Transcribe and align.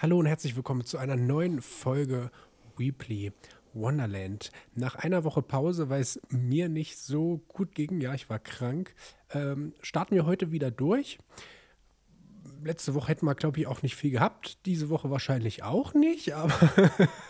Hallo 0.00 0.16
und 0.20 0.26
herzlich 0.26 0.54
willkommen 0.54 0.84
zu 0.84 0.96
einer 0.96 1.16
neuen 1.16 1.60
Folge 1.60 2.30
Weebly 2.76 3.32
Wonderland. 3.74 4.52
Nach 4.76 4.94
einer 4.94 5.24
Woche 5.24 5.42
Pause, 5.42 5.88
weil 5.88 6.00
es 6.00 6.20
mir 6.28 6.68
nicht 6.68 7.00
so 7.00 7.40
gut 7.48 7.74
ging, 7.74 8.00
ja, 8.00 8.14
ich 8.14 8.30
war 8.30 8.38
krank, 8.38 8.94
ähm, 9.34 9.72
starten 9.80 10.14
wir 10.14 10.24
heute 10.24 10.52
wieder 10.52 10.70
durch. 10.70 11.18
Letzte 12.62 12.94
Woche 12.94 13.08
hätten 13.08 13.26
wir, 13.26 13.34
glaube 13.34 13.58
ich, 13.58 13.66
auch 13.66 13.82
nicht 13.82 13.96
viel 13.96 14.12
gehabt. 14.12 14.64
Diese 14.66 14.88
Woche 14.88 15.10
wahrscheinlich 15.10 15.64
auch 15.64 15.94
nicht, 15.94 16.32
aber. 16.32 16.54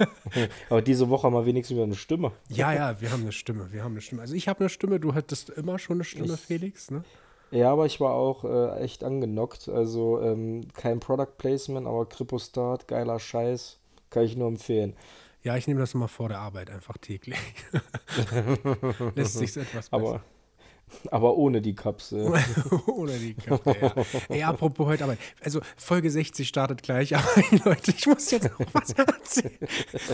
aber 0.69 0.82
diese 0.82 1.09
Woche 1.09 1.27
haben 1.27 1.32
wir 1.32 1.46
wenigstens 1.46 1.75
wieder 1.75 1.85
eine 1.85 1.95
Stimme. 1.95 2.32
ja, 2.50 2.75
ja, 2.75 3.00
wir 3.00 3.11
haben 3.11 3.23
eine 3.23 3.32
Stimme. 3.32 3.73
Wir 3.73 3.82
haben 3.82 3.93
eine 3.93 4.03
Stimme. 4.03 4.21
Also 4.21 4.35
ich 4.35 4.46
habe 4.46 4.61
eine 4.61 4.69
Stimme, 4.69 5.00
du 5.00 5.14
hattest 5.14 5.48
immer 5.48 5.79
schon 5.79 5.96
eine 5.96 6.05
Stimme, 6.05 6.35
ich, 6.35 6.41
Felix, 6.41 6.91
ne? 6.91 7.03
Ja, 7.51 7.73
aber 7.73 7.87
ich 7.87 8.01
war 8.01 8.12
auch 8.12 8.45
äh, 8.45 8.80
echt 8.80 9.05
angenockt. 9.05 9.69
Also 9.69 10.21
ähm, 10.21 10.69
kein 10.75 11.01
Product 11.01 11.37
Placement, 11.39 11.87
aber 11.87 12.07
Kripostat, 12.07 12.89
geiler 12.89 13.19
Scheiß. 13.19 13.79
Kann 14.11 14.25
ich 14.25 14.37
nur 14.37 14.48
empfehlen. 14.48 14.97
Ja, 15.43 15.57
ich 15.57 15.66
nehme 15.66 15.80
das 15.80 15.95
immer 15.95 16.09
vor 16.09 16.29
der 16.29 16.38
Arbeit 16.38 16.71
einfach 16.71 16.98
täglich. 16.98 17.38
Lässt 19.15 19.34
sich 19.34 19.57
etwas 19.57 19.88
besser. 19.88 19.93
Aber 19.93 20.21
aber 21.10 21.37
ohne 21.37 21.60
die 21.60 21.74
Kapsel. 21.74 22.33
ohne 22.87 23.19
die 23.19 23.34
Kapsel, 23.34 23.77
ja. 23.80 23.95
Ey, 24.29 24.42
apropos 24.42 24.87
heute 24.87 25.05
Arbeit. 25.05 25.19
Also, 25.42 25.60
Folge 25.77 26.10
60 26.10 26.46
startet 26.46 26.83
gleich. 26.83 27.15
Aber 27.16 27.27
Leute, 27.65 27.92
ich 27.96 28.06
muss 28.06 28.30
jetzt 28.30 28.51
noch 28.59 28.66
was 28.73 28.91
erzählen. 28.91 29.59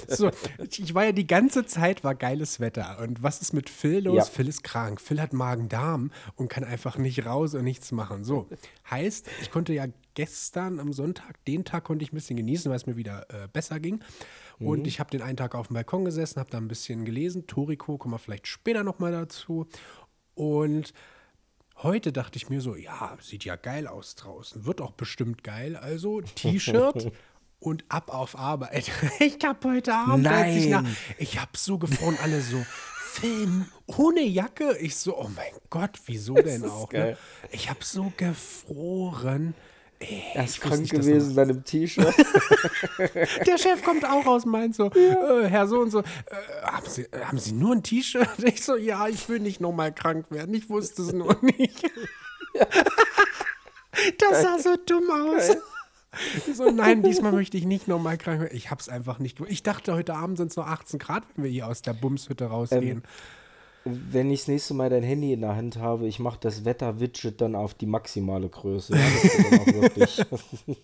So, 0.08 0.30
ich 0.70 0.94
war 0.94 1.04
ja 1.04 1.12
die 1.12 1.26
ganze 1.26 1.66
Zeit, 1.66 2.04
war 2.04 2.14
geiles 2.14 2.60
Wetter. 2.60 2.98
Und 3.00 3.22
was 3.22 3.40
ist 3.40 3.52
mit 3.52 3.68
Phil 3.68 4.04
los? 4.04 4.16
Ja. 4.16 4.24
Phil 4.24 4.48
ist 4.48 4.64
krank. 4.64 5.00
Phil 5.00 5.20
hat 5.20 5.32
Magen-Darm 5.32 6.10
und 6.36 6.48
kann 6.48 6.64
einfach 6.64 6.98
nicht 6.98 7.26
raus 7.26 7.54
und 7.54 7.64
nichts 7.64 7.92
machen. 7.92 8.24
So, 8.24 8.48
heißt, 8.90 9.28
ich 9.42 9.50
konnte 9.50 9.72
ja 9.72 9.86
gestern 10.14 10.80
am 10.80 10.92
Sonntag, 10.92 11.44
den 11.44 11.64
Tag 11.64 11.84
konnte 11.84 12.04
ich 12.04 12.12
ein 12.12 12.16
bisschen 12.16 12.36
genießen, 12.36 12.70
weil 12.70 12.76
es 12.76 12.86
mir 12.86 12.96
wieder 12.96 13.26
äh, 13.30 13.48
besser 13.52 13.80
ging. 13.80 14.00
Und 14.60 14.80
mhm. 14.80 14.86
ich 14.86 15.00
habe 15.00 15.10
den 15.10 15.22
einen 15.22 15.36
Tag 15.36 15.54
auf 15.54 15.68
dem 15.68 15.74
Balkon 15.74 16.04
gesessen, 16.04 16.38
habe 16.38 16.50
da 16.50 16.58
ein 16.58 16.68
bisschen 16.68 17.04
gelesen. 17.04 17.46
Toriko, 17.46 17.98
kommen 17.98 18.14
wir 18.14 18.18
vielleicht 18.18 18.46
später 18.46 18.84
nochmal 18.84 19.12
dazu. 19.12 19.66
Und 20.34 20.92
heute 21.76 22.12
dachte 22.12 22.36
ich 22.36 22.48
mir 22.48 22.60
so, 22.60 22.74
ja, 22.74 23.16
sieht 23.20 23.44
ja 23.44 23.56
geil 23.56 23.86
aus 23.86 24.14
draußen. 24.14 24.66
Wird 24.66 24.80
auch 24.80 24.92
bestimmt 24.92 25.44
geil. 25.44 25.76
Also 25.76 26.20
T-Shirt 26.20 27.12
und 27.58 27.84
ab 27.88 28.08
auf 28.08 28.38
Arbeit. 28.38 28.90
Ich 29.20 29.38
habe 29.44 29.68
heute 29.68 29.94
Abend, 29.94 30.24
Nein. 30.24 30.56
ich 30.56 30.66
nach, 30.66 30.84
ich 31.18 31.38
habe 31.38 31.52
so 31.56 31.78
gefroren, 31.78 32.18
alle 32.22 32.40
so, 32.40 32.64
Film 33.14 33.66
ohne 33.86 34.22
Jacke. 34.22 34.76
Ich 34.78 34.96
so, 34.96 35.16
oh 35.16 35.30
mein 35.34 35.52
Gott, 35.70 36.00
wieso 36.06 36.34
denn 36.34 36.64
auch? 36.64 36.90
Ne? 36.90 37.16
Ich 37.52 37.70
habe 37.70 37.84
so 37.84 38.12
gefroren. 38.16 39.54
Er 40.34 40.44
ist 40.44 40.60
krank 40.60 40.88
gewesen 40.88 41.28
in 41.28 41.34
seinem 41.34 41.64
T-Shirt. 41.64 42.14
Der 43.46 43.58
Chef 43.58 43.82
kommt 43.82 44.04
auch 44.04 44.26
raus, 44.26 44.44
meint 44.44 44.74
so, 44.74 44.90
ja. 44.94 45.40
äh, 45.40 45.48
Herr 45.48 45.66
so 45.66 45.80
und 45.80 45.90
so, 45.90 46.00
äh, 46.00 46.04
haben, 46.62 46.86
Sie, 46.88 47.02
äh, 47.02 47.24
haben 47.24 47.38
Sie 47.38 47.52
nur 47.52 47.74
ein 47.74 47.82
T-Shirt? 47.82 48.28
Ich 48.44 48.62
so, 48.64 48.76
ja, 48.76 49.08
ich 49.08 49.28
will 49.28 49.40
nicht 49.40 49.60
nochmal 49.60 49.92
krank 49.92 50.26
werden. 50.30 50.54
Ich 50.54 50.68
wusste 50.68 51.02
es 51.02 51.12
nur 51.12 51.36
nicht. 51.42 51.82
Ja. 52.54 52.66
Das 54.18 54.42
sah 54.42 54.58
so 54.58 54.76
dumm 54.84 55.10
aus. 55.10 55.48
Geil. 55.48 55.62
So, 56.54 56.70
nein, 56.70 57.02
diesmal 57.02 57.32
möchte 57.32 57.56
ich 57.56 57.64
nicht 57.64 57.88
nochmal 57.88 58.18
krank 58.18 58.40
werden. 58.40 58.56
Ich 58.56 58.70
hab's 58.70 58.88
einfach 58.88 59.18
nicht 59.18 59.36
gewusst. 59.36 59.52
Ich 59.52 59.62
dachte, 59.62 59.94
heute 59.94 60.14
Abend 60.14 60.36
sind 60.36 60.50
es 60.50 60.56
nur 60.56 60.66
18 60.66 60.98
Grad, 60.98 61.24
wenn 61.34 61.44
wir 61.44 61.50
hier 61.50 61.66
aus 61.66 61.82
der 61.82 61.92
Bumshütte 61.92 62.46
rausgehen. 62.46 62.98
Ähm, 62.98 63.02
wenn 63.84 64.30
ich 64.30 64.40
das 64.40 64.48
nächste 64.48 64.72
Mal 64.72 64.88
dein 64.88 65.02
Handy 65.02 65.34
in 65.34 65.42
der 65.42 65.56
Hand 65.56 65.76
habe, 65.76 66.06
ich 66.06 66.18
mache 66.18 66.38
das 66.40 66.64
Wetter-Widget 66.64 67.40
dann 67.40 67.54
auf 67.54 67.74
die 67.74 67.84
maximale 67.84 68.48
Größe. 68.48 68.96
Ja, 68.96 70.06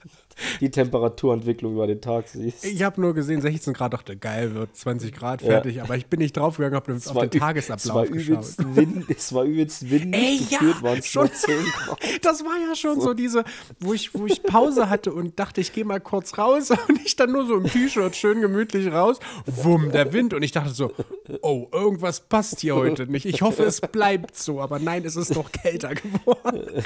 die 0.61 0.71
Temperaturentwicklung 0.71 1.73
über 1.73 1.87
den 1.87 2.03
Tag 2.03 2.29
siehst. 2.29 2.65
Ich 2.65 2.83
habe 2.83 3.01
nur 3.01 3.15
gesehen, 3.15 3.41
16 3.41 3.73
Grad, 3.73 3.95
dachte, 3.95 4.17
geil, 4.17 4.55
wird 4.55 4.77
20 4.77 5.15
Grad 5.15 5.41
fertig. 5.41 5.77
Ja. 5.77 5.85
Aber 5.85 5.97
ich 5.97 6.07
bin 6.07 6.21
nicht 6.21 6.37
draufgegangen, 6.37 6.77
habe 6.77 6.93
auf 6.93 7.29
den 7.29 7.31
Tagesablauf 7.31 8.11
es 8.11 8.13
geschaut. 8.13 8.77
Wind, 8.77 9.07
es 9.09 9.33
war 9.33 9.45
übelst 9.45 9.91
windig, 9.91 10.53
Ey, 10.61 10.83
waren 10.83 10.99
es 10.99 11.07
schon 11.07 11.33
10 11.33 11.55
Grad. 11.65 11.99
Das 12.23 12.45
war 12.45 12.69
ja 12.69 12.75
schon 12.75 12.97
so, 12.97 13.09
so 13.09 13.15
diese, 13.15 13.45
wo 13.79 13.95
ich, 13.95 14.15
wo 14.15 14.27
ich 14.27 14.43
Pause 14.43 14.91
hatte 14.91 15.13
und 15.13 15.39
dachte, 15.39 15.63
ich 15.63 15.73
gehe 15.73 15.87
mal 15.87 16.01
kurz 16.01 16.37
raus 16.37 16.71
und 16.89 17.01
ich 17.05 17.17
dann 17.17 17.33
nur 17.33 17.47
so 17.47 17.57
im 17.57 17.65
T-Shirt 17.65 18.15
schön 18.15 18.43
gemütlich 18.43 18.93
raus. 18.93 19.19
Wumm, 19.47 19.91
der 19.91 20.13
Wind. 20.13 20.35
Und 20.35 20.43
ich 20.43 20.53
dachte 20.53 20.71
so, 20.71 20.93
oh, 21.41 21.67
irgendwas 21.73 22.21
passt 22.21 22.61
hier 22.61 22.77
heute 22.77 22.90
heute 22.91 23.07
nicht. 23.11 23.27
Ich 23.27 23.43
hoffe, 23.43 23.65
es 23.65 23.81
bleibt 23.81 24.37
so, 24.37 24.61
aber 24.61 24.79
nein, 24.79 25.05
es 25.05 25.17
ist 25.17 25.35
noch 25.35 25.51
kälter 25.53 25.95
geworden. 25.95 26.83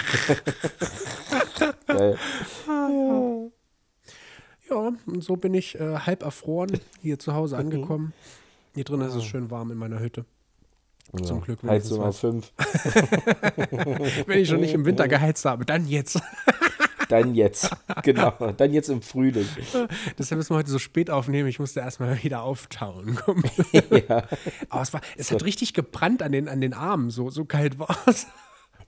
Geil. 1.87 2.19
Ah, 2.69 2.88
ja. 2.91 3.50
ja, 4.70 4.93
und 5.06 5.22
so 5.22 5.37
bin 5.37 5.54
ich 5.54 5.78
äh, 5.78 5.98
halb 5.98 6.22
erfroren 6.22 6.81
hier 7.00 7.19
zu 7.19 7.34
Hause 7.34 7.56
angekommen. 7.56 8.12
Hier 8.75 8.84
drin 8.84 9.00
ist 9.03 9.14
es 9.14 9.25
schön 9.25 9.50
warm 9.50 9.70
in 9.70 9.78
meiner 9.78 10.00
Hütte. 10.00 10.25
Zum 11.22 11.43
Glück. 11.43 11.62
Heizung 11.62 12.03
auf 12.03 12.19
5. 12.19 12.53
Wenn 14.26 14.41
ich 14.41 14.48
schon 14.48 14.60
nicht 14.60 14.75
im 14.75 14.84
Winter 14.84 15.06
geheizt 15.06 15.44
habe, 15.44 15.64
dann 15.64 15.87
jetzt. 15.87 16.20
Dann 17.09 17.34
jetzt. 17.34 17.70
Genau. 18.03 18.31
Dann 18.56 18.72
jetzt 18.72 18.88
im 18.88 19.03
Frühling. 19.03 19.47
Deshalb 20.19 20.38
müssen 20.38 20.50
wir 20.50 20.59
heute 20.59 20.70
so 20.70 20.78
spät 20.78 21.10
aufnehmen. 21.10 21.48
Ich 21.48 21.59
musste 21.59 21.81
erstmal 21.81 22.22
wieder 22.22 22.42
auftauen. 22.42 23.19
ja. 24.09 24.25
Aber 24.69 24.82
es, 24.82 24.92
war, 24.92 25.00
es 25.16 25.31
hat 25.31 25.44
richtig 25.44 25.75
gebrannt 25.75 26.22
an 26.22 26.32
den, 26.32 26.48
an 26.48 26.60
den 26.60 26.75
Armen. 26.75 27.10
So, 27.10 27.31
so 27.31 27.44
kalt 27.44 27.78
war 27.78 27.97
es. 28.06 28.26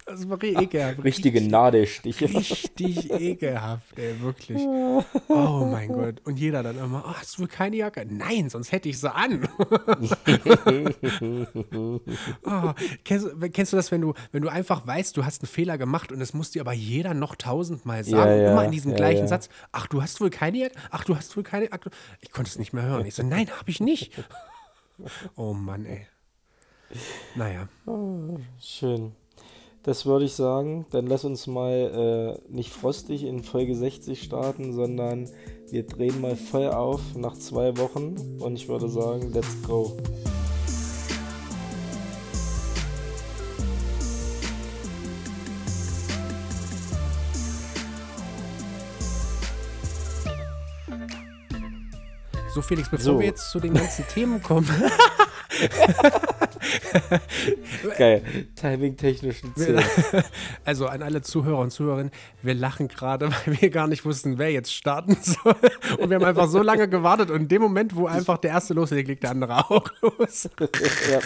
Das 0.07 0.29
war 0.29 0.41
ekelhaft. 0.41 1.03
Richtige 1.03 1.41
Nadelstiche. 1.41 2.33
Richtig 2.33 3.11
ekelhaft, 3.11 3.99
ey, 3.99 4.21
wirklich. 4.21 4.63
Oh 4.63 5.69
mein 5.69 5.89
Gott. 5.89 6.23
Und 6.25 6.39
jeder 6.39 6.63
dann 6.63 6.79
immer, 6.79 7.03
oh, 7.05 7.13
hast 7.13 7.37
du 7.37 7.43
wohl 7.43 7.49
keine 7.49 7.75
Jacke? 7.75 8.07
Nein, 8.09 8.49
sonst 8.49 8.71
hätte 8.71 8.89
ich 8.89 9.01
sie 9.01 9.13
an. 9.13 9.49
oh, 12.45 12.73
kennst, 13.03 13.27
kennst, 13.53 13.73
du 13.73 13.77
das, 13.77 13.91
wenn 13.91 14.01
du, 14.01 14.15
wenn 14.31 14.43
du 14.43 14.49
einfach 14.49 14.87
weißt, 14.87 15.17
du 15.17 15.25
hast 15.25 15.43
einen 15.43 15.49
Fehler 15.49 15.77
gemacht 15.77 16.13
und 16.13 16.21
es 16.21 16.33
muss 16.35 16.53
dir 16.53 16.61
aber 16.61 16.73
jeder 16.73 17.13
noch 17.13 17.35
tausendmal 17.35 18.05
sagen, 18.05 18.31
ja, 18.31 18.37
ja, 18.37 18.53
immer 18.53 18.65
in 18.65 18.71
diesem 18.71 18.93
ja, 18.93 18.99
gleichen 18.99 19.27
Satz, 19.27 19.49
ach, 19.73 19.89
du 19.89 20.03
hast 20.03 20.21
wohl 20.21 20.31
keine 20.31 20.59
Jacke? 20.59 20.77
Ach, 20.91 21.03
du 21.03 21.17
hast 21.17 21.37
wohl 21.37 21.43
keine 21.43 21.65
Jacke? 21.71 21.91
Ich 22.21 22.31
konnte 22.31 22.49
es 22.49 22.61
nicht 22.61 22.73
mehr 22.73 22.85
hören. 22.85 23.07
Ich 23.07 23.17
so, 23.17 23.25
nein, 23.25 23.51
habe 23.51 23.71
ich 23.71 23.81
nicht. 23.81 24.13
Oh 25.37 25.53
Mann, 25.53 25.85
ey. 25.85 26.07
Naja. 27.35 27.69
Oh, 27.85 28.39
schön. 28.59 29.13
Das 29.87 30.05
würde 30.05 30.25
ich 30.25 30.33
sagen. 30.33 30.85
Dann 30.91 31.07
lass 31.07 31.25
uns 31.25 31.47
mal 31.47 32.41
äh, 32.51 32.53
nicht 32.53 32.73
frostig 32.73 33.23
in 33.23 33.45
Folge 33.45 33.77
60 33.77 34.21
starten, 34.21 34.73
sondern 34.73 35.31
wir 35.71 35.87
drehen 35.87 36.21
mal 36.21 36.35
voll 36.35 36.67
auf 36.71 37.01
nach 37.15 37.35
zwei 37.35 37.77
Wochen. 37.79 38.17
Und 38.41 38.57
ich 38.57 38.69
würde 38.69 38.89
sagen, 38.89 39.33
let's 39.33 39.63
go. 39.63 39.97
So, 52.53 52.61
Felix, 52.61 52.91
bevor 52.91 53.05
so. 53.05 53.19
wir 53.21 53.27
jetzt 53.27 53.53
zu 53.53 53.61
den 53.61 53.75
ganzen 53.75 54.05
Themen 54.09 54.43
kommen. 54.43 54.69
Geil. 57.99 58.23
Timing-technischen 58.55 59.53
Also 60.65 60.87
an 60.87 61.03
alle 61.03 61.23
Zuhörer 61.23 61.59
und 61.59 61.71
Zuhörerinnen, 61.71 62.13
wir 62.43 62.55
lachen 62.55 62.89
gerade, 62.89 63.31
weil 63.47 63.61
wir 63.61 63.71
gar 63.71 63.87
nicht 63.87 64.05
wussten, 64.05 64.39
wer 64.39 64.51
jetzt 64.51 64.73
starten 64.73 65.17
soll. 65.21 65.57
Und 65.99 66.11
wir 66.11 66.17
haben 66.17 66.25
einfach 66.25 66.49
so 66.49 66.63
lange 66.63 66.89
gewartet 66.89 67.31
und 67.31 67.43
in 67.43 67.49
dem 67.49 67.63
Moment, 67.63 67.95
wo 67.97 68.07
einfach 68.07 68.39
der 68.39 68.51
erste 68.51 68.75
loslegt, 68.75 69.09
legt 69.09 69.23
der 69.23 69.31
andere 69.31 69.71
auch 69.71 69.89
los. 70.01 70.49
ja. 71.11 71.21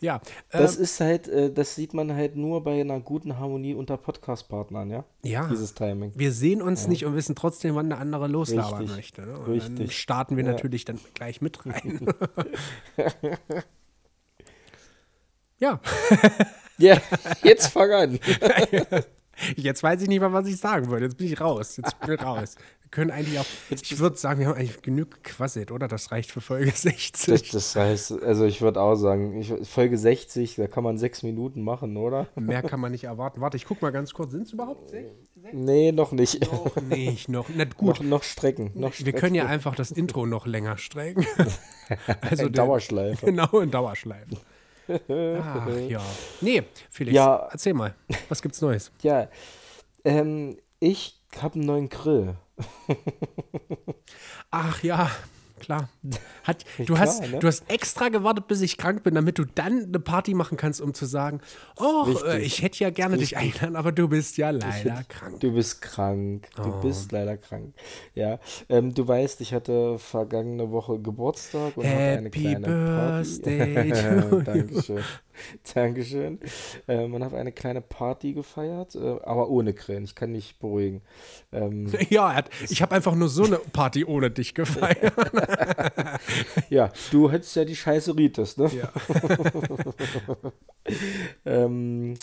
ja 0.00 0.20
das 0.50 0.76
ähm, 0.76 0.82
ist 0.82 1.00
halt, 1.00 1.28
äh, 1.28 1.52
das 1.52 1.74
sieht 1.74 1.94
man 1.94 2.12
halt 2.12 2.36
nur 2.36 2.62
bei 2.62 2.80
einer 2.80 3.00
guten 3.00 3.38
Harmonie 3.38 3.74
unter 3.74 3.96
Podcast-Partnern, 3.96 4.90
ja? 4.90 5.04
Ja. 5.22 5.46
Dieses 5.48 5.74
Timing. 5.74 6.12
Wir 6.14 6.32
sehen 6.32 6.62
uns 6.62 6.84
ja. 6.84 6.88
nicht 6.88 7.04
und 7.04 7.14
wissen 7.14 7.34
trotzdem, 7.34 7.74
wann 7.74 7.88
der 7.88 7.98
andere 7.98 8.28
loslabern 8.28 8.80
Richtig. 8.80 8.96
möchte. 8.96 9.22
Ne? 9.22 9.38
Und 9.38 9.52
Richtig. 9.52 9.76
dann 9.76 9.90
starten 9.90 10.36
wir 10.36 10.44
ja. 10.44 10.52
natürlich 10.52 10.84
dann 10.84 10.98
gleich 11.14 11.40
mit 11.40 11.64
rein. 11.66 12.06
Ja. 15.58 15.80
Ja, 16.80 16.96
jetzt 17.42 17.72
fang 17.72 17.90
an. 17.90 18.20
Jetzt 19.56 19.82
weiß 19.82 20.02
ich 20.02 20.08
nicht 20.08 20.20
mehr, 20.20 20.32
was 20.32 20.46
ich 20.46 20.56
sagen 20.58 20.90
würde. 20.90 21.06
Jetzt 21.06 21.16
bin 21.16 21.26
ich 21.26 21.40
raus. 21.40 21.76
Jetzt 21.76 21.98
bin 22.00 22.14
ich 22.14 22.22
raus. 22.22 22.54
Wir 22.82 22.90
können 22.90 23.10
eigentlich 23.10 23.38
auch, 23.38 23.46
ich 23.70 23.98
würde 23.98 24.16
sagen, 24.16 24.40
wir 24.40 24.46
haben 24.46 24.56
eigentlich 24.56 24.80
genug 24.82 25.22
gequasselt, 25.22 25.70
oder? 25.70 25.88
Das 25.88 26.10
reicht 26.10 26.30
für 26.30 26.40
Folge 26.40 26.70
60. 26.74 27.26
Das, 27.26 27.50
das 27.50 27.76
heißt, 27.76 28.22
also 28.22 28.44
ich 28.46 28.60
würde 28.62 28.80
auch 28.80 28.94
sagen, 28.94 29.40
ich, 29.40 29.52
Folge 29.68 29.98
60, 29.98 30.56
da 30.56 30.66
kann 30.68 30.84
man 30.84 30.98
sechs 30.98 31.22
Minuten 31.22 31.62
machen, 31.62 31.96
oder? 31.96 32.28
Mehr 32.36 32.62
kann 32.62 32.80
man 32.80 32.92
nicht 32.92 33.04
erwarten. 33.04 33.40
Warte, 33.40 33.56
ich 33.56 33.64
guck 33.64 33.82
mal 33.82 33.90
ganz 33.90 34.14
kurz. 34.14 34.30
Sind 34.32 34.42
es 34.42 34.52
überhaupt 34.52 34.90
sechs? 34.90 35.10
Nee, 35.52 35.92
noch 35.92 36.12
nicht. 36.12 36.40
Noch 36.50 36.76
nicht, 36.82 37.28
noch 37.28 37.48
nicht 37.48 37.76
gut. 37.76 37.98
Noch, 37.98 38.02
noch 38.02 38.22
strecken. 38.22 38.70
Noch 38.74 38.92
wir 38.96 39.12
können 39.12 39.34
ja 39.34 39.46
einfach 39.46 39.74
das 39.74 39.90
Intro 39.90 40.26
noch 40.26 40.46
länger 40.46 40.78
strecken. 40.78 41.26
also 42.20 42.46
in 42.46 42.52
Dauerschleife. 42.52 43.26
Genau, 43.26 43.60
in 43.60 43.70
Dauerschleife. 43.70 44.36
Ach 44.88 45.68
ja. 45.88 46.00
Nee, 46.40 46.62
Felix, 46.90 47.14
ja, 47.14 47.48
erzähl 47.50 47.74
mal. 47.74 47.94
Was 48.28 48.42
gibt's 48.42 48.60
Neues? 48.60 48.90
Ja, 49.02 49.28
ähm, 50.04 50.56
ich 50.80 51.20
habe 51.40 51.54
einen 51.54 51.66
neuen 51.66 51.88
Grill. 51.88 52.36
Ach 54.50 54.82
ja, 54.82 55.10
klar. 55.58 55.88
Hat, 56.44 56.64
du, 56.78 56.84
Klar, 56.84 56.98
hast, 57.00 57.20
ne? 57.20 57.38
du 57.40 57.46
hast 57.46 57.64
extra 57.70 58.08
gewartet, 58.08 58.46
bis 58.46 58.62
ich 58.62 58.78
krank 58.78 59.02
bin, 59.02 59.14
damit 59.14 59.38
du 59.38 59.44
dann 59.44 59.84
eine 59.84 60.00
Party 60.00 60.32
machen 60.34 60.56
kannst, 60.56 60.80
um 60.80 60.94
zu 60.94 61.04
sagen, 61.04 61.40
oh, 61.76 62.04
äh, 62.06 62.10
Richtig. 62.10 62.46
ich 62.46 62.62
hätte 62.62 62.84
ja 62.84 62.90
gerne 62.90 63.18
dich 63.18 63.36
eingeladen, 63.36 63.76
aber 63.76 63.92
du 63.92 64.08
bist 64.08 64.36
ja 64.38 64.50
leider 64.50 65.02
krank. 65.08 65.40
Du 65.40 65.52
bist 65.52 65.82
krank. 65.82 66.48
Du 66.56 66.62
Oh. 66.62 66.80
bist 66.80 67.12
leider 67.12 67.36
krank. 67.36 67.74
Ja. 68.14 68.38
Ähm, 68.68 68.94
du 68.94 69.06
weißt, 69.06 69.40
ich 69.42 69.52
hatte 69.52 69.98
vergangene 69.98 70.70
Woche 70.70 70.98
Geburtstag 71.00 71.76
und 71.76 71.84
habe 71.84 71.94
eine 71.96 72.24
Happy 72.26 72.40
kleine 72.40 72.66
Birthday 72.66 73.92
Party. 74.30 74.44
Dankeschön. 74.44 75.02
Dankeschön. 75.74 76.38
Ähm, 76.86 77.14
und 77.14 77.24
habe 77.24 77.36
eine 77.36 77.52
kleine 77.52 77.80
Party 77.80 78.32
gefeiert, 78.32 78.94
äh, 78.94 79.16
aber 79.22 79.48
ohne 79.48 79.74
Grillen. 79.74 80.04
Ich 80.04 80.14
kann 80.14 80.32
dich 80.34 80.58
beruhigen. 80.58 81.02
Ähm, 81.52 81.92
Ja, 82.10 82.34
hat, 82.34 82.50
ich 82.68 82.80
habe 82.82 82.94
einfach 82.94 83.14
nur 83.14 83.28
so 83.28 83.44
eine 83.44 83.58
Party 83.58 84.04
ohne 84.04 84.30
dich 84.30 84.54
gefeiert. 84.54 85.12
ja, 86.70 86.90
du 87.10 87.30
hättest 87.30 87.54
ja 87.56 87.64
die 87.64 87.76
scheiße 87.76 88.16
Ritis, 88.16 88.56
ne? 88.56 88.70
Ja. 88.74 88.92
Ähm, 91.44 92.14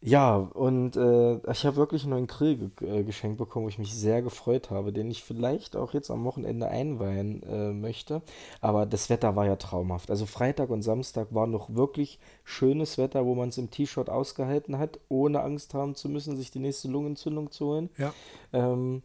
ja, 0.00 0.36
und 0.36 0.96
äh, 0.96 1.50
ich 1.50 1.66
habe 1.66 1.76
wirklich 1.76 2.02
einen 2.04 2.10
neuen 2.10 2.26
Grill 2.28 2.70
ge 2.70 3.00
äh, 3.00 3.02
geschenkt 3.02 3.38
bekommen, 3.38 3.64
wo 3.64 3.68
ich 3.68 3.78
mich 3.78 3.92
sehr 3.92 4.22
gefreut 4.22 4.70
habe, 4.70 4.92
den 4.92 5.10
ich 5.10 5.24
vielleicht 5.24 5.74
auch 5.74 5.92
jetzt 5.92 6.10
am 6.10 6.24
Wochenende 6.24 6.68
einweihen 6.68 7.42
äh, 7.42 7.72
möchte. 7.72 8.22
Aber 8.60 8.86
das 8.86 9.10
Wetter 9.10 9.34
war 9.34 9.46
ja 9.46 9.56
traumhaft. 9.56 10.10
Also 10.10 10.24
Freitag 10.24 10.70
und 10.70 10.82
Samstag 10.82 11.34
war 11.34 11.48
noch 11.48 11.74
wirklich 11.74 12.20
schönes 12.44 12.96
Wetter, 12.96 13.26
wo 13.26 13.34
man 13.34 13.48
es 13.48 13.58
im 13.58 13.70
T-Shirt 13.70 14.08
ausgehalten 14.08 14.78
hat, 14.78 15.00
ohne 15.08 15.42
Angst 15.42 15.74
haben 15.74 15.96
zu 15.96 16.08
müssen, 16.08 16.36
sich 16.36 16.52
die 16.52 16.60
nächste 16.60 16.88
Lungenentzündung 16.88 17.50
zu 17.50 17.66
holen. 17.66 17.90
ja. 17.98 18.12
Ähm, 18.52 19.02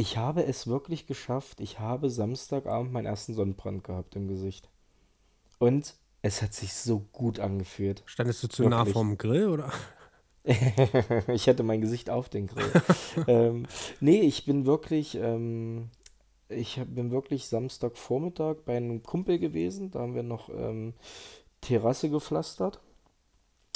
ich 0.00 0.16
habe 0.16 0.44
es 0.44 0.68
wirklich 0.68 1.08
geschafft. 1.08 1.60
Ich 1.60 1.80
habe 1.80 2.08
Samstagabend 2.08 2.92
meinen 2.92 3.06
ersten 3.06 3.34
Sonnenbrand 3.34 3.82
gehabt 3.82 4.14
im 4.14 4.28
Gesicht. 4.28 4.68
Und 5.58 5.96
es 6.22 6.40
hat 6.40 6.54
sich 6.54 6.72
so 6.72 7.00
gut 7.12 7.40
angefühlt. 7.40 8.04
Standest 8.06 8.44
du 8.44 8.48
zu 8.48 8.68
nah 8.68 8.78
Wirklich. 8.78 8.92
vorm 8.92 9.18
Grill 9.18 9.48
oder? 9.48 9.72
ich 11.28 11.48
hatte 11.48 11.62
mein 11.62 11.80
Gesicht 11.80 12.10
auf 12.10 12.28
den 12.28 12.46
Grill. 12.46 12.70
ähm, 13.26 13.66
nee, 14.00 14.20
ich 14.20 14.44
bin 14.44 14.66
wirklich, 14.66 15.16
ähm, 15.16 15.90
ich 16.48 16.80
bin 16.86 17.10
wirklich 17.10 17.46
Samstagvormittag 17.46 18.56
bei 18.64 18.76
einem 18.76 19.02
Kumpel 19.02 19.38
gewesen. 19.38 19.90
Da 19.90 20.00
haben 20.00 20.14
wir 20.14 20.22
noch 20.22 20.48
ähm, 20.48 20.94
Terrasse 21.60 22.08
gepflastert. 22.08 22.80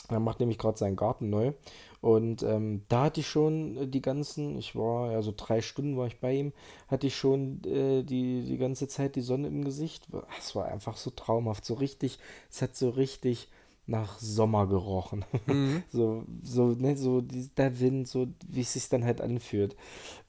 Er 0.08 0.20
macht 0.20 0.40
nämlich 0.40 0.58
gerade 0.58 0.78
seinen 0.78 0.96
Garten 0.96 1.30
neu. 1.30 1.52
Und 2.00 2.42
ähm, 2.42 2.82
da 2.88 3.04
hatte 3.04 3.20
ich 3.20 3.28
schon 3.28 3.76
äh, 3.76 3.86
die 3.86 4.02
ganzen, 4.02 4.58
ich 4.58 4.74
war, 4.74 5.12
ja 5.12 5.22
so 5.22 5.32
drei 5.36 5.62
Stunden 5.62 5.96
war 5.96 6.08
ich 6.08 6.18
bei 6.18 6.34
ihm, 6.34 6.52
hatte 6.88 7.06
ich 7.06 7.16
schon 7.16 7.62
äh, 7.64 8.02
die, 8.02 8.42
die 8.44 8.58
ganze 8.58 8.88
Zeit 8.88 9.14
die 9.14 9.20
Sonne 9.20 9.48
im 9.48 9.64
Gesicht. 9.64 10.08
Es 10.38 10.54
war 10.56 10.66
einfach 10.66 10.96
so 10.96 11.10
traumhaft, 11.10 11.64
so 11.64 11.74
richtig, 11.74 12.18
es 12.50 12.60
hat 12.60 12.74
so 12.76 12.90
richtig 12.90 13.48
nach 13.86 14.18
Sommer 14.18 14.66
gerochen. 14.66 15.24
So, 15.90 16.24
so, 16.42 16.68
ne, 16.68 16.96
so 16.96 17.20
die, 17.20 17.48
der 17.56 17.78
Wind, 17.80 18.08
so 18.08 18.26
wie 18.48 18.60
es 18.62 18.72
sich 18.72 18.88
dann 18.88 19.04
halt 19.04 19.20
anfühlt. 19.20 19.76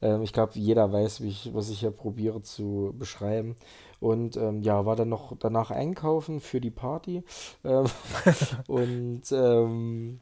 Ähm, 0.02 0.22
ich 0.24 0.34
glaube, 0.34 0.54
jeder 0.56 0.92
weiß, 0.92 1.22
wie 1.22 1.30
ich, 1.30 1.54
was 1.54 1.70
ich 1.70 1.80
hier 1.80 1.92
probiere 1.92 2.42
zu 2.42 2.94
beschreiben. 2.98 3.56
Und 4.00 4.36
ähm, 4.36 4.62
ja, 4.62 4.86
war 4.86 4.96
dann 4.96 5.10
noch 5.10 5.38
danach 5.38 5.72
einkaufen 5.72 6.42
für 6.42 6.60
die 6.60 6.72
Party. 6.72 7.24
Ähm, 7.64 7.86
und 8.68 9.24
ähm, 9.32 10.20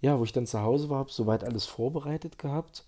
ja, 0.00 0.18
wo 0.18 0.24
ich 0.24 0.32
dann 0.32 0.46
zu 0.46 0.60
Hause 0.60 0.90
war, 0.90 0.98
habe 0.98 1.12
soweit 1.12 1.44
alles 1.44 1.66
vorbereitet 1.66 2.38
gehabt. 2.38 2.84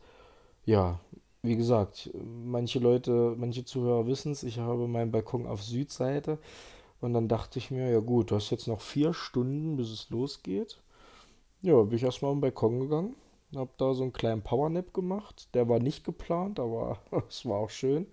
Ja, 0.64 0.98
wie 1.42 1.56
gesagt, 1.56 2.10
manche 2.14 2.78
Leute, 2.78 3.34
manche 3.38 3.64
Zuhörer 3.64 4.06
wissen 4.06 4.32
es, 4.32 4.42
ich 4.42 4.58
habe 4.58 4.88
meinen 4.88 5.12
Balkon 5.12 5.46
auf 5.46 5.62
Südseite. 5.62 6.38
Und 7.00 7.12
dann 7.14 7.28
dachte 7.28 7.58
ich 7.58 7.70
mir, 7.70 7.90
ja 7.90 8.00
gut, 8.00 8.30
du 8.30 8.36
hast 8.36 8.50
jetzt 8.50 8.68
noch 8.68 8.80
vier 8.80 9.12
Stunden, 9.12 9.76
bis 9.76 9.90
es 9.90 10.10
losgeht. 10.10 10.80
Ja, 11.62 11.82
bin 11.82 11.96
ich 11.96 12.02
erstmal 12.04 12.34
den 12.34 12.40
Balkon 12.40 12.80
gegangen, 12.80 13.16
habe 13.54 13.70
da 13.78 13.94
so 13.94 14.02
einen 14.02 14.12
kleinen 14.12 14.42
Powernap 14.42 14.92
gemacht. 14.92 15.48
Der 15.54 15.68
war 15.68 15.78
nicht 15.80 16.04
geplant, 16.04 16.60
aber 16.60 16.98
es 17.28 17.46
war 17.46 17.58
auch 17.58 17.70
schön. 17.70 18.06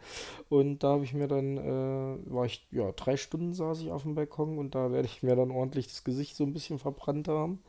Und 0.50 0.80
da 0.84 0.94
habe 0.94 1.04
ich 1.04 1.14
mir 1.14 1.28
dann, 1.28 1.58
äh, 1.58 2.34
war 2.34 2.46
ich, 2.46 2.68
ja, 2.72 2.92
drei 2.94 3.18
Stunden 3.18 3.54
saß 3.54 3.82
ich 3.82 3.92
auf 3.92 4.04
dem 4.04 4.16
Balkon 4.16 4.58
und 4.58 4.76
da 4.76 4.92
werde 4.92 5.08
ich 5.08 5.24
mir 5.24 5.36
dann 5.36 5.52
ordentlich 5.52 5.88
das 5.88 6.04
Gesicht 6.04 6.36
so 6.36 6.44
ein 6.44 6.54
bisschen 6.54 6.80
verbrannt 6.80 7.28
haben. 7.28 7.62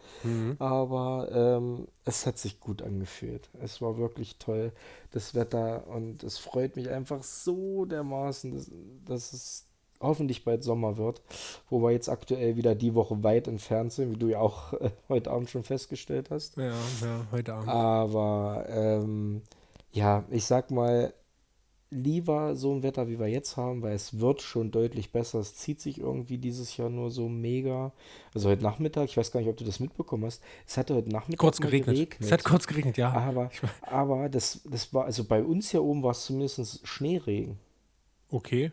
Aber 0.58 1.28
ähm, 1.32 1.88
es 2.04 2.26
hat 2.26 2.38
sich 2.38 2.60
gut 2.60 2.82
angefühlt. 2.82 3.50
Es 3.60 3.80
war 3.82 3.96
wirklich 3.98 4.38
toll, 4.38 4.72
das 5.10 5.34
Wetter 5.34 5.86
und 5.88 6.22
es 6.22 6.38
freut 6.38 6.76
mich 6.76 6.90
einfach 6.90 7.22
so 7.22 7.84
dermaßen, 7.84 8.52
dass, 8.52 8.70
dass 9.04 9.32
es 9.32 9.68
hoffentlich 10.02 10.44
bald 10.44 10.64
Sommer 10.64 10.96
wird, 10.96 11.22
wo 11.70 11.82
wir 11.82 11.92
jetzt 11.92 12.08
aktuell 12.08 12.56
wieder 12.56 12.74
die 12.74 12.94
Woche 12.94 13.22
weit 13.22 13.48
entfernt 13.48 13.92
sind, 13.92 14.12
wie 14.12 14.18
du 14.18 14.28
ja 14.28 14.40
auch 14.40 14.72
äh, 14.74 14.90
heute 15.08 15.30
Abend 15.30 15.50
schon 15.50 15.64
festgestellt 15.64 16.30
hast. 16.30 16.56
Ja, 16.56 16.70
ja, 16.70 17.26
heute 17.30 17.54
Abend. 17.54 17.68
Aber 17.68 18.66
ähm, 18.68 19.42
ja, 19.92 20.24
ich 20.30 20.44
sag 20.44 20.70
mal, 20.70 21.12
lieber 21.92 22.56
so 22.56 22.72
ein 22.72 22.82
Wetter, 22.82 23.06
wie 23.08 23.18
wir 23.18 23.28
jetzt 23.28 23.56
haben, 23.56 23.82
weil 23.82 23.94
es 23.94 24.18
wird 24.18 24.40
schon 24.40 24.70
deutlich 24.70 25.12
besser. 25.12 25.40
Es 25.40 25.54
zieht 25.54 25.80
sich 25.80 25.98
irgendwie 25.98 26.38
dieses 26.38 26.76
Jahr 26.76 26.88
nur 26.88 27.10
so 27.10 27.28
mega. 27.28 27.92
Also 28.34 28.48
heute 28.48 28.62
Nachmittag, 28.62 29.04
ich 29.04 29.16
weiß 29.16 29.30
gar 29.30 29.40
nicht, 29.40 29.50
ob 29.50 29.58
du 29.58 29.64
das 29.64 29.78
mitbekommen 29.78 30.24
hast, 30.24 30.42
es 30.66 30.76
hatte 30.76 30.94
heute 30.94 31.10
Nachmittag 31.10 31.40
kurz 31.40 31.60
mal 31.60 31.66
geregnet. 31.66 32.16
Es 32.18 32.32
hat 32.32 32.44
kurz 32.44 32.66
geregnet, 32.66 32.96
ja. 32.96 33.12
aber, 33.12 33.50
aber 33.82 34.28
das, 34.30 34.62
das 34.64 34.92
war, 34.94 35.04
also 35.04 35.24
bei 35.24 35.44
uns 35.44 35.70
hier 35.70 35.82
oben 35.82 36.02
war 36.02 36.12
es 36.12 36.24
zumindest 36.24 36.86
Schneeregen. 36.86 37.58
Okay. 38.30 38.70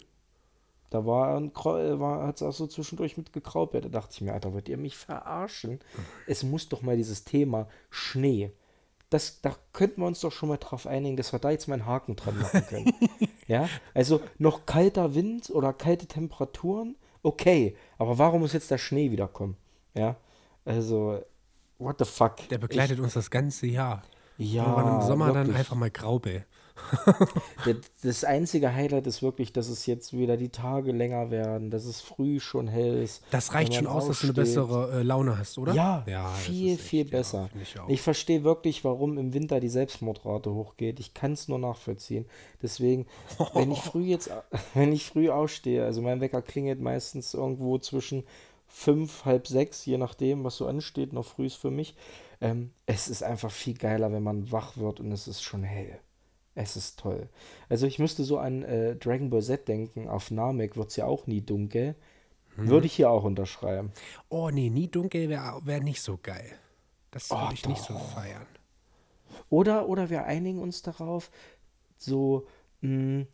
Da 0.89 1.05
war, 1.05 1.37
ein 1.37 1.49
äh, 1.49 1.99
war 1.99 2.25
hat 2.25 2.37
es 2.37 2.43
auch 2.43 2.51
so 2.51 2.67
zwischendurch 2.67 3.17
mit 3.17 3.31
gekraut. 3.31 3.73
Da 3.73 3.81
dachte 3.81 4.13
ich 4.13 4.21
mir, 4.21 4.33
Alter, 4.33 4.53
wollt 4.53 4.69
ihr 4.69 4.77
mich 4.77 4.97
verarschen? 4.97 5.79
Es 6.25 6.43
muss 6.43 6.69
doch 6.69 6.81
mal 6.81 6.97
dieses 6.97 7.23
Thema 7.23 7.67
Schnee. 7.89 8.51
Das, 9.09 9.41
da 9.41 9.55
könnten 9.73 10.01
wir 10.01 10.07
uns 10.07 10.19
doch 10.19 10.31
schon 10.31 10.49
mal 10.49 10.57
drauf 10.57 10.85
einigen, 10.85 11.17
dass 11.17 11.31
wir 11.31 11.39
da 11.39 11.51
jetzt 11.51 11.67
mal 11.67 11.75
einen 11.75 11.85
Haken 11.85 12.15
dran 12.15 12.37
machen 12.39 12.63
können. 12.67 12.93
ja, 13.47 13.67
also 13.93 14.21
noch 14.37 14.65
kalter 14.65 15.15
Wind 15.15 15.49
oder 15.49 15.73
kalte 15.73 16.05
Temperaturen, 16.05 16.95
okay. 17.23 17.75
Aber 17.97 18.17
warum 18.19 18.41
muss 18.41 18.53
jetzt 18.53 18.69
der 18.69 18.77
Schnee 18.77 19.09
wiederkommen? 19.11 19.57
Ja, 19.95 20.15
also, 20.65 21.23
what 21.79 21.97
the 21.97 22.05
fuck? 22.05 22.47
Der 22.49 22.59
begleitet 22.59 22.99
uns 22.99 23.13
das 23.13 23.31
ganze 23.31 23.65
Jahr. 23.65 24.03
Ich, 24.37 24.53
ja, 24.53 24.65
Aber 24.65 25.01
im 25.01 25.07
Sommer 25.07 25.27
dann 25.27 25.47
wirklich. 25.47 25.57
einfach 25.57 25.75
mal 25.75 25.89
Graube. 25.89 26.45
Das 28.01 28.23
einzige 28.23 28.73
Highlight 28.73 29.07
ist 29.07 29.21
wirklich, 29.21 29.51
dass 29.51 29.67
es 29.67 29.85
jetzt 29.85 30.13
wieder 30.13 30.37
die 30.37 30.49
Tage 30.49 30.91
länger 30.91 31.31
werden, 31.31 31.69
dass 31.69 31.85
es 31.85 32.01
früh 32.01 32.39
schon 32.39 32.67
hell 32.67 33.01
ist. 33.03 33.23
Das 33.31 33.53
reicht 33.53 33.73
schon 33.73 33.87
aus, 33.87 34.07
dass 34.07 34.21
du 34.21 34.27
eine 34.27 34.33
bessere 34.33 34.99
äh, 34.99 35.03
Laune 35.03 35.37
hast, 35.37 35.57
oder? 35.57 35.73
Ja, 35.73 36.03
das 36.05 36.39
viel, 36.39 36.73
echt, 36.73 36.81
viel 36.81 37.05
ja, 37.05 37.11
besser. 37.11 37.49
find 37.51 37.63
ich 37.63 37.75
ich 37.99 38.01
verstehe 38.01 38.43
wirklich, 38.43 38.85
warum 38.85 39.17
im 39.17 39.33
Winter 39.33 39.59
die 39.59 39.69
Selbstmordrate 39.69 40.53
hochgeht. 40.53 40.99
Ich 40.99 41.13
kann 41.13 41.33
es 41.33 41.47
nur 41.49 41.59
nachvollziehen. 41.59 42.25
Deswegen, 42.61 43.07
wenn 43.53 43.71
ich 43.71 43.81
früh 43.81 44.05
jetzt, 44.05 44.31
wenn 44.73 44.93
ich 44.93 45.05
früh 45.05 45.29
aufstehe, 45.29 45.83
also 45.83 46.01
mein 46.01 46.21
Wecker 46.21 46.41
klingelt 46.41 46.79
meistens 46.79 47.33
irgendwo 47.33 47.77
zwischen 47.77 48.23
fünf, 48.67 49.25
halb 49.25 49.47
sechs, 49.47 49.85
je 49.85 49.97
nachdem, 49.97 50.43
was 50.43 50.57
so 50.57 50.67
ansteht, 50.67 51.11
noch 51.11 51.25
früh 51.25 51.47
ist 51.47 51.55
für 51.55 51.71
mich. 51.71 51.95
Ähm, 52.39 52.71
es 52.85 53.09
ist 53.09 53.23
einfach 53.23 53.51
viel 53.51 53.77
geiler, 53.77 54.11
wenn 54.13 54.23
man 54.23 54.51
wach 54.51 54.77
wird 54.77 54.99
und 54.99 55.11
es 55.11 55.27
ist 55.27 55.41
schon 55.41 55.63
hell. 55.63 55.99
Es 56.59 56.75
ist 56.75 56.99
toll. 56.99 57.29
Also 57.69 57.87
ich 57.87 57.99
müsste 57.99 58.23
so 58.23 58.37
an 58.37 58.63
äh, 58.63 58.95
Dragon 58.95 59.29
Ball 59.29 59.41
Z 59.41 59.67
denken. 59.67 60.09
Auf 60.09 60.29
Namek 60.31 60.75
wird 60.77 60.89
es 60.89 60.95
ja 60.97 61.05
auch 61.05 61.25
nie 61.27 61.41
dunkel. 61.41 61.95
Mhm. 62.57 62.69
Würde 62.69 62.87
ich 62.87 62.93
hier 62.93 63.09
auch 63.11 63.23
unterschreiben. 63.23 63.93
Oh 64.29 64.49
nee, 64.49 64.69
nie 64.69 64.87
dunkel 64.89 65.29
wäre 65.29 65.61
wär 65.65 65.79
nicht 65.81 66.01
so 66.01 66.17
geil. 66.21 66.51
Das 67.11 67.33
würde 67.37 67.47
Oh, 67.49 67.53
ich 67.53 67.67
nicht 67.67 67.83
so 67.83 67.97
feiern. 67.97 68.45
Oder, 69.49 69.87
oder 69.89 70.09
wir 70.09 70.25
einigen 70.25 70.59
uns 70.59 70.81
darauf, 70.81 71.31
so 71.97 72.47
mh, 72.81 73.25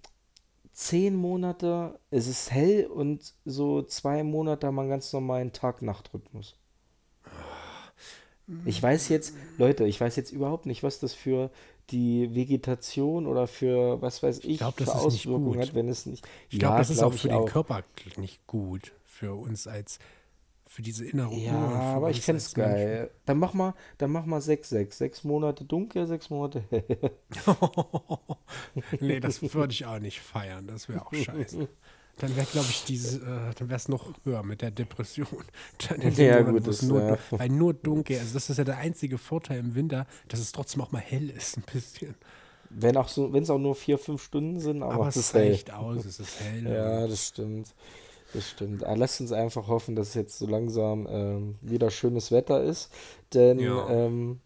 zehn 0.74 1.15
Monate, 1.15 2.00
es 2.12 2.27
ist 2.27 2.51
hell 2.51 2.88
und 2.88 3.34
so 3.46 3.84
zwei 3.84 4.24
Monate 4.24 4.67
haben 4.67 4.75
wir 4.75 4.82
einen 4.84 4.89
ganz 4.91 5.13
normalen 5.13 5.53
Tag-Nacht-Rhythmus. 5.53 6.58
Ich 8.66 8.82
weiß 8.82 9.10
jetzt, 9.10 9.36
Leute, 9.58 9.86
ich 9.86 10.00
weiß 10.00 10.16
jetzt 10.16 10.32
überhaupt 10.32 10.66
nicht, 10.66 10.84
was 10.84 11.00
das 11.00 11.14
für 11.14 11.50
die 11.90 12.34
Vegetation 12.36 13.28
oder 13.28 13.48
für 13.48 14.02
was 14.02 14.22
weiß 14.24 14.40
ich, 14.44 14.60
glaub, 14.60 14.78
das 14.78 14.92
für 14.92 14.96
Auswirkungen 14.96 15.60
hat, 15.60 15.74
wenn 15.74 15.88
es 15.88 16.06
nicht. 16.06 16.28
Ich 16.50 16.60
glaube, 16.60 16.74
Ja, 16.74 16.78
das 16.80 16.90
ist 16.90 16.98
glaub 17.00 17.12
auch 17.12 17.16
ich 17.16 17.22
für 17.22 17.30
den 17.30 17.46
Körper 17.46 17.84
nicht 18.18 18.46
gut. 18.48 18.94
Für 19.04 19.34
uns 19.34 19.66
als, 19.68 20.00
für 20.68 20.82
diese 20.82 21.06
innere 21.06 21.30
Ruhe. 21.30 21.40
Ja, 21.40 21.54
aber 21.96 22.10
ich 22.10 22.22
fände 22.22 22.38
es 22.38 22.54
geil. 22.54 23.10
Dann 23.25 23.38
mach 23.40 23.54
mal, 23.54 23.74
dann 23.98 24.12
mach 24.12 24.25
mal 24.25 24.42
6, 24.42 24.70
6. 24.70 24.98
Sechs 24.98 25.24
Monate 25.24 25.64
dunkel, 25.64 26.06
sechs 26.06 26.30
Monate 26.30 26.64
hell. 26.70 26.86
Menschen. 26.90 27.58
nee, 29.00 29.20
das 29.20 29.42
würde 29.54 29.72
ich 29.72 29.86
auch 29.86 30.00
nicht 30.00 30.20
feiern. 30.20 30.68
Das 30.68 30.90
wäre 30.90 31.06
auch 31.06 31.14
scheiße. 31.14 31.68
Dann 32.18 32.36
wäre, 32.38 32.46
glaube 32.46 32.68
ich, 32.70 32.84
diese, 32.86 33.18
äh, 33.20 33.54
dann 33.58 33.68
wäre 33.70 33.76
es 33.76 33.90
noch 33.90 34.06
höher 34.24 34.42
mit 34.44 34.62
der 34.62 34.72
Depression. 34.72 35.28
Dann 35.90 36.02
in 36.02 36.14
Ja, 36.16 36.38
Monaten, 36.38 36.52
gut, 36.54 36.68
es 36.68 36.80
das, 36.80 36.88
nur, 36.88 37.02
ja. 37.04 37.18
Weil 37.32 37.50
nur 37.50 37.74
dunkel, 37.74 38.20
also 38.20 38.34
das 38.36 38.50
ist 38.50 38.58
ja 38.58 38.64
der 38.64 38.78
einzige 38.78 39.18
Vorteil 39.18 39.60
im 39.60 39.76
Winter, 39.76 40.08
dass 40.30 40.40
es 40.40 40.54
trotzdem 40.54 40.82
auch 40.82 40.92
mal 40.94 41.00
hell 41.02 41.30
ist, 41.30 41.58
ein 41.58 41.64
bisschen. 41.72 42.16
Wenn 42.70 42.96
auch 42.98 43.10
so, 43.10 43.34
wenn 43.34 43.44
es 43.44 43.50
auch 43.50 43.60
nur 43.60 43.76
vier, 43.76 43.98
fünf 43.98 44.24
Stunden 44.24 44.60
sind, 44.62 44.82
aber, 44.82 44.94
Aber 44.94 45.08
es 45.10 45.18
es 45.18 45.28
ist 45.28 45.34
hell. 45.34 45.50
reicht 45.52 45.74
aus, 45.74 46.06
es 46.06 46.20
ist 46.20 46.40
hell. 46.40 46.64
Ja, 46.66 47.06
das 47.08 47.28
stimmt. 47.28 47.74
Das 48.34 48.50
stimmt. 48.50 48.84
Aber 48.84 48.98
lasst 48.98 49.20
uns 49.22 49.32
einfach 49.32 49.68
hoffen, 49.68 49.96
dass 49.96 50.14
jetzt 50.14 50.38
so 50.40 50.48
langsam 50.48 51.08
ähm, 51.10 51.56
wieder 51.62 51.92
schönes 51.92 52.32
Wetter 52.32 52.64
ist. 52.64 52.92
Denn 53.34 53.60
Ja. 53.60 53.90
ähm, 53.90 54.40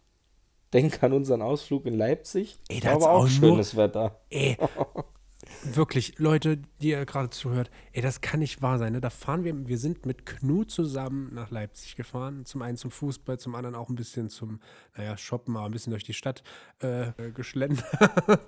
denk 0.74 1.02
an 1.02 1.14
unseren 1.14 1.42
Ausflug 1.42 1.86
in 1.86 1.94
Leipzig. 1.96 2.58
Ey, 2.68 2.80
da 2.82 3.00
war 3.00 3.12
auch 3.12 3.20
auch 3.20 3.20
nur- 3.22 3.30
schönes 3.30 3.76
Wetter. 3.78 4.20
Ey, 4.30 4.58
wirklich, 5.64 6.18
Leute, 6.20 6.60
die 6.82 6.90
ihr 6.90 7.06
gerade 7.06 7.30
zuhört, 7.30 7.70
ey, 7.94 8.02
das 8.02 8.22
kann 8.22 8.40
nicht 8.40 8.62
wahr 8.62 8.78
sein. 8.80 8.94
Ne? 8.94 9.02
Da 9.02 9.10
fahren 9.10 9.44
wir, 9.44 9.68
wir 9.68 9.78
sind 9.78 10.06
mit 10.06 10.26
Knut 10.26 10.72
zusammen 10.72 11.34
nach 11.34 11.52
Leipzig 11.52 11.96
gefahren. 11.96 12.46
Zum 12.46 12.62
einen 12.62 12.78
zum 12.78 12.92
Fußball, 12.92 13.40
zum 13.40 13.56
anderen 13.56 13.76
auch 13.76 13.90
ein 13.90 13.96
bisschen 13.96 14.30
zum, 14.30 14.60
naja, 14.96 15.18
Shoppen, 15.18 15.56
aber 15.58 15.66
ein 15.66 15.72
bisschen 15.72 15.92
durch 15.92 16.04
die 16.04 16.14
Stadt 16.14 16.44
äh, 16.80 17.12
geschlendert. 17.34 17.86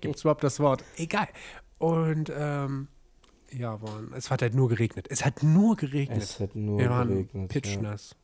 Gibt 0.00 0.16
es 0.16 0.22
überhaupt 0.22 0.44
das 0.44 0.60
Wort? 0.60 0.84
Egal. 0.96 1.28
Und 1.78 2.32
ähm, 2.34 2.88
ja, 3.52 3.80
waren, 3.82 4.12
es 4.16 4.30
hat 4.30 4.42
halt 4.42 4.54
nur 4.54 4.68
geregnet. 4.68 5.06
Es 5.10 5.24
hat 5.24 5.42
nur 5.42 5.76
geregnet. 5.76 6.22
Es 6.22 6.40
hat 6.40 6.54
nur 6.54 6.78
wir 6.78 6.90
waren 6.90 7.08
geregnet. 7.08 7.34
ja. 7.34 7.46
pitschnass. 7.48 8.16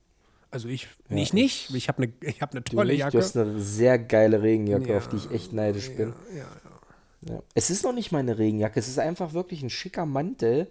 Also 0.52 0.68
ich, 0.68 0.88
Ja, 1.08 1.16
ich 1.16 1.32
nicht. 1.32 1.72
Ich 1.74 1.88
habe 1.88 2.02
eine 2.02 2.12
hab 2.40 2.54
ne 2.54 2.60
Du, 2.62 2.76
tolle 2.76 2.92
nicht? 2.92 3.00
Jacke. 3.00 3.12
du 3.12 3.18
hast 3.18 3.36
eine 3.36 3.60
sehr 3.60 3.98
geile 3.98 4.42
Regenjacke, 4.42 4.96
auf 4.96 5.08
die 5.08 5.16
ich 5.16 5.26
Ja, 5.26 5.30
echt 5.32 5.52
neidisch 5.52 5.90
bin. 5.94 6.12
Ja, 6.32 6.38
ja, 6.38 6.69
ja. 7.22 7.42
Es 7.54 7.70
ist 7.70 7.84
noch 7.84 7.92
nicht 7.92 8.12
mal 8.12 8.18
eine 8.18 8.38
Regenjacke, 8.38 8.78
es 8.80 8.88
ist 8.88 8.98
einfach 8.98 9.32
wirklich 9.32 9.62
ein 9.62 9.70
schicker 9.70 10.06
Mantel, 10.06 10.68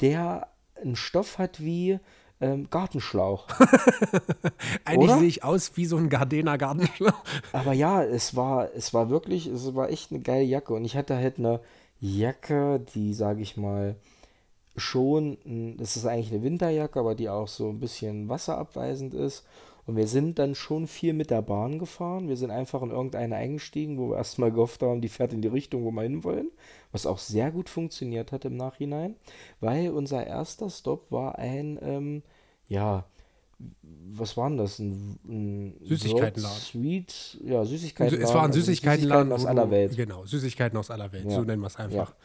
der 0.00 0.48
einen 0.80 0.96
Stoff 0.96 1.38
hat 1.38 1.60
wie 1.60 1.98
ähm, 2.42 2.68
Gartenschlauch. 2.70 3.46
Eigentlich 4.84 5.12
sehe 5.12 5.28
ich 5.28 5.44
aus 5.44 5.76
wie 5.76 5.86
so 5.86 5.96
ein 5.96 6.08
Gardena 6.08 6.56
Gartenschlauch. 6.56 7.22
Aber 7.52 7.72
ja, 7.72 8.02
es 8.02 8.34
war, 8.34 8.68
es 8.74 8.92
war 8.92 9.08
wirklich, 9.10 9.46
es 9.46 9.74
war 9.74 9.90
echt 9.90 10.10
eine 10.10 10.20
geile 10.20 10.42
Jacke. 10.42 10.74
Und 10.74 10.84
ich 10.84 10.96
hatte 10.96 11.16
halt 11.16 11.38
eine 11.38 11.60
Jacke, 12.00 12.84
die, 12.94 13.14
sage 13.14 13.42
ich 13.42 13.56
mal, 13.56 13.94
schon, 14.76 15.76
das 15.78 15.96
ist 15.96 16.06
eigentlich 16.06 16.32
eine 16.32 16.42
Winterjacke, 16.42 16.98
aber 16.98 17.14
die 17.14 17.28
auch 17.28 17.48
so 17.48 17.68
ein 17.68 17.78
bisschen 17.78 18.28
wasserabweisend 18.28 19.14
ist. 19.14 19.44
Und 19.84 19.96
wir 19.96 20.06
sind 20.06 20.38
dann 20.38 20.54
schon 20.54 20.86
viel 20.86 21.12
mit 21.12 21.30
der 21.30 21.42
Bahn 21.42 21.78
gefahren. 21.78 22.28
Wir 22.28 22.36
sind 22.36 22.50
einfach 22.50 22.82
in 22.82 22.90
irgendeine 22.90 23.36
eingestiegen, 23.36 23.98
wo 23.98 24.10
wir 24.10 24.16
erstmal 24.16 24.52
gehofft 24.52 24.82
haben, 24.82 25.00
die 25.00 25.08
fährt 25.08 25.32
in 25.32 25.42
die 25.42 25.48
Richtung, 25.48 25.84
wo 25.84 25.90
wir 25.90 26.02
hinwollen. 26.02 26.50
Was 26.92 27.04
auch 27.04 27.18
sehr 27.18 27.50
gut 27.50 27.68
funktioniert 27.68 28.30
hat 28.30 28.44
im 28.44 28.56
Nachhinein, 28.56 29.16
weil 29.60 29.90
unser 29.90 30.24
erster 30.26 30.70
Stopp 30.70 31.10
war 31.10 31.38
ein, 31.38 31.78
ähm, 31.82 32.22
ja, 32.68 33.06
was 34.10 34.36
war 34.36 34.48
denn 34.48 34.58
das? 34.58 34.78
Ein, 34.78 35.18
ein 35.24 35.76
Süßigkeitenladen. 35.84 36.60
Sweet, 36.60 37.38
ja, 37.44 37.64
Süßigkeitenladen. 37.64 38.24
es 38.24 38.34
war 38.34 38.44
ein 38.44 38.52
Süßigkeitenladen 38.52 39.32
aus 39.32 39.44
wo 39.44 39.48
aller 39.48 39.70
Welt. 39.70 39.96
Genau, 39.96 40.24
Süßigkeiten 40.24 40.78
aus 40.78 40.90
aller 40.90 41.12
Welt. 41.12 41.24
Ja. 41.24 41.30
So 41.30 41.42
nennen 41.42 41.60
wir 41.60 41.68
es 41.68 41.76
einfach. 41.76 42.10
Ja. 42.10 42.16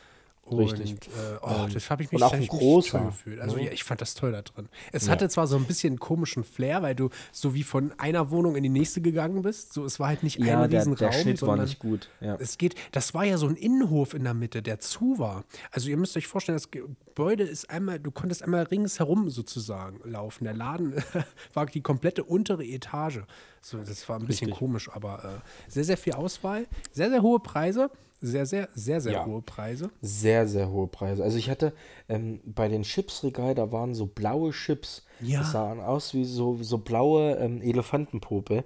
Und, 0.49 0.59
Richtig. 0.59 1.07
Äh, 1.07 1.37
oh, 1.41 1.67
das 1.73 1.89
habe 1.89 2.03
ich 2.03 2.09
und 2.09 2.15
mich, 2.15 2.23
auch 2.23 2.31
hab 2.31 2.39
ein 2.39 2.47
großer, 2.47 2.99
gefühlt. 3.05 3.41
Also 3.41 3.57
ne? 3.57 3.65
ja, 3.65 3.71
ich 3.71 3.83
fand 3.83 3.99
das 3.99 4.13
toll 4.13 4.31
da 4.31 4.41
drin. 4.41 4.69
Es 4.93 5.05
Ja. 5.07 5.11
hatte 5.11 5.27
zwar 5.27 5.45
so 5.45 5.57
ein 5.57 5.65
bisschen 5.65 5.91
einen 5.93 5.99
komischen 5.99 6.45
Flair, 6.45 6.81
weil 6.81 6.95
du 6.95 7.09
so 7.33 7.53
wie 7.53 7.63
von 7.63 7.91
einer 7.97 8.31
Wohnung 8.31 8.55
in 8.55 8.63
die 8.63 8.69
nächste 8.69 9.01
gegangen 9.01 9.41
bist. 9.41 9.73
So, 9.73 9.83
es 9.83 9.99
war 9.99 10.07
halt 10.07 10.23
nicht 10.23 10.39
Ja, 10.39 10.61
ein 10.61 10.69
der, 10.69 10.79
Riesenraum, 10.79 10.97
der 10.97 11.11
Schnitt 11.11 11.41
war 11.41 11.57
nicht 11.57 11.79
gut. 11.79 12.09
Ja. 12.21 12.35
es 12.39 12.57
geht, 12.57 12.75
das 12.93 13.13
war 13.13 13.25
ja 13.25 13.37
so 13.37 13.47
ein 13.47 13.55
Innenhof 13.55 14.13
in 14.13 14.23
der 14.23 14.33
Mitte, 14.33 14.61
der 14.61 14.79
zu 14.79 15.19
war. 15.19 15.43
Also 15.71 15.89
ihr 15.89 15.97
müsst 15.97 16.15
euch 16.15 16.27
vorstellen, 16.27 16.55
das 16.57 16.71
Gebäude 16.71 17.43
ist 17.43 17.69
einmal, 17.69 17.99
du 17.99 18.11
konntest 18.11 18.41
einmal 18.41 18.63
ringsherum 18.63 19.29
sozusagen 19.29 19.99
laufen. 20.09 20.45
Der 20.45 20.53
Laden 20.53 20.93
war 21.53 21.65
die 21.65 21.81
komplette 21.81 22.23
untere 22.23 22.63
Etage. 22.63 23.19
So, 23.61 23.79
das 23.79 24.07
war 24.07 24.17
ein 24.17 24.25
bisschen 24.25 24.47
Richtig. 24.47 24.59
komisch, 24.59 24.89
aber 24.93 25.41
äh, 25.43 25.71
sehr, 25.71 25.83
sehr 25.83 25.97
viel 25.97 26.13
Auswahl, 26.13 26.67
sehr, 26.93 27.09
sehr 27.09 27.21
hohe 27.21 27.39
Preise. 27.39 27.89
Sehr, 28.19 28.45
sehr, 28.45 28.67
sehr, 28.73 28.99
sehr 28.99 29.11
Ja. 29.13 29.25
hohe 29.25 29.41
Preise. 29.41 29.91
Sehr, 30.01 30.47
sehr 30.47 30.69
hohe 30.69 30.87
Preise. 30.87 31.23
Also 31.23 31.37
ich 31.37 31.49
hatte 31.49 31.73
ähm, 32.09 32.39
bei 32.45 32.67
den 32.67 32.83
Chipsregal, 32.83 33.53
da 33.53 33.71
waren 33.71 33.93
so 33.93 34.07
blaue 34.07 34.51
Chips. 34.51 35.05
Ja. 35.21 35.39
Das 35.39 35.51
sahen 35.51 35.79
aus 35.79 36.13
wie 36.13 36.25
so, 36.25 36.57
so 36.61 36.79
blaue 36.79 37.35
ähm, 37.35 37.61
Elefantenpuppe. 37.61 38.63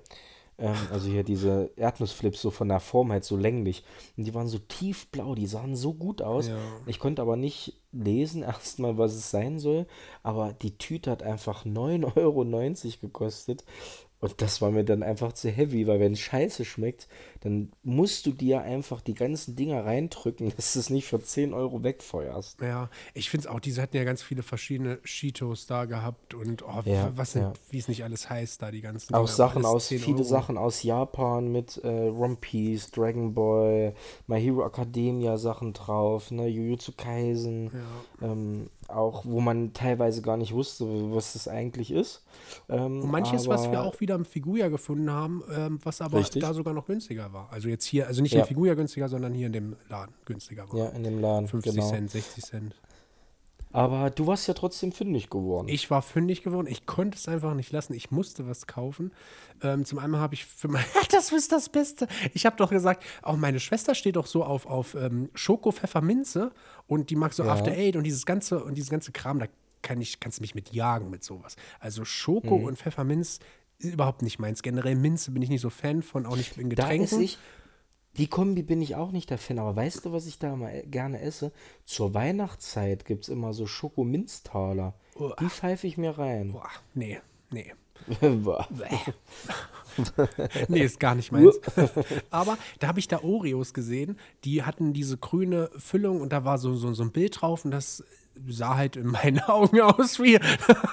Ähm, 0.58 0.76
also 0.92 1.10
hier 1.10 1.24
diese 1.24 1.72
Erdnussflips 1.76 2.42
so 2.42 2.52
von 2.52 2.70
der 2.70 2.80
Form 2.80 3.12
halt 3.12 3.26
so 3.26 3.36
länglich. 3.36 3.84
Und 4.16 4.26
die 4.26 4.34
waren 4.34 4.48
so 4.48 4.60
tiefblau, 4.60 5.36
die 5.36 5.48
sahen 5.48 5.76
so 5.76 5.94
gut 5.94 6.22
aus. 6.22 6.48
Ja. 6.48 6.58
Ich 6.86 7.00
konnte 7.00 7.22
aber 7.22 7.36
nicht 7.36 7.74
lesen 7.92 8.44
erstmal, 8.44 8.98
was 8.98 9.14
es 9.16 9.32
sein 9.32 9.60
soll. 9.60 9.86
Aber 10.24 10.54
die 10.54 10.78
Tüte 10.78 11.12
hat 11.12 11.24
einfach 11.24 11.66
9,90 11.66 12.16
Euro 12.18 12.46
gekostet. 13.02 13.66
Und 14.22 14.40
das 14.40 14.62
war 14.62 14.70
mir 14.70 14.86
dann 14.86 15.02
einfach 15.02 15.34
zu 15.34 15.50
heavy, 15.50 15.88
weil 15.88 16.00
wenn 16.00 16.16
Scheiße 16.16 16.64
schmeckt, 16.64 17.08
dann 17.42 17.72
musst 17.82 18.28
du 18.28 18.32
dir 18.32 18.62
einfach 18.62 19.02
die 19.02 19.16
ganzen 19.16 19.56
Dinger 19.56 19.84
reindrücken, 19.84 20.54
dass 20.56 20.74
du 20.74 20.80
es 20.80 20.92
nicht 20.92 21.08
für 21.08 21.20
10 21.22 21.54
Euro 21.54 21.84
wegfeuerst. 21.84 22.62
Ja, 22.62 22.92
ich 23.16 23.32
finde 23.32 23.48
es 23.48 23.54
auch, 23.54 23.60
diese 23.60 23.82
hatten 23.82 23.98
ja 23.98 24.04
ganz 24.04 24.22
viele 24.22 24.44
verschiedene 24.44 25.02
Cheetos 25.02 25.66
da 25.66 25.86
gehabt 25.86 26.36
und 26.36 26.62
oh, 26.64 26.82
Ja, 26.86 27.12
was 27.16 27.34
ja. 27.34 27.52
wie 27.72 27.80
es 27.80 27.88
nicht 27.88 28.04
alles 28.04 28.30
heißt, 28.30 28.62
da 28.62 28.70
die 28.70 28.82
ganzen 28.82 29.14
Auch 29.16 29.26
Dinger, 29.26 29.36
Sachen 29.36 29.66
aus, 29.66 29.88
10 29.88 30.00
viele 30.00 30.18
Euro. 30.18 30.24
Sachen 30.26 30.58
aus 30.58 30.84
Japan 30.84 31.52
mit 31.52 31.82
äh, 31.84 31.88
One 31.88 32.38
Piece, 32.40 32.92
Dragon 32.92 33.34
Ball, 33.34 33.96
My 34.28 34.40
Hero 34.40 34.64
Academia 34.64 35.38
Sachen 35.38 35.74
drauf, 35.74 36.30
ne, 36.30 36.46
Jujutsu 36.46 36.92
Kaisen, 36.96 37.72
ähm, 38.22 38.70
auch 38.92 39.26
wo 39.26 39.40
man 39.42 39.74
teilweise 39.74 40.22
gar 40.22 40.38
nicht 40.38 40.54
wusste, 40.54 40.86
was 41.14 41.34
das 41.34 41.48
eigentlich 41.48 41.92
ist. 41.92 42.24
Ähm, 42.70 43.02
Und 43.04 43.12
manches, 43.12 43.48
was 43.48 43.70
wir 43.72 43.80
aber- 43.80 43.88
auch 43.88 44.00
wieder 44.00 44.16
im 44.16 44.26
Figuja 44.26 44.70
gefunden 44.70 45.10
haben, 45.12 45.44
ähm, 45.56 45.80
was 45.84 46.02
aber 46.02 46.20
Richtig. 46.20 46.42
da 46.42 46.54
sogar 46.54 46.74
noch 46.74 46.86
günstiger 46.86 47.32
war. 47.34 47.48
Also 47.52 47.70
jetzt 47.70 47.86
hier, 47.86 48.08
also 48.08 48.22
nicht 48.22 48.34
Ja. 48.34 48.42
im 48.42 48.48
Figuja 48.48 48.74
günstiger, 48.74 49.10
sondern 49.10 49.34
hier 49.34 49.48
in 49.48 49.54
dem 49.54 49.76
Laden 49.90 50.14
günstiger 50.26 50.72
war. 50.72 50.78
Ja, 50.80 50.90
in 50.90 51.04
dem 51.04 51.20
Laden, 51.20 51.48
50 51.48 51.74
genau. 51.76 51.90
Cent, 51.90 52.12
60 52.12 52.44
Cent. 52.44 52.76
Aber 53.74 54.10
du 54.10 54.28
warst 54.28 54.48
ja 54.48 54.54
trotzdem 54.54 54.92
fündig 54.92 55.30
geworden. 55.30 55.68
Ich 55.70 55.90
war 55.90 56.02
fündig 56.02 56.44
geworden. 56.44 56.68
Ich 56.68 56.86
konnte 56.86 57.18
es 57.18 57.28
einfach 57.28 57.54
nicht 57.54 57.72
lassen. 57.72 57.94
Ich 57.94 58.12
musste 58.12 58.48
was 58.48 58.68
kaufen. 58.68 59.12
Ähm, 59.62 59.86
zum 59.86 60.00
einen 60.00 60.18
habe 60.18 60.34
ich 60.34 60.46
für 60.46 60.68
mein. 60.68 60.84
das 61.12 61.32
ist 61.32 61.52
das 61.52 61.70
Beste. 61.70 62.08
Ich 62.34 62.46
habe 62.46 62.56
doch 62.58 62.70
gesagt, 62.70 63.04
auch 63.22 63.38
meine 63.38 63.60
Schwester 63.60 63.96
steht 63.96 64.16
doch 64.18 64.26
so 64.28 64.44
auf, 64.44 64.66
auf 64.66 64.96
ähm, 64.96 65.30
Schoko 65.34 65.72
Pfefferminze 65.72 66.52
und 66.88 67.10
die 67.10 67.16
mag 67.16 67.34
so 67.34 67.44
Ja. 67.44 67.54
After 67.54 67.72
Eight 67.72 67.96
und 67.96 68.04
dieses 68.04 68.26
ganze 68.26 68.64
und 68.64 68.76
dieses 68.76 68.90
ganze 68.90 69.12
Kram. 69.12 69.40
Da 69.40 69.48
kann 69.82 70.00
ich, 70.02 70.20
kannst 70.20 70.38
du 70.40 70.42
mich 70.42 70.54
mit 70.54 70.74
jagen 70.74 71.10
mit 71.10 71.24
sowas. 71.24 71.56
Also 71.80 72.06
Schoko 72.06 72.58
Mhm. 72.60 72.66
und 72.66 72.78
Pfefferminz 72.78 73.40
ist 73.80 73.94
überhaupt 73.94 74.22
nicht 74.22 74.38
meins. 74.38 74.62
Generell 74.62 74.96
Minze 74.96 75.32
bin 75.32 75.42
ich 75.42 75.50
nicht 75.50 75.62
so 75.62 75.70
Fan 75.72 76.02
von, 76.04 76.26
auch 76.28 76.36
nicht 76.36 76.58
in 76.58 76.70
Da 76.70 76.84
Getränken. 76.84 77.04
esse 77.06 77.24
ich, 77.24 77.38
die 78.18 78.28
Kombi 78.28 78.64
bin 78.64 78.82
ich 78.82 78.96
auch 78.96 79.12
nicht 79.12 79.30
der 79.30 79.38
Fan, 79.38 79.60
aber 79.60 79.76
weißt 79.76 80.06
du, 80.06 80.12
was 80.12 80.28
ich 80.28 80.40
da 80.40 80.56
mal 80.56 80.84
gerne 80.88 81.22
esse? 81.22 81.52
Zur 81.86 82.14
Weihnachtszeit 82.14 83.06
gibt 83.06 83.24
es 83.24 83.30
immer 83.30 83.54
so 83.54 83.66
Schokominztaler. 83.68 84.94
Uah. 85.16 85.36
Die 85.40 85.50
pfeife 85.50 85.88
ich 85.88 85.98
mir 85.98 86.18
rein. 86.18 86.54
Boah, 86.54 86.70
nee, 86.94 87.20
nee. 87.52 87.74
Nee, 90.68 90.82
ist 90.84 91.00
gar 91.00 91.16
nicht 91.16 91.32
meins. 91.32 91.60
Aber 92.30 92.58
da 92.80 92.88
habe 92.88 93.00
ich 93.00 93.08
da 93.08 93.22
Oreos 93.24 93.74
gesehen, 93.74 94.18
die 94.44 94.64
hatten 94.64 94.94
diese 94.94 95.18
grüne 95.18 95.70
Füllung 95.78 96.22
und 96.22 96.32
da 96.32 96.46
war 96.46 96.58
so, 96.58 96.76
so, 96.76 96.94
so 96.94 97.04
ein 97.04 97.12
Bild 97.12 97.42
drauf 97.42 97.66
und 97.66 97.72
das 97.72 98.04
sah 98.48 98.78
halt 98.78 98.96
in 98.96 99.08
meinen 99.08 99.40
Augen 99.42 99.82
aus 99.82 100.20
wie 100.20 100.40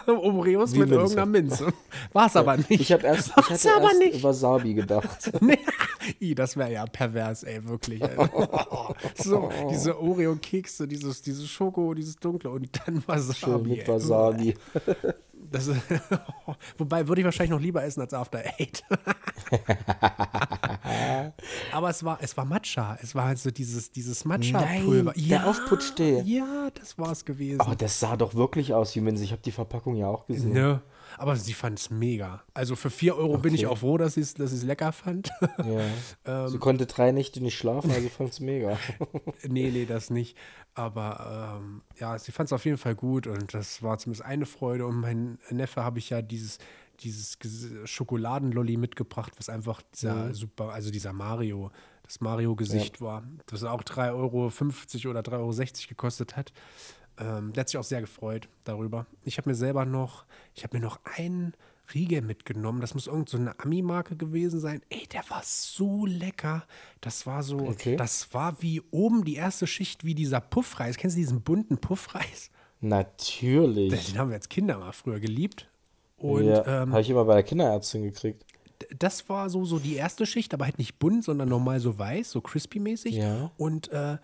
Oreos 0.06 0.74
Wie 0.74 0.80
mit 0.80 0.88
Minze. 0.88 1.00
irgendeiner 1.00 1.26
Minze. 1.26 1.72
War 2.12 2.26
es 2.26 2.36
aber 2.36 2.56
nicht. 2.56 2.70
Ich 2.72 2.92
habe 2.92 3.06
erst, 3.06 3.28
ich 3.28 3.36
hatte 3.36 3.50
erst. 3.52 4.22
Wasabi 4.22 4.74
gedacht. 4.74 5.30
Nee. 5.40 5.58
Ih, 6.20 6.34
das 6.34 6.56
wäre 6.56 6.72
ja 6.72 6.86
pervers, 6.86 7.42
ey, 7.42 7.66
wirklich. 7.66 8.02
Ey. 8.02 8.16
so, 9.16 9.50
diese 9.70 10.00
Oreo-Kekse, 10.00 10.86
dieses, 10.88 11.22
dieses 11.22 11.48
Schoko, 11.48 11.94
dieses 11.94 12.16
Dunkle 12.16 12.50
und 12.50 12.68
dann 12.86 13.02
Wasabi. 13.06 13.38
Schön 13.38 13.62
mit. 13.62 13.88
Wasabi. 13.88 14.54
Ist, 15.50 15.70
wobei 16.76 17.08
würde 17.08 17.22
ich 17.22 17.24
wahrscheinlich 17.24 17.52
noch 17.52 17.60
lieber 17.60 17.82
essen 17.82 18.02
als 18.02 18.12
After 18.12 18.42
Eight. 18.58 18.84
Aber 21.72 21.88
es 21.88 22.04
war, 22.04 22.18
es 22.20 22.36
war 22.36 22.44
Matcha. 22.44 22.98
Es 23.00 23.14
war 23.14 23.24
halt 23.26 23.38
so 23.38 23.50
dieses, 23.50 23.90
dieses 23.90 24.26
Matcha-Pulver. 24.26 25.12
Nein, 25.16 25.28
der 25.28 25.46
Aufputschtee. 25.46 26.20
Ja, 26.26 26.68
das 26.74 26.98
war 26.98 27.12
es 27.12 27.24
gewesen. 27.24 27.60
Aber 27.60 27.76
das 27.76 27.98
sah 27.98 28.16
doch 28.16 28.34
wirklich 28.34 28.74
aus 28.74 28.94
wie 28.94 29.00
Minze. 29.00 29.24
Ich 29.24 29.32
habe 29.32 29.40
die 29.40 29.52
Verpackung 29.52 29.96
ja 29.96 30.08
auch 30.08 30.26
gesehen. 30.26 30.52
ne? 30.52 30.82
Aber 31.16 31.36
sie 31.36 31.54
fand 31.54 31.78
es 31.78 31.90
mega. 31.90 32.42
Also 32.54 32.76
für 32.76 32.90
4 32.90 33.16
Euro 33.16 33.38
bin 33.38 33.54
ich 33.54 33.64
Okay. 33.66 33.72
auch 33.72 33.78
froh, 33.78 33.96
dass 33.98 34.16
es 34.16 34.34
dass 34.34 34.52
ich's 34.52 34.64
lecker 34.64 34.92
fand. 34.92 35.30
Ja. 35.64 35.80
Ähm. 36.24 36.48
Sie 36.48 36.58
konnte 36.58 36.86
drei 36.86 37.12
Nächte 37.12 37.40
nicht 37.40 37.56
schlafen, 37.56 37.90
also 37.90 38.08
fand 38.08 38.30
es 38.30 38.40
mega. 38.40 38.78
nee, 39.48 39.70
nee, 39.70 39.86
das 39.86 40.10
nicht. 40.10 40.36
Aber 40.74 41.58
ähm, 41.60 41.82
ja, 41.98 42.18
sie 42.18 42.32
fand 42.32 42.48
es 42.48 42.52
auf 42.52 42.64
jeden 42.64 42.78
Fall 42.78 42.94
gut 42.94 43.26
und 43.26 43.52
das 43.54 43.82
war 43.82 43.98
zumindest 43.98 44.24
eine 44.26 44.46
Freude. 44.46 44.86
Und 44.86 45.00
mein 45.00 45.38
Neffe 45.50 45.82
habe 45.82 45.98
ich 45.98 46.10
ja 46.10 46.22
dieses, 46.22 46.58
dieses 47.02 47.38
Schokoladenlolli 47.84 48.76
mitgebracht, 48.76 49.32
was 49.38 49.48
einfach 49.48 49.82
dieser 49.94 50.34
super, 50.34 50.70
also 50.72 50.90
dieser 50.90 51.12
Mario, 51.12 51.70
das 52.02 52.20
Mario-Gesicht 52.20 53.00
war, 53.00 53.22
das 53.46 53.64
auch 53.64 53.82
3,50 53.82 54.14
Euro 54.14 55.10
oder 55.10 55.20
3,60 55.20 55.32
Euro 55.38 55.88
gekostet 55.88 56.36
hat. 56.36 56.52
Ähm, 57.18 57.52
der 57.52 57.62
hat 57.62 57.68
sich 57.68 57.78
auch 57.78 57.84
sehr 57.84 58.00
gefreut 58.00 58.48
darüber. 58.64 59.06
Ich 59.24 59.38
habe 59.38 59.48
mir 59.48 59.54
selber 59.54 59.84
noch, 59.84 60.24
ich 60.54 60.62
habe 60.64 60.76
mir 60.78 60.82
noch 60.84 61.00
einen 61.04 61.54
Riegel 61.94 62.20
mitgenommen. 62.22 62.80
Das 62.80 62.94
muss 62.94 63.06
irgend 63.06 63.28
so 63.30 63.38
eine 63.38 63.58
Ami-Marke 63.60 64.14
gewesen 64.16 64.60
sein. 64.60 64.82
Ey, 64.90 65.06
der 65.06 65.22
war 65.30 65.42
so 65.44 66.04
lecker. 66.06 66.64
Das 67.00 67.26
war 67.26 67.42
so, 67.42 67.58
Okay. 67.60 67.96
das 67.96 68.32
war 68.34 68.60
wie 68.62 68.82
oben 68.90 69.24
die 69.24 69.36
erste 69.36 69.66
Schicht 69.66 70.04
wie 70.04 70.14
dieser 70.14 70.40
Puffreis. 70.40 70.96
Kennst 70.96 71.16
du 71.16 71.20
diesen 71.20 71.40
bunten 71.40 71.78
Puffreis? 71.78 72.50
Natürlich. 72.80 74.06
Den 74.06 74.18
haben 74.18 74.28
wir 74.30 74.36
als 74.36 74.48
Kinder 74.48 74.78
mal 74.78 74.92
früher 74.92 75.20
geliebt. 75.20 75.68
Und 76.18 76.46
ja, 76.46 76.82
ähm, 76.82 76.90
habe 76.92 77.00
ich 77.00 77.10
immer 77.10 77.24
bei 77.24 77.34
der 77.34 77.42
Kinderärztin 77.44 78.02
gekriegt. 78.02 78.44
das 78.96 79.28
war 79.28 79.48
so, 79.50 79.64
so 79.64 79.78
die 79.78 79.94
erste 79.94 80.26
Schicht, 80.26 80.52
aber 80.52 80.64
halt 80.64 80.78
nicht 80.78 80.98
bunt, 80.98 81.24
sondern 81.24 81.48
normal 81.48 81.80
so 81.80 81.98
weiß, 81.98 82.30
so 82.30 82.40
crispy-mäßig. 82.40 83.14
Ja. 83.14 83.50
Und 83.56 83.88
äh, 83.92 84.18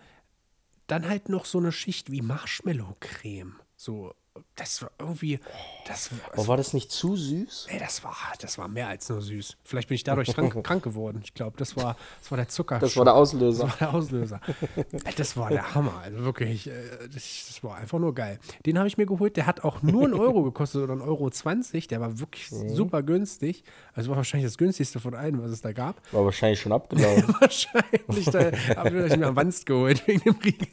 dann 0.87 1.07
halt 1.07 1.29
noch 1.29 1.45
so 1.45 1.57
eine 1.57 1.71
Schicht 1.71 2.11
wie 2.11 2.21
Marshmallow-Creme. 2.21 3.59
So, 3.75 4.13
das 4.55 4.81
war 4.81 4.91
irgendwie, 4.99 5.39
das, 5.87 6.09
Aber 6.33 6.47
war 6.47 6.57
das 6.57 6.73
nicht 6.73 6.91
zu 6.91 7.15
süß? 7.15 7.67
ey, 7.69 7.79
das 7.79 8.03
war, 8.03 8.15
das 8.39 8.57
war 8.57 8.67
mehr 8.67 8.87
als 8.89 9.07
nur 9.09 9.21
süß. 9.21 9.55
Vielleicht 9.63 9.87
bin 9.89 9.95
ich 9.95 10.03
dadurch 10.03 10.33
krank, 10.33 10.53
krank 10.63 10.83
geworden. 10.83 11.21
Ich 11.23 11.33
glaube, 11.33 11.57
das 11.57 11.75
war, 11.77 11.95
das 12.21 12.31
war 12.31 12.37
der 12.37 12.47
Zucker. 12.49 12.79
Das 12.79 12.95
war 12.97 13.05
der 13.05 13.13
Das 13.13 13.19
Auslöser. 13.21 13.63
war 13.63 13.75
der 13.79 13.93
Auslöser. 13.93 14.41
Das 15.17 15.37
war 15.37 15.49
der 15.49 15.73
Hammer. 15.75 15.99
Also 16.03 16.23
wirklich, 16.23 16.67
äh, 16.67 16.73
das, 17.13 17.45
das 17.47 17.63
war 17.63 17.75
einfach 17.75 17.99
nur 17.99 18.13
geil. 18.13 18.39
Den 18.65 18.77
habe 18.77 18.87
ich 18.87 18.97
mir 18.97 19.05
geholt. 19.05 19.37
Der 19.37 19.45
hat 19.45 19.63
auch 19.63 19.81
nur 19.81 20.03
einen 20.05 20.13
Euro 20.13 20.43
gekostet 20.43 20.81
oder 20.83 20.93
einen 20.93 21.01
Euro 21.01 21.29
20. 21.29 21.87
Der 21.87 22.01
war 22.01 22.19
wirklich 22.19 22.51
Mhm. 22.51 22.69
super 22.75 23.03
günstig. 23.03 23.63
Also 23.93 24.09
war 24.09 24.17
wahrscheinlich 24.17 24.49
das 24.49 24.57
günstigste 24.57 24.99
von 24.99 25.15
allen, 25.15 25.41
was 25.41 25.51
es 25.51 25.61
da 25.61 25.71
gab. 25.71 26.01
War 26.13 26.25
wahrscheinlich 26.25 26.59
schon 26.59 26.71
abgelaufen. 26.73 27.33
wahrscheinlich. 27.39 28.25
Da 28.25 28.51
habe 28.77 29.07
ich 29.07 29.15
mir 29.17 29.27
am 29.27 29.35
Wanst 29.35 29.65
geholt 29.65 30.05
wegen 30.07 30.21
dem 30.21 30.35
Riegel. 30.35 30.67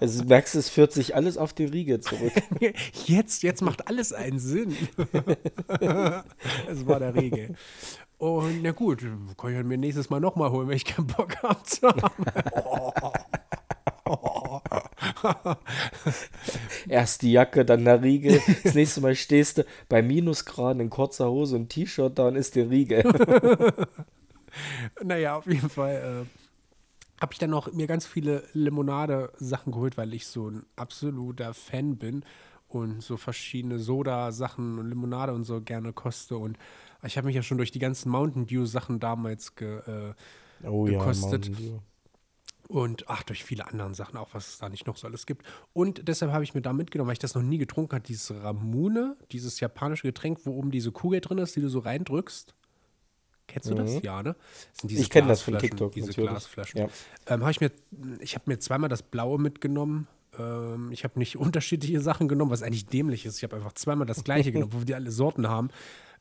Also 0.00 0.22
du 0.22 0.28
merkst, 0.28 0.54
es 0.54 0.68
führt 0.68 0.92
sich 0.92 1.14
alles 1.14 1.36
auf 1.38 1.52
die 1.52 1.64
Riege 1.64 2.00
zurück. 2.00 2.32
Jetzt, 3.06 3.42
jetzt 3.42 3.62
macht 3.62 3.88
alles 3.88 4.12
einen 4.12 4.38
Sinn. 4.38 4.76
das 5.68 6.86
war 6.86 7.00
der 7.00 7.14
Riegel. 7.14 7.54
Und 8.18 8.62
na 8.62 8.70
gut, 8.70 9.04
kann 9.36 9.58
ich 9.58 9.64
mir 9.64 9.78
nächstes 9.78 10.10
Mal 10.10 10.20
nochmal 10.20 10.50
holen, 10.50 10.68
wenn 10.68 10.76
ich 10.76 10.84
keinen 10.84 11.06
Bock 11.08 11.42
habe 11.42 11.62
zu 11.64 11.88
haben. 11.88 12.24
Erst 16.88 17.22
die 17.22 17.32
Jacke, 17.32 17.64
dann 17.64 17.84
der 17.84 18.02
Riegel. 18.02 18.40
Das 18.62 18.74
nächste 18.74 19.00
Mal 19.00 19.14
stehst 19.14 19.58
du 19.58 19.66
bei 19.88 20.02
Minusgraden 20.02 20.80
in 20.80 20.90
kurzer 20.90 21.28
Hose 21.28 21.56
und 21.56 21.68
T-Shirt 21.68 22.18
da 22.18 22.28
und 22.28 22.36
isst 22.36 22.54
den 22.54 22.68
Riegel. 22.68 23.04
Naja, 25.02 25.36
auf 25.36 25.46
jeden 25.46 25.68
Fall 25.68 26.24
äh, 26.24 26.43
habe 27.20 27.32
ich 27.32 27.38
dann 27.38 27.50
noch 27.50 27.72
mir 27.72 27.86
ganz 27.86 28.06
viele 28.06 28.44
Limonade-Sachen 28.52 29.72
geholt, 29.72 29.96
weil 29.96 30.12
ich 30.14 30.26
so 30.26 30.48
ein 30.50 30.66
absoluter 30.76 31.54
Fan 31.54 31.96
bin 31.96 32.24
und 32.68 33.02
so 33.02 33.16
verschiedene 33.16 33.78
Soda-Sachen 33.78 34.78
und 34.78 34.88
Limonade 34.88 35.32
und 35.32 35.44
so 35.44 35.60
gerne 35.60 35.92
koste. 35.92 36.36
Und 36.36 36.58
ich 37.04 37.16
habe 37.16 37.26
mich 37.26 37.36
ja 37.36 37.42
schon 37.42 37.58
durch 37.58 37.70
die 37.70 37.78
ganzen 37.78 38.10
Mountain 38.10 38.46
Dew-Sachen 38.46 38.98
damals 39.00 39.54
ge, 39.54 39.78
äh, 39.78 40.14
Oh 40.66 40.84
Gekostet. 40.84 41.46
Dew. 41.58 41.78
und 42.68 43.04
ach, 43.08 43.22
durch 43.24 43.44
viele 43.44 43.66
andere 43.66 43.94
Sachen, 43.94 44.16
auch 44.16 44.30
was 44.32 44.48
es 44.48 44.58
da 44.58 44.68
nicht 44.70 44.86
noch 44.86 44.96
so 44.96 45.06
alles 45.06 45.26
gibt. 45.26 45.44
Und 45.74 46.08
deshalb 46.08 46.32
habe 46.32 46.42
ich 46.44 46.54
mir 46.54 46.62
da 46.62 46.72
mitgenommen, 46.72 47.08
weil 47.08 47.14
ich 47.14 47.18
das 47.18 47.34
noch 47.34 47.42
nie 47.42 47.58
getrunken 47.58 47.92
habe, 47.94 48.04
dieses 48.06 48.32
Ramune, 48.42 49.16
dieses 49.30 49.60
japanische 49.60 50.06
Getränk, 50.08 50.40
wo 50.44 50.52
oben 50.52 50.70
diese 50.70 50.90
Kugel 50.90 51.20
drin 51.20 51.38
ist, 51.38 51.54
die 51.56 51.60
du 51.60 51.68
so 51.68 51.80
reindrückst. 51.80 52.54
Kennst 53.46 53.70
du 53.70 53.74
das? 53.74 54.02
Ja, 54.02 54.22
ne? 54.22 54.34
Das 54.72 54.80
sind 54.80 54.90
diese 54.90 55.00
Mhm. 55.00 55.04
Ich 55.04 55.10
kenn 55.10 55.28
das 55.28 55.42
von 55.42 55.58
TikTok, 55.58 55.92
Diese 55.92 56.08
natürlich. 56.08 56.30
Glasflaschen. 56.30 56.80
Ja. 56.80 56.88
Ähm, 57.26 57.46
ich 57.48 57.60
mir, 57.60 57.70
ich 58.20 58.34
habe 58.34 58.44
mir 58.46 58.58
zweimal 58.58 58.88
das 58.88 59.02
Blaue 59.02 59.38
mitgenommen. 59.38 60.06
Ähm, 60.38 60.90
ich 60.92 61.04
habe 61.04 61.18
nicht 61.18 61.36
unterschiedliche 61.38 62.00
Sachen 62.00 62.28
genommen, 62.28 62.50
was 62.50 62.62
eigentlich 62.62 62.86
dämlich 62.86 63.26
ist. 63.26 63.36
Ich 63.36 63.44
habe 63.44 63.56
einfach 63.56 63.72
zweimal 63.74 64.06
das 64.06 64.24
gleiche 64.24 64.52
genommen, 64.52 64.72
wo 64.72 64.84
die 64.84 64.94
alle 64.94 65.10
Sorten 65.10 65.48
haben. 65.48 65.68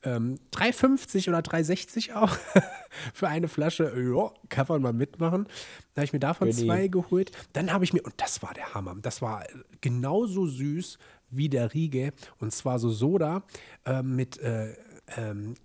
Ähm, 0.06 0.38
3,50 0.53 1.30
oder 1.30 1.39
3,60 1.39 2.13
auch 2.13 2.38
für 3.13 3.30
eine 3.30 3.48
Flasche. 3.48 3.94
Ja, 3.96 4.32
kann 4.50 4.65
man 4.68 4.82
mal 4.82 4.94
mitmachen. 4.94 5.48
Da 5.94 6.01
habe 6.01 6.06
ich 6.06 6.13
mir 6.13 6.20
davon 6.20 6.50
Ready. 6.50 6.65
zwei 6.65 6.88
geholt. 6.88 7.32
Dann 7.53 7.72
habe 7.72 7.86
ich 7.86 7.94
mir, 7.94 8.01
und 8.01 8.13
das 8.18 8.44
war 8.44 8.53
der 8.53 8.74
Hammer, 8.74 8.96
das 9.01 9.22
war 9.22 9.46
genauso 9.80 10.46
süß 10.46 10.98
wie 11.30 11.48
der 11.48 11.74
Riegel. 11.74 12.12
Und 12.39 12.52
zwar 12.52 12.80
so 12.80 12.89
Soda 12.89 13.43
ähm, 13.86 14.15
mit 14.17 14.38
äh, 14.39 14.76
ähm, 15.15 15.56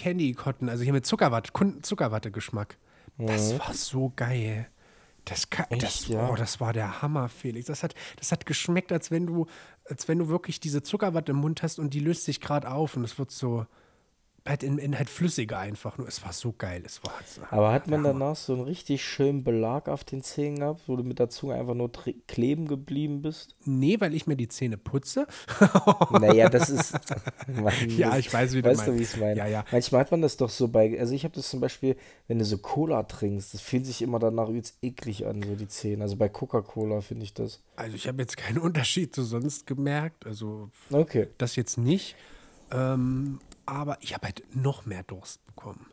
Candy 0.00 0.32
Cotton, 0.32 0.68
also 0.70 0.82
hier 0.82 0.94
mit 0.94 1.04
Zuckerwatte, 1.04 1.52
Kun- 1.52 1.82
Zuckerwatte-Geschmack. 1.82 2.78
Das 3.18 3.58
war 3.58 3.74
so 3.74 4.12
geil. 4.16 4.66
Das, 5.26 5.50
ka- 5.50 5.66
das, 5.78 6.08
Mhm. 6.08 6.14
ja? 6.14 6.30
oh, 6.30 6.34
das 6.36 6.58
war 6.58 6.72
der 6.72 7.02
Hammer, 7.02 7.28
Felix. 7.28 7.66
Das 7.66 7.82
hat, 7.82 7.94
das 8.16 8.32
hat 8.32 8.46
geschmeckt, 8.46 8.90
als 8.92 9.10
wenn 9.10 9.26
du, 9.26 9.46
als 9.84 10.08
wenn 10.08 10.18
du 10.18 10.28
wirklich 10.28 10.58
diese 10.58 10.82
Zuckerwatte 10.82 11.32
im 11.32 11.38
Mund 11.38 11.62
hast 11.62 11.78
und 11.78 11.92
die 11.92 12.00
löst 12.00 12.24
sich 12.24 12.40
gerade 12.40 12.70
auf 12.70 12.96
und 12.96 13.04
es 13.04 13.18
wird 13.18 13.30
so 13.30 13.66
halt 14.46 14.62
in, 14.62 14.78
in 14.78 14.96
halt 14.98 15.08
flüssiger 15.10 15.58
einfach. 15.58 15.98
Nur 15.98 16.08
es 16.08 16.24
war 16.24 16.32
so 16.32 16.52
geil. 16.52 16.82
Es 16.84 17.02
war 17.04 17.12
so, 17.26 17.42
Aber 17.50 17.72
hat 17.72 17.86
man 17.88 18.02
danach 18.02 18.36
so 18.36 18.54
einen 18.54 18.62
richtig 18.62 19.04
schönen 19.04 19.44
Belag 19.44 19.88
auf 19.88 20.04
den 20.04 20.22
Zähnen 20.22 20.58
gehabt, 20.60 20.82
wo 20.86 20.96
du 20.96 21.02
mit 21.04 21.18
der 21.18 21.28
Zunge 21.28 21.54
einfach 21.54 21.74
nur 21.74 21.90
kleben 22.26 22.66
geblieben 22.66 23.22
bist? 23.22 23.54
Nee, 23.64 24.00
weil 24.00 24.14
ich 24.14 24.26
mir 24.26 24.36
die 24.36 24.48
Zähne 24.48 24.76
putze. 24.76 25.26
Naja, 26.10 26.48
das 26.48 26.70
ist. 26.70 26.94
Mann, 27.48 27.72
Ja, 27.88 28.16
ich 28.18 28.32
weiß, 28.32 28.54
wie 28.54 28.62
du 28.62 28.70
Weißt 28.70 28.86
du, 28.86 28.92
meinst. 28.92 28.98
wie 28.98 29.02
ich 29.02 29.14
es 29.14 29.16
meine? 29.20 29.36
Ja, 29.36 29.46
ja. 29.46 29.64
Manchmal 29.72 30.00
hat 30.02 30.10
man 30.10 30.22
das 30.22 30.36
doch 30.36 30.50
so 30.50 30.68
bei. 30.68 30.98
Also, 30.98 31.14
ich 31.14 31.24
habe 31.24 31.34
das 31.34 31.48
zum 31.50 31.60
Beispiel, 31.60 31.96
wenn 32.28 32.38
du 32.38 32.44
so 32.44 32.58
Cola 32.58 33.02
trinkst, 33.04 33.54
das 33.54 33.60
fühlt 33.60 33.86
sich 33.86 34.02
immer 34.02 34.18
danach 34.18 34.48
übelst 34.48 34.78
eklig 34.82 35.26
an, 35.26 35.42
so 35.42 35.54
die 35.54 35.68
Zähne. 35.68 36.02
Also 36.02 36.16
bei 36.16 36.28
Coca-Cola 36.28 37.00
finde 37.00 37.24
ich 37.24 37.34
das. 37.34 37.60
Also 37.76 37.96
ich 37.96 38.08
habe 38.08 38.20
jetzt 38.22 38.36
keinen 38.36 38.58
Unterschied 38.58 39.14
zu 39.14 39.22
sonst 39.22 39.66
gemerkt. 39.66 40.26
Also 40.26 40.70
Okay. 40.90 41.28
das 41.38 41.56
jetzt 41.56 41.78
nicht. 41.78 42.16
Ähm, 42.72 43.40
aber 43.70 43.98
ich 44.00 44.14
habe 44.14 44.26
halt 44.26 44.42
noch 44.54 44.84
mehr 44.84 45.04
Durst 45.04 45.44
bekommen. 45.46 45.86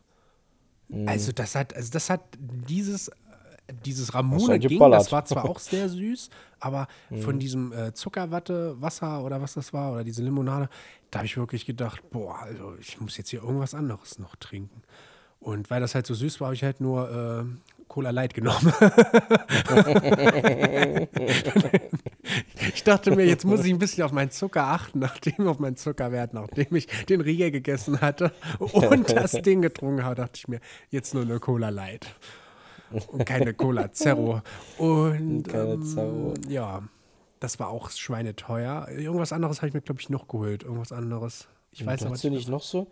Mhm. 0.88 1.08
Also 1.08 1.32
das 1.32 1.54
hat, 1.54 1.74
also 1.74 1.90
das 1.92 2.10
hat 2.10 2.22
dieses, 2.38 3.08
äh, 3.08 3.12
dieses 3.84 4.14
Ramune 4.14 4.58
ging, 4.58 4.80
das 4.90 5.12
war 5.12 5.24
zwar 5.24 5.44
auch 5.44 5.58
sehr 5.60 5.88
süß, 5.88 6.28
aber 6.58 6.88
Mhm. 7.10 7.22
von 7.22 7.38
diesem 7.38 7.72
äh, 7.72 7.92
Zuckerwatte, 7.94 8.80
Wasser 8.80 9.22
oder 9.22 9.40
was 9.40 9.54
das 9.54 9.72
war, 9.72 9.92
oder 9.92 10.02
diese 10.02 10.22
Limonade, 10.24 10.68
da 11.10 11.20
habe 11.20 11.26
ich 11.26 11.36
wirklich 11.36 11.66
gedacht, 11.66 12.02
boah, 12.10 12.40
also 12.40 12.74
ich 12.80 13.00
muss 13.00 13.16
jetzt 13.16 13.30
hier 13.30 13.42
irgendwas 13.42 13.74
anderes 13.74 14.18
noch 14.18 14.34
trinken. 14.36 14.82
Und 15.40 15.70
weil 15.70 15.80
das 15.80 15.94
halt 15.94 16.06
so 16.06 16.14
süß 16.14 16.40
war, 16.40 16.46
habe 16.46 16.56
ich 16.56 16.64
halt 16.64 16.80
nur 16.80 17.08
äh, 17.10 17.44
Cola 17.88 18.10
Light 18.10 18.34
genommen. 18.34 18.72
ich 22.74 22.84
dachte 22.84 23.16
mir, 23.16 23.26
jetzt 23.26 23.44
muss 23.44 23.64
ich 23.64 23.72
ein 23.72 23.78
bisschen 23.78 24.04
auf 24.04 24.12
meinen 24.12 24.30
Zucker 24.30 24.64
achten, 24.64 24.98
nachdem 24.98 25.48
auf 25.48 25.58
meinen 25.58 25.76
Zuckerwert, 25.76 26.34
nachdem 26.34 26.74
ich 26.76 26.86
den 27.06 27.20
Riegel 27.20 27.50
gegessen 27.50 28.00
hatte 28.00 28.32
und 28.58 29.10
das 29.10 29.32
Ding 29.42 29.62
getrunken 29.62 30.04
habe, 30.04 30.16
dachte 30.16 30.32
ich 30.36 30.48
mir, 30.48 30.60
jetzt 30.90 31.14
nur 31.14 31.24
eine 31.24 31.40
Cola 31.40 31.70
Light. 31.70 32.14
Und 32.90 33.26
keine 33.26 33.54
Cola 33.54 33.92
Zero. 33.92 34.40
Und 34.78 35.48
Keine 35.48 35.72
ähm, 35.72 35.82
Zero. 35.82 36.34
ja, 36.48 36.82
das 37.40 37.58
war 37.58 37.68
auch 37.68 37.90
schweineteuer. 37.90 38.88
Irgendwas 38.88 39.32
anderes 39.32 39.58
habe 39.58 39.68
ich 39.68 39.74
mir, 39.74 39.82
glaube 39.82 40.00
ich, 40.00 40.08
noch 40.08 40.28
geholt. 40.28 40.62
Irgendwas 40.62 40.92
anderes. 40.92 41.48
Ich 41.70 41.84
weiß 41.84 42.02
aber 42.02 42.12
hast 42.12 42.24
du 42.24 42.30
nicht 42.30 42.48
noch 42.48 42.62
so. 42.62 42.90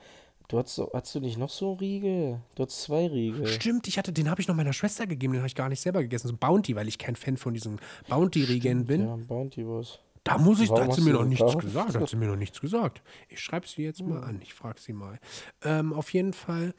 Du 0.49 0.59
hast, 0.59 0.75
so, 0.77 0.91
hast 0.95 1.15
du 1.15 1.21
nicht 1.21 1.39
noch 1.39 1.51
so 1.51 1.73
Riegel? 1.73 2.41
Du 2.55 2.63
hast 2.63 2.83
zwei 2.83 3.07
Riegel. 3.09 3.47
Stimmt, 3.49 3.89
ich 3.89 3.99
hatte, 3.99 4.13
den 4.13 4.31
habe 4.31 4.41
ich 4.41 4.47
noch 4.47 4.55
meiner 4.55 4.73
Schwester 4.73 5.07
gegeben, 5.07 5.33
den 5.33 5.41
habe 5.41 5.49
ich 5.49 5.57
gar 5.57 5.69
nicht 5.69 5.81
selber 5.81 6.03
gegessen. 6.03 6.29
So 6.29 6.37
Bounty, 6.37 6.77
weil 6.77 6.87
ich 6.87 6.99
kein 6.99 7.17
Fan 7.17 7.37
von 7.37 7.53
diesen 7.53 7.81
Bounty-Riegeln 8.09 8.85
bin. 8.85 9.07
Ja, 9.07 9.15
ein 9.15 9.27
Bounty 9.27 9.65
Boss. 9.65 9.99
Da 10.23 10.39
muss 10.39 10.61
ich, 10.61 10.69
da 10.71 10.85
hat 10.85 10.93
sie 10.93 11.03
mir 11.03 11.13
noch 11.13 11.25
nichts 11.25 11.45
gekauft? 11.45 11.65
gesagt. 11.65 11.95
Da 11.95 12.01
hat 12.01 12.09
sie 12.09 12.17
mir 12.17 12.27
noch 12.27 12.37
nichts 12.37 12.61
gesagt. 12.61 13.01
Ich 13.29 13.41
schreibe 13.41 13.67
sie 13.67 13.83
jetzt 13.83 14.03
mal 14.03 14.23
an. 14.25 14.41
Ich 14.43 14.55
frage 14.55 14.81
sie 14.81 14.93
mal. 14.93 15.21
Ähm, 15.63 15.93
auf 15.93 16.13
jeden 16.13 16.33
Fall. 16.33 16.75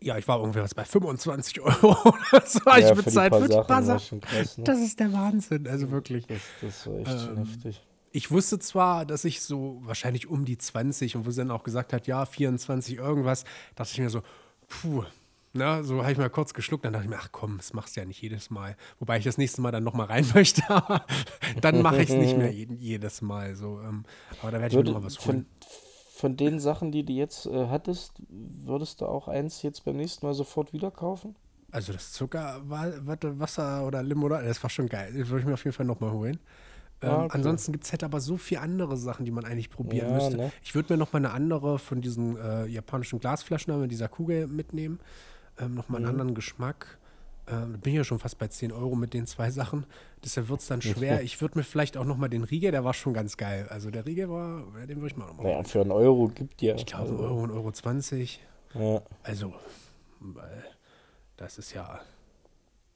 Ja, 0.00 0.18
ich 0.18 0.26
war 0.26 0.40
irgendwie 0.40 0.60
was 0.60 0.74
bei 0.74 0.84
25 0.84 1.60
Euro 1.60 1.92
oder 2.08 2.46
so. 2.46 2.60
Ja, 2.66 2.78
ich 2.78 2.92
bezahlt 2.92 3.34
für 3.34 3.48
die 3.48 3.54
paar 3.54 3.82
Sachen. 3.82 4.20
krass, 4.20 4.58
ne? 4.58 4.64
Das 4.64 4.78
ist 4.80 4.98
der 4.98 5.12
Wahnsinn. 5.12 5.66
Also 5.68 5.90
wirklich. 5.90 6.26
Das, 6.26 6.40
das 6.60 6.86
war 6.86 6.98
echt 6.98 7.20
schon 7.20 7.36
heftig. 7.36 7.80
Ich 8.16 8.30
wusste 8.30 8.58
zwar, 8.58 9.04
dass 9.04 9.26
ich 9.26 9.42
so 9.42 9.82
wahrscheinlich 9.82 10.26
um 10.26 10.46
die 10.46 10.56
20 10.56 11.16
und 11.16 11.26
wo 11.26 11.30
sie 11.30 11.42
dann 11.42 11.50
auch 11.50 11.64
gesagt 11.64 11.92
hat, 11.92 12.06
ja, 12.06 12.24
24 12.24 12.96
irgendwas, 12.96 13.44
dachte 13.74 13.90
ich 13.92 13.98
mir 13.98 14.08
so, 14.08 14.22
puh. 14.68 15.04
Na, 15.52 15.82
so 15.82 16.00
habe 16.00 16.12
ich 16.12 16.16
mal 16.16 16.30
kurz 16.30 16.54
geschluckt, 16.54 16.86
dann 16.86 16.94
dachte 16.94 17.04
ich 17.04 17.10
mir, 17.10 17.18
ach 17.18 17.28
komm, 17.30 17.58
das 17.58 17.74
machst 17.74 17.94
du 17.94 18.00
ja 18.00 18.06
nicht 18.06 18.22
jedes 18.22 18.48
Mal. 18.48 18.74
Wobei 19.00 19.18
ich 19.18 19.24
das 19.24 19.36
nächste 19.36 19.60
Mal 19.60 19.70
dann 19.70 19.84
nochmal 19.84 20.06
rein 20.06 20.26
möchte, 20.34 20.62
aber 20.70 21.04
dann 21.60 21.82
mache 21.82 22.00
ich 22.00 22.08
es 22.08 22.16
nicht 22.16 22.38
mehr 22.38 22.50
jedes 22.50 23.20
Mal. 23.20 23.54
So, 23.54 23.80
ähm, 23.80 24.06
aber 24.40 24.50
da 24.50 24.60
werde 24.60 24.68
ich 24.68 24.72
mir 24.72 24.78
Würde, 24.78 24.92
nochmal 24.92 25.06
was 25.10 25.18
holen. 25.26 25.44
von, 25.60 25.70
von 26.14 26.36
den 26.38 26.58
Sachen, 26.58 26.92
die 26.92 27.04
du 27.04 27.12
jetzt 27.12 27.44
äh, 27.44 27.66
hattest, 27.66 28.14
würdest 28.30 29.02
du 29.02 29.06
auch 29.06 29.28
eins 29.28 29.60
jetzt 29.60 29.84
beim 29.84 29.96
nächsten 29.96 30.24
Mal 30.24 30.32
sofort 30.32 30.72
wieder 30.72 30.90
kaufen? 30.90 31.36
Also 31.70 31.92
das 31.92 32.12
Zucker, 32.12 32.62
Wasser 32.64 33.86
oder 33.86 34.02
Limonade, 34.02 34.46
das 34.46 34.62
war 34.62 34.70
schon 34.70 34.88
geil. 34.88 35.12
Das 35.18 35.28
würde 35.28 35.40
ich 35.40 35.46
mir 35.46 35.52
auf 35.52 35.64
jeden 35.64 35.76
Fall 35.76 35.84
nochmal 35.84 36.12
holen. 36.12 36.38
Ähm, 37.02 37.08
Ah, 37.10 37.24
okay. 37.24 37.34
Ansonsten 37.36 37.72
gibt 37.72 37.84
es 37.84 37.92
halt 37.92 38.02
aber 38.04 38.20
so 38.20 38.36
viele 38.36 38.60
andere 38.62 38.96
Sachen, 38.96 39.24
die 39.26 39.30
man 39.30 39.44
eigentlich 39.44 39.68
probieren 39.70 40.08
Ja, 40.08 40.14
müsste. 40.14 40.36
ne? 40.36 40.52
Ich 40.62 40.74
würde 40.74 40.92
mir 40.94 40.96
nochmal 40.98 41.20
eine 41.24 41.32
andere 41.34 41.78
von 41.78 42.00
diesen 42.00 42.36
äh, 42.38 42.66
japanischen 42.66 43.18
Glasflaschen 43.20 43.78
mit 43.80 43.90
dieser 43.90 44.08
Kugel 44.08 44.46
mitnehmen. 44.46 44.98
Ähm, 45.58 45.74
nochmal 45.74 46.00
Mhm. 46.00 46.06
einen 46.06 46.14
anderen 46.14 46.34
Geschmack. 46.34 46.98
Ähm, 47.48 47.78
bin 47.80 47.94
ja 47.94 48.02
schon 48.02 48.18
fast 48.18 48.38
bei 48.38 48.48
10 48.48 48.72
Euro 48.72 48.96
mit 48.96 49.14
den 49.14 49.26
zwei 49.26 49.50
Sachen. 49.52 49.86
Deshalb 50.24 50.48
wird 50.48 50.60
es 50.60 50.66
dann 50.66 50.82
schwer. 50.82 51.22
Ich 51.22 51.40
würde 51.40 51.58
mir 51.58 51.64
vielleicht 51.64 51.96
auch 51.96 52.04
noch 52.04 52.16
mal 52.16 52.28
den 52.28 52.42
Riegel, 52.42 52.72
der 52.72 52.82
war 52.82 52.92
schon 52.92 53.14
ganz 53.14 53.36
geil. 53.36 53.66
Also 53.70 53.90
der 53.92 54.04
Riegel 54.04 54.28
war, 54.28 54.62
den 54.86 54.96
würde 54.96 55.06
ich 55.06 55.16
mal 55.16 55.26
noch 55.26 55.36
mal. 55.36 55.48
Ja, 55.48 55.62
für 55.62 55.82
einen 55.82 55.92
Euro 55.92 56.26
gibt 56.28 56.60
ja. 56.60 56.74
Ich 56.74 56.86
glaube, 56.86 57.10
also, 57.10 57.18
Euro 57.22 57.42
und 57.44 57.50
Euro 57.52 57.70
20. 57.70 58.40
Ja. 58.74 59.00
Also, 59.22 59.52
das 61.36 61.58
ist 61.58 61.72
ja, 61.72 62.00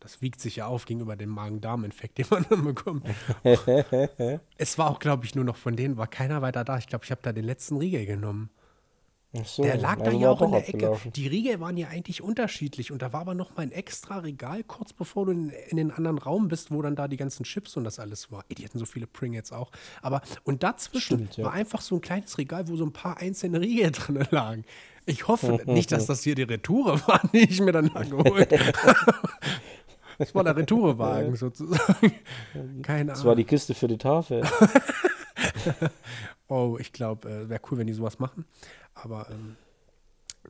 das 0.01 0.23
wiegt 0.23 0.41
sich 0.41 0.57
ja 0.57 0.67
auf 0.67 0.87
gegenüber 0.87 1.15
dem 1.15 1.31
Magen-Darm-Infekt, 1.31 2.19
den 2.19 2.27
man 2.31 2.47
dann 2.49 2.65
bekommt. 2.65 3.07
es 4.57 4.79
war 4.79 4.91
auch, 4.91 4.99
glaube 4.99 5.25
ich, 5.25 5.35
nur 5.35 5.45
noch 5.45 5.57
von 5.57 5.77
denen, 5.77 5.97
war 5.97 6.07
keiner 6.07 6.43
weiter 6.43 6.65
da. 6.65 6.79
Ich 6.79 6.89
glaube, 6.89 7.05
ich 7.05 7.11
habe 7.11 7.21
da 7.23 7.33
den 7.33 7.45
letzten 7.45 7.77
Riegel 7.77 8.07
genommen. 8.07 8.51
So, 9.45 9.63
der 9.63 9.77
lag 9.77 10.03
da 10.03 10.11
ja 10.11 10.29
auch 10.29 10.43
in 10.43 10.51
der 10.51 10.69
Ecke. 10.69 10.99
Die 11.15 11.29
Riegel 11.29 11.61
waren 11.61 11.77
ja 11.77 11.87
eigentlich 11.87 12.21
unterschiedlich 12.21 12.91
und 12.91 13.01
da 13.01 13.13
war 13.13 13.21
aber 13.21 13.35
noch 13.35 13.57
mal 13.57 13.63
ein 13.63 13.71
extra 13.71 14.19
Regal, 14.19 14.65
kurz 14.65 14.93
bevor 14.93 15.27
du 15.27 15.33
in, 15.33 15.51
in, 15.51 15.77
den 15.77 15.93
anderen 15.93 16.19
Raum 16.19 16.49
bist, 16.49 16.73
wo 16.73 16.83
dann 16.83 16.97
da 16.97 17.07
die 17.07 17.17
ganzen 17.17 17.45
Chips 17.45 17.77
und 17.77 17.85
das 17.85 18.01
alles 18.01 18.33
war. 18.33 18.45
Die 18.51 18.65
hatten 18.65 18.81
so 18.81 18.87
viele 18.87 19.07
Pring 19.07 19.33
jetzt 19.33 19.53
auch. 19.53 19.71
Aber 20.03 20.23
und 20.43 20.65
dazwischen 20.65 21.19
Stimmt, 21.19 21.37
ja. 21.37 21.45
war 21.45 21.53
einfach 21.53 21.81
so 21.81 21.95
ein 21.95 22.01
kleines 22.01 22.39
Regal, 22.39 22.67
wo 22.67 22.75
so 22.75 22.85
ein 22.85 22.93
paar 22.93 23.19
einzelne 23.19 23.61
Riegel 23.61 23.91
drin 23.93 24.27
lagen. 24.33 24.65
Ich 25.07 25.29
hoffe 25.29 25.61
nicht, 25.67 25.93
dass 25.93 26.07
das 26.07 26.23
hier 26.23 26.35
die 26.35 26.43
Retoure 26.43 27.01
war, 27.07 27.21
die 27.33 27.49
ich 27.49 27.61
mir 27.61 27.73
dann 27.73 27.89
geholt 27.89 28.53
Das 30.21 30.35
war 30.35 30.45
der 30.45 30.55
Retourewagen 30.55 31.35
sozusagen. 31.37 32.13
Keine 32.83 33.01
Ahnung. 33.01 33.07
Das 33.09 33.25
war 33.25 33.35
die 33.35 33.45
Kiste 33.45 33.75
für 33.75 33.89
die 33.89 33.97
Tafel. 33.97 34.43
oh, 36.49 36.77
ich 36.79 36.93
glaube, 36.93 37.27
äh, 37.27 37.49
wäre 37.49 37.61
cool, 37.71 37.79
wenn 37.79 37.87
die 37.87 37.95
sowas 37.95 38.19
machen. 38.19 38.45
Aber 38.93 39.29
ähm, 39.31 39.57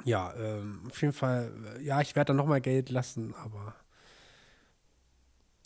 ja, 0.05 0.35
ähm, 0.35 0.81
auf 0.89 1.01
jeden 1.01 1.13
Fall, 1.13 1.53
äh, 1.79 1.85
ja, 1.85 2.01
ich 2.01 2.17
werde 2.17 2.29
dann 2.29 2.37
nochmal 2.37 2.61
Geld 2.61 2.91
lassen, 2.91 3.33
aber 3.45 3.77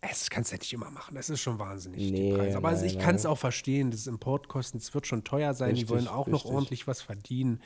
es 0.03 0.29
kannst 0.29 0.51
du 0.51 0.57
ja 0.57 0.59
nicht 0.59 0.73
immer 0.75 0.91
machen. 0.91 1.15
Das 1.15 1.31
ist 1.31 1.41
schon 1.41 1.59
wahnsinnig, 1.59 2.11
nee, 2.11 2.31
die 2.31 2.37
Preise. 2.37 2.59
Aber 2.59 2.73
nein, 2.73 2.85
ich 2.85 2.99
kann 2.99 3.15
es 3.15 3.25
auch 3.25 3.39
verstehen, 3.39 3.91
das 3.91 4.07
Importkosten, 4.07 4.81
es 4.81 4.93
wird 4.93 5.07
schon 5.07 5.25
teuer 5.25 5.55
sein, 5.55 5.71
richtig, 5.71 5.87
die 5.87 5.95
wollen 5.95 6.09
auch 6.09 6.27
richtig. 6.27 6.45
noch 6.45 6.53
ordentlich 6.53 6.87
was 6.87 7.01
verdienen. 7.01 7.63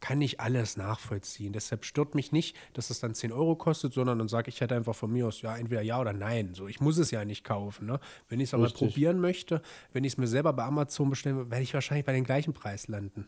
Kann 0.00 0.20
ich 0.20 0.40
alles 0.40 0.76
nachvollziehen. 0.76 1.52
Deshalb 1.52 1.84
stört 1.84 2.14
mich 2.14 2.32
nicht, 2.32 2.56
dass 2.74 2.90
es 2.90 3.00
dann 3.00 3.14
10 3.14 3.32
Euro 3.32 3.56
kostet, 3.56 3.94
sondern 3.94 4.18
dann 4.18 4.28
sage 4.28 4.48
ich 4.48 4.60
halt 4.60 4.72
einfach 4.72 4.94
von 4.94 5.10
mir 5.10 5.26
aus, 5.26 5.42
ja, 5.42 5.56
entweder 5.56 5.82
ja 5.82 6.00
oder 6.00 6.12
nein. 6.12 6.54
So, 6.54 6.68
ich 6.68 6.80
muss 6.80 6.98
es 6.98 7.10
ja 7.10 7.24
nicht 7.24 7.44
kaufen. 7.44 7.86
Ne? 7.86 8.00
Wenn 8.28 8.40
ich 8.40 8.50
es 8.50 8.54
aber 8.54 8.68
probieren 8.68 9.20
möchte, 9.20 9.62
wenn 9.92 10.04
ich 10.04 10.14
es 10.14 10.18
mir 10.18 10.26
selber 10.26 10.52
bei 10.52 10.64
Amazon 10.64 11.10
bestelle, 11.10 11.50
werde 11.50 11.62
ich 11.62 11.74
wahrscheinlich 11.74 12.06
bei 12.06 12.12
dem 12.12 12.24
gleichen 12.24 12.52
Preis 12.52 12.88
landen. 12.88 13.26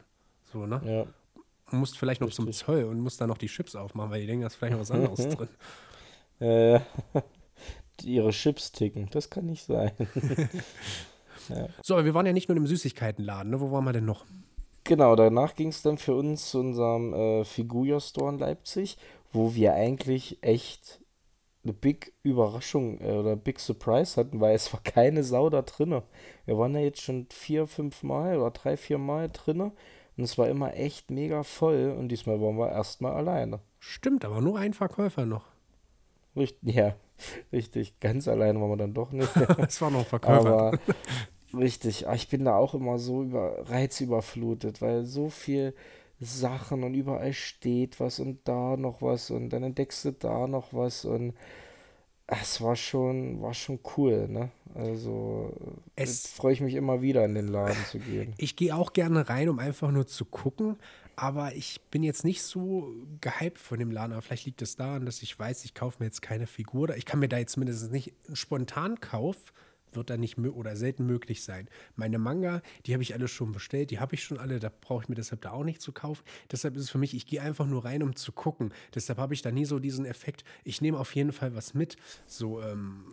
So, 0.53 0.67
ne? 0.67 0.81
Ja 0.85 1.07
musst 1.73 1.99
vielleicht 1.99 2.21
noch 2.21 2.29
Richtig. 2.29 2.45
zum 2.45 2.53
Zoll 2.53 2.85
und 2.85 3.01
musst 3.01 3.21
dann 3.21 3.29
noch 3.29 3.39
die 3.39 3.47
Chips 3.47 3.75
aufmachen, 3.75 4.11
weil 4.11 4.21
die 4.21 4.27
denken, 4.27 4.43
da 4.43 4.47
ist 4.49 4.57
vielleicht 4.57 4.73
noch 4.73 4.81
was 4.81 4.91
anderes 4.91 5.29
drin. 5.37 5.49
Äh, 6.41 6.81
ihre 8.03 8.31
Chips 8.31 8.73
ticken, 8.73 9.09
das 9.11 9.31
kann 9.31 9.47
nicht 9.47 9.65
sein. 9.65 9.93
ja. 11.49 11.69
So, 11.83 11.95
aber 11.95 12.05
wir 12.05 12.15
waren 12.15 12.27
ja 12.27 12.33
nicht 12.33 12.49
nur 12.49 12.57
im 12.57 12.67
Süßigkeitenladen, 12.67 13.51
ne? 13.51 13.61
Wo 13.61 13.71
waren 13.71 13.85
wir 13.85 13.93
denn 13.93 14.05
noch? 14.05 14.25
Genau, 14.89 15.17
danach 15.17 15.55
ging 15.55 15.69
es 15.69 15.83
dann 15.83 15.99
für 15.99 16.15
uns 16.15 16.49
zu 16.49 16.61
unserem 16.61 17.13
äh, 17.13 17.45
Figuria-Store 17.45 18.33
in 18.33 18.39
Leipzig, 18.39 18.97
wo 19.35 19.55
wir 19.55 19.75
eigentlich 19.75 20.39
echt 20.41 21.03
eine 21.63 21.75
Big 21.75 22.15
Überraschung 22.23 22.99
äh, 23.03 23.13
oder 23.13 23.37
Big 23.37 23.61
Surprise 23.61 24.19
hatten, 24.19 24.41
weil 24.41 24.55
es 24.55 24.73
war 24.73 24.81
keine 24.83 25.25
Sau 25.25 25.51
da 25.51 25.61
drinne. 25.61 26.05
Wir 26.47 26.57
waren 26.57 26.75
ja 26.75 26.81
jetzt 26.81 27.03
schon 27.03 27.27
vier, 27.29 27.67
fünf 27.67 28.03
Mal 28.03 28.39
oder 28.39 28.51
drei, 28.51 28.79
vier 28.79 28.97
Mal 28.97 29.29
drinne 29.29 29.73
und 30.17 30.25
es 30.25 30.39
war 30.39 30.49
immer 30.49 30.73
echt 30.73 31.11
mega 31.11 31.43
voll 31.43 31.95
und 31.95 32.09
diesmal 32.09 32.41
waren 32.41 32.57
wir 32.57 32.71
erstmal 32.71 33.13
alleine. 33.13 33.61
Stimmt, 33.81 34.25
aber 34.25 34.41
nur 34.41 34.59
ein 34.59 34.73
Verkäufer 34.73 35.27
noch. 35.27 35.45
Richtig, 36.35 36.75
ja, 36.75 36.95
richtig. 37.53 38.01
Ganz 38.01 38.27
alleine 38.27 38.59
waren 38.59 38.71
wir 38.71 38.79
dann 38.79 38.95
doch 38.95 39.13
nicht. 39.13 39.29
es 39.69 39.83
war 39.83 39.91
noch 39.91 39.99
ein 39.99 40.07
Verkäufer. 40.07 40.49
Aber 40.49 40.79
richtig, 41.55 42.09
ah, 42.09 42.15
ich 42.15 42.29
bin 42.29 42.45
da 42.45 42.57
auch 42.57 42.75
immer 42.75 42.99
so 42.99 43.23
über 43.23 43.69
reizüberflutet, 43.69 44.81
weil 44.83 45.05
so 45.05 45.29
viel 45.29 45.75
Sachen 46.21 46.83
und 46.83 46.95
überall 46.95 47.33
steht 47.33 48.01
was 48.01 48.19
und 48.19 48.41
da 48.45 48.77
noch 48.77 49.03
was 49.03 49.31
und 49.31 49.51
dann 49.51 49.63
entdeckst 49.63 50.05
du 50.05 50.13
da 50.13 50.47
noch 50.47 50.73
was 50.73 51.05
und 51.05 51.35
es 52.27 52.61
war 52.61 52.77
schon, 52.77 53.41
war 53.41 53.55
schon 53.55 53.79
cool, 53.97 54.29
ne? 54.29 54.51
Also 54.75 55.55
es 55.97 56.27
freue 56.27 56.53
ich 56.53 56.61
mich 56.61 56.75
immer 56.75 57.01
wieder 57.01 57.25
in 57.25 57.35
den 57.35 57.49
Laden 57.49 57.83
zu 57.91 57.99
gehen. 57.99 58.35
Ich 58.39 58.55
gehe 58.55 58.77
auch 58.77 58.93
gerne 58.93 59.29
rein, 59.29 59.49
um 59.49 59.59
einfach 59.59 59.91
nur 59.91 60.07
zu 60.07 60.27
gucken, 60.27 60.77
aber 61.17 61.55
ich 61.55 61.81
bin 61.91 62.03
jetzt 62.03 62.25
nicht 62.25 62.43
so 62.43 62.93
gehypt 63.23 63.59
von 63.59 63.79
dem 63.79 63.91
Laden. 63.91 64.13
Aber 64.13 64.21
vielleicht 64.21 64.45
liegt 64.45 64.61
es 64.61 64.77
daran, 64.77 65.07
dass 65.07 65.23
ich 65.23 65.39
weiß, 65.39 65.65
ich 65.65 65.73
kaufe 65.75 65.97
mir 66.01 66.07
jetzt 66.07 66.21
keine 66.21 66.47
Figur. 66.47 66.95
Ich 66.97 67.07
kann 67.07 67.19
mir 67.19 67.29
da 67.29 67.39
jetzt 67.39 67.57
mindestens 67.57 67.91
nicht 67.91 68.13
einen 68.27 68.37
Spontankauf 68.37 69.37
wird 69.95 70.11
da 70.11 70.17
nicht 70.17 70.39
oder 70.39 70.77
selten 70.77 71.07
möglich 71.07 71.43
sein. 71.43 71.69
Meine 71.97 72.19
Manga, 72.19 72.63
die 72.87 72.93
habe 72.93 73.03
ich 73.03 73.15
alle 73.15 73.29
schon 73.29 73.53
bestellt, 73.53 73.91
die 73.91 73.99
habe 73.99 74.15
ich 74.15 74.23
schon 74.23 74.39
alle, 74.39 74.59
da 74.59 74.71
brauche 74.81 75.03
ich 75.03 75.09
mir 75.09 75.15
deshalb 75.15 75.43
da 75.43 75.51
auch 75.53 75.65
nicht 75.65 75.83
zu 75.83 75.93
kaufen. 75.93 76.23
Deshalb 76.51 76.77
ist 76.77 76.85
es 76.85 76.91
für 76.91 76.99
mich, 76.99 77.15
ich 77.15 77.27
gehe 77.27 77.43
einfach 77.43 77.67
nur 77.67 77.85
rein, 77.85 78.03
um 78.03 78.17
zu 78.17 78.33
gucken. 78.33 78.73
Deshalb 78.95 79.19
habe 79.19 79.35
ich 79.35 79.43
da 79.43 79.51
nie 79.51 79.65
so 79.65 79.79
diesen 79.79 80.05
Effekt, 80.05 80.45
ich 80.65 80.81
nehme 80.81 80.99
auf 80.99 81.15
jeden 81.15 81.33
Fall 81.33 81.55
was 81.55 81.75
mit. 81.75 81.97
So, 82.27 82.63
ähm, 82.63 83.05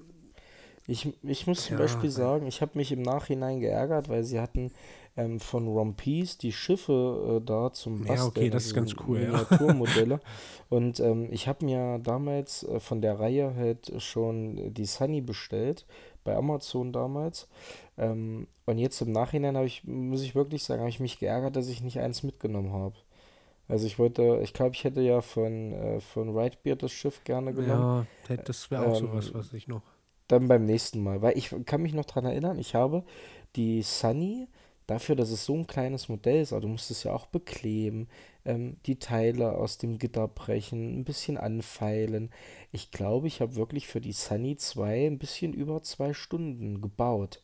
ich, 0.87 1.11
ich 1.23 1.47
muss 1.47 1.65
zum 1.65 1.77
ja, 1.77 1.81
Beispiel 1.81 2.11
sagen, 2.11 2.45
ich 2.45 2.61
habe 2.61 2.73
mich 2.75 2.91
im 2.91 3.01
Nachhinein 3.01 3.59
geärgert, 3.59 4.07
weil 4.07 4.23
sie 4.23 4.39
hatten 4.39 4.71
ähm, 5.17 5.39
von 5.39 5.67
Rompies 5.67 6.37
die 6.37 6.51
Schiffe 6.51 7.39
äh, 7.41 7.45
da 7.45 7.71
zum 7.73 7.99
Basteln. 7.99 8.17
Ja, 8.17 8.25
okay, 8.25 8.49
das 8.49 8.67
ist 8.67 8.75
ganz 8.75 8.95
cool. 9.07 9.19
Miniaturmodelle. 9.19 10.15
Ja. 10.15 10.19
Und 10.69 10.99
ähm, 10.99 11.29
ich 11.31 11.47
habe 11.47 11.65
mir 11.65 11.99
damals 11.99 12.63
äh, 12.63 12.79
von 12.79 13.01
der 13.01 13.19
Reihe 13.19 13.55
halt 13.55 13.93
schon 14.01 14.73
die 14.73 14.85
Sunny 14.85 15.21
bestellt 15.21 15.85
bei 16.25 16.35
Amazon 16.35 16.91
damals. 16.91 17.47
Ähm, 17.97 18.47
und 18.65 18.77
jetzt 18.77 18.99
im 18.99 19.13
Nachhinein 19.13 19.55
habe 19.55 19.67
ich, 19.67 19.85
muss 19.85 20.23
ich 20.23 20.35
wirklich 20.35 20.65
sagen, 20.65 20.81
habe 20.81 20.89
ich 20.89 20.99
mich 20.99 21.19
geärgert, 21.19 21.55
dass 21.55 21.69
ich 21.69 21.81
nicht 21.81 21.99
eins 21.99 22.23
mitgenommen 22.23 22.73
habe. 22.73 22.95
Also 23.69 23.87
ich 23.87 23.97
wollte, 23.97 24.41
ich 24.43 24.53
glaube, 24.53 24.75
ich 24.75 24.83
hätte 24.83 25.01
ja 25.01 25.21
von, 25.21 25.71
äh, 25.71 25.99
von 26.01 26.37
Rightbeard 26.37 26.83
das 26.83 26.91
Schiff 26.91 27.23
gerne 27.23 27.53
genommen. 27.53 28.07
Ja, 28.27 28.37
das 28.37 28.69
wäre 28.69 28.85
auch 28.85 28.99
ähm, 28.99 29.07
sowas, 29.07 29.33
was 29.33 29.53
ich 29.53 29.67
noch. 29.67 29.81
Dann 30.27 30.47
beim 30.47 30.65
nächsten 30.65 31.01
Mal, 31.01 31.21
weil 31.21 31.37
ich 31.37 31.55
kann 31.65 31.81
mich 31.81 31.93
noch 31.93 32.05
daran 32.05 32.25
erinnern, 32.25 32.59
ich 32.59 32.75
habe 32.75 33.03
die 33.55 33.83
Sunny 33.83 34.47
dafür, 34.87 35.15
dass 35.15 35.31
es 35.31 35.45
so 35.45 35.55
ein 35.55 35.67
kleines 35.67 36.09
Modell 36.09 36.41
ist, 36.41 36.53
also 36.53 36.61
du 36.61 36.67
musst 36.67 36.91
es 36.91 37.03
ja 37.03 37.13
auch 37.13 37.25
bekleben, 37.27 38.07
ähm, 38.45 38.77
die 38.85 38.99
Teile 38.99 39.53
aus 39.53 39.77
dem 39.77 39.97
Gitter 39.97 40.27
brechen, 40.27 40.99
ein 40.99 41.03
bisschen 41.03 41.37
anfeilen. 41.37 42.29
Ich 42.71 42.91
glaube, 42.91 43.27
ich 43.27 43.41
habe 43.41 43.55
wirklich 43.55 43.87
für 43.87 44.01
die 44.01 44.11
Sunny 44.11 44.57
2 44.57 45.07
ein 45.07 45.17
bisschen 45.17 45.53
über 45.53 45.81
zwei 45.81 46.13
Stunden 46.13 46.81
gebaut. 46.81 47.41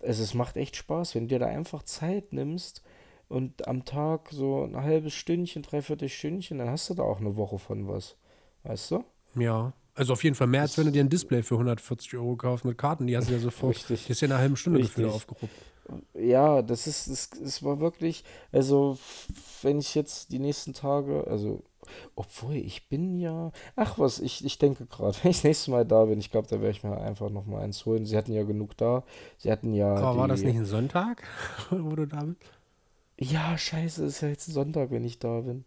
Also 0.00 0.22
es 0.22 0.34
macht 0.34 0.56
echt 0.56 0.76
Spaß, 0.76 1.14
wenn 1.14 1.24
du 1.24 1.34
dir 1.34 1.38
da 1.40 1.46
einfach 1.46 1.82
Zeit 1.82 2.32
nimmst 2.32 2.82
und 3.28 3.66
am 3.66 3.84
Tag 3.84 4.28
so 4.30 4.64
ein 4.64 4.76
halbes 4.76 5.14
Stündchen, 5.14 5.62
dreiviertel 5.62 6.08
Stündchen, 6.08 6.58
dann 6.58 6.68
hast 6.68 6.90
du 6.90 6.94
da 6.94 7.02
auch 7.02 7.20
eine 7.20 7.36
Woche 7.36 7.58
von 7.58 7.88
was. 7.88 8.16
Weißt 8.62 8.90
du? 8.92 9.04
Ja. 9.34 9.72
Also 9.96 10.12
auf 10.12 10.24
jeden 10.24 10.34
Fall 10.34 10.48
mehr, 10.48 10.62
als 10.62 10.76
wenn 10.76 10.86
du 10.86 10.90
dir 10.90 11.04
ein 11.04 11.08
Display 11.08 11.44
für 11.44 11.54
140 11.54 12.16
Euro 12.16 12.34
kaufst 12.34 12.64
mit 12.64 12.76
Karten. 12.76 13.06
Die 13.06 13.16
hast 13.16 13.28
du 13.28 13.32
ja 13.32 13.38
sofort. 13.38 13.76
Richtig. 13.76 14.06
Die 14.06 14.12
ist 14.12 14.20
ja 14.20 14.26
in 14.26 14.32
einer 14.32 14.40
halben 14.40 14.56
Stunde 14.56 14.80
Richtig. 14.80 15.04
aufgeruppt 15.06 15.54
ja, 16.14 16.62
das 16.62 16.86
ist, 16.86 17.06
es, 17.08 17.30
es 17.40 17.62
war 17.62 17.80
wirklich, 17.80 18.24
also 18.52 18.98
wenn 19.62 19.78
ich 19.78 19.94
jetzt 19.94 20.32
die 20.32 20.38
nächsten 20.38 20.72
Tage, 20.72 21.26
also 21.26 21.62
obwohl 22.14 22.56
ich 22.56 22.88
bin 22.88 23.18
ja, 23.18 23.52
ach 23.76 23.98
was, 23.98 24.20
ich, 24.20 24.44
ich 24.44 24.58
denke 24.58 24.86
gerade, 24.86 25.16
wenn 25.22 25.30
ich 25.30 25.38
das 25.38 25.44
nächste 25.44 25.70
Mal 25.70 25.84
da 25.84 26.04
bin, 26.04 26.18
ich 26.18 26.30
glaube, 26.30 26.48
da 26.48 26.60
werde 26.60 26.70
ich 26.70 26.82
mir 26.82 26.96
einfach 26.98 27.30
noch 27.30 27.46
mal 27.46 27.62
eins 27.62 27.84
holen. 27.86 28.06
Sie 28.06 28.16
hatten 28.16 28.32
ja 28.32 28.42
genug 28.44 28.76
da, 28.76 29.04
sie 29.38 29.50
hatten 29.50 29.72
ja. 29.74 29.94
Aber 29.94 30.18
war 30.18 30.28
das 30.28 30.42
nicht 30.42 30.56
ein 30.56 30.66
Sonntag, 30.66 31.22
wo 31.70 31.94
du 31.94 32.06
da 32.06 32.24
bist? 32.24 32.40
Ja, 33.18 33.56
scheiße, 33.56 34.04
ist 34.04 34.22
ja 34.22 34.28
jetzt 34.28 34.46
Sonntag, 34.46 34.90
wenn 34.90 35.04
ich 35.04 35.18
da 35.18 35.40
bin. 35.40 35.64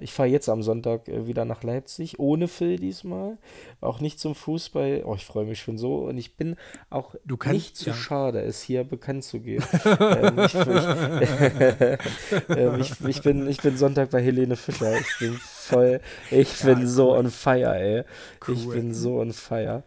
Ich 0.00 0.12
fahre 0.12 0.28
jetzt 0.28 0.48
am 0.48 0.62
Sonntag 0.62 1.08
äh, 1.08 1.26
wieder 1.26 1.44
nach 1.44 1.62
Leipzig, 1.62 2.18
ohne 2.18 2.46
Phil 2.48 2.78
diesmal. 2.78 3.38
Auch 3.80 4.00
nicht 4.00 4.20
zum 4.20 4.34
Fußball. 4.34 5.02
Oh, 5.06 5.14
ich 5.14 5.24
freue 5.24 5.46
mich 5.46 5.60
schon 5.60 5.78
so. 5.78 5.96
Und 6.06 6.18
ich 6.18 6.36
bin 6.36 6.56
auch 6.90 7.14
kannst, 7.38 7.52
nicht 7.52 7.76
zu 7.76 7.90
ja. 7.90 7.94
schade, 7.94 8.42
es 8.42 8.60
hier 8.60 8.84
bekannt 8.84 9.24
zu 9.24 9.40
geben. 9.40 9.64
ähm, 9.84 10.38
ich, 10.40 10.54
ich, 10.54 10.66
äh, 12.50 12.80
ich, 12.80 13.00
ich, 13.00 13.22
bin, 13.22 13.48
ich 13.48 13.62
bin 13.62 13.76
Sonntag 13.78 14.10
bei 14.10 14.22
Helene 14.22 14.56
Fischer. 14.56 14.98
Ich 14.98 15.18
bin 15.18 15.38
voll, 15.40 16.00
ich 16.30 16.60
ja, 16.60 16.66
bin 16.66 16.80
cool. 16.80 16.86
so 16.86 17.14
on 17.14 17.30
fire, 17.30 17.74
ey. 17.74 18.04
Cool. 18.46 18.54
Ich 18.54 18.68
bin 18.68 18.92
so 18.92 19.20
on 19.20 19.32
fire. 19.32 19.84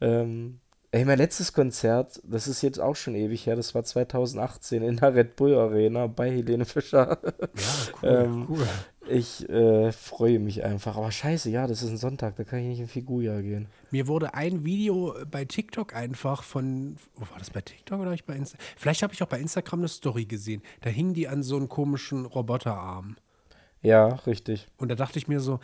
Ähm, 0.00 0.60
Ey, 0.90 1.04
mein 1.04 1.18
letztes 1.18 1.52
Konzert, 1.52 2.18
das 2.24 2.48
ist 2.48 2.62
jetzt 2.62 2.80
auch 2.80 2.96
schon 2.96 3.14
ewig 3.14 3.44
her, 3.44 3.56
das 3.56 3.74
war 3.74 3.84
2018 3.84 4.82
in 4.82 4.96
der 4.96 5.14
Red 5.14 5.36
Bull 5.36 5.54
Arena 5.54 6.06
bei 6.06 6.30
Helene 6.30 6.64
Fischer. 6.64 7.18
Ja, 7.22 7.32
cool, 8.02 8.08
ähm, 8.08 8.46
cool. 8.48 8.66
Ich 9.06 9.46
äh, 9.50 9.92
freue 9.92 10.38
mich 10.38 10.64
einfach. 10.64 10.96
Aber 10.96 11.10
scheiße, 11.10 11.50
ja, 11.50 11.66
das 11.66 11.82
ist 11.82 11.90
ein 11.90 11.98
Sonntag, 11.98 12.36
da 12.36 12.44
kann 12.44 12.60
ich 12.60 12.66
nicht 12.66 12.80
in 12.80 12.88
Figuja 12.88 13.38
gehen. 13.42 13.66
Mir 13.90 14.06
wurde 14.06 14.32
ein 14.32 14.64
Video 14.64 15.14
bei 15.30 15.44
TikTok 15.44 15.94
einfach 15.94 16.42
von, 16.42 16.96
wo 17.16 17.28
war 17.30 17.38
das 17.38 17.50
bei 17.50 17.60
TikTok 17.60 18.00
oder 18.00 18.12
ich 18.12 18.24
bei 18.24 18.34
Instagram? 18.34 18.66
Vielleicht 18.78 19.02
habe 19.02 19.12
ich 19.12 19.22
auch 19.22 19.28
bei 19.28 19.40
Instagram 19.40 19.80
eine 19.80 19.88
Story 19.88 20.24
gesehen. 20.24 20.62
Da 20.80 20.88
hingen 20.88 21.12
die 21.12 21.28
an 21.28 21.42
so 21.42 21.56
einem 21.56 21.68
komischen 21.68 22.24
Roboterarm. 22.24 23.16
Ja, 23.82 24.06
richtig. 24.26 24.68
Und 24.78 24.88
da 24.88 24.94
dachte 24.94 25.18
ich 25.18 25.28
mir 25.28 25.40
so, 25.40 25.60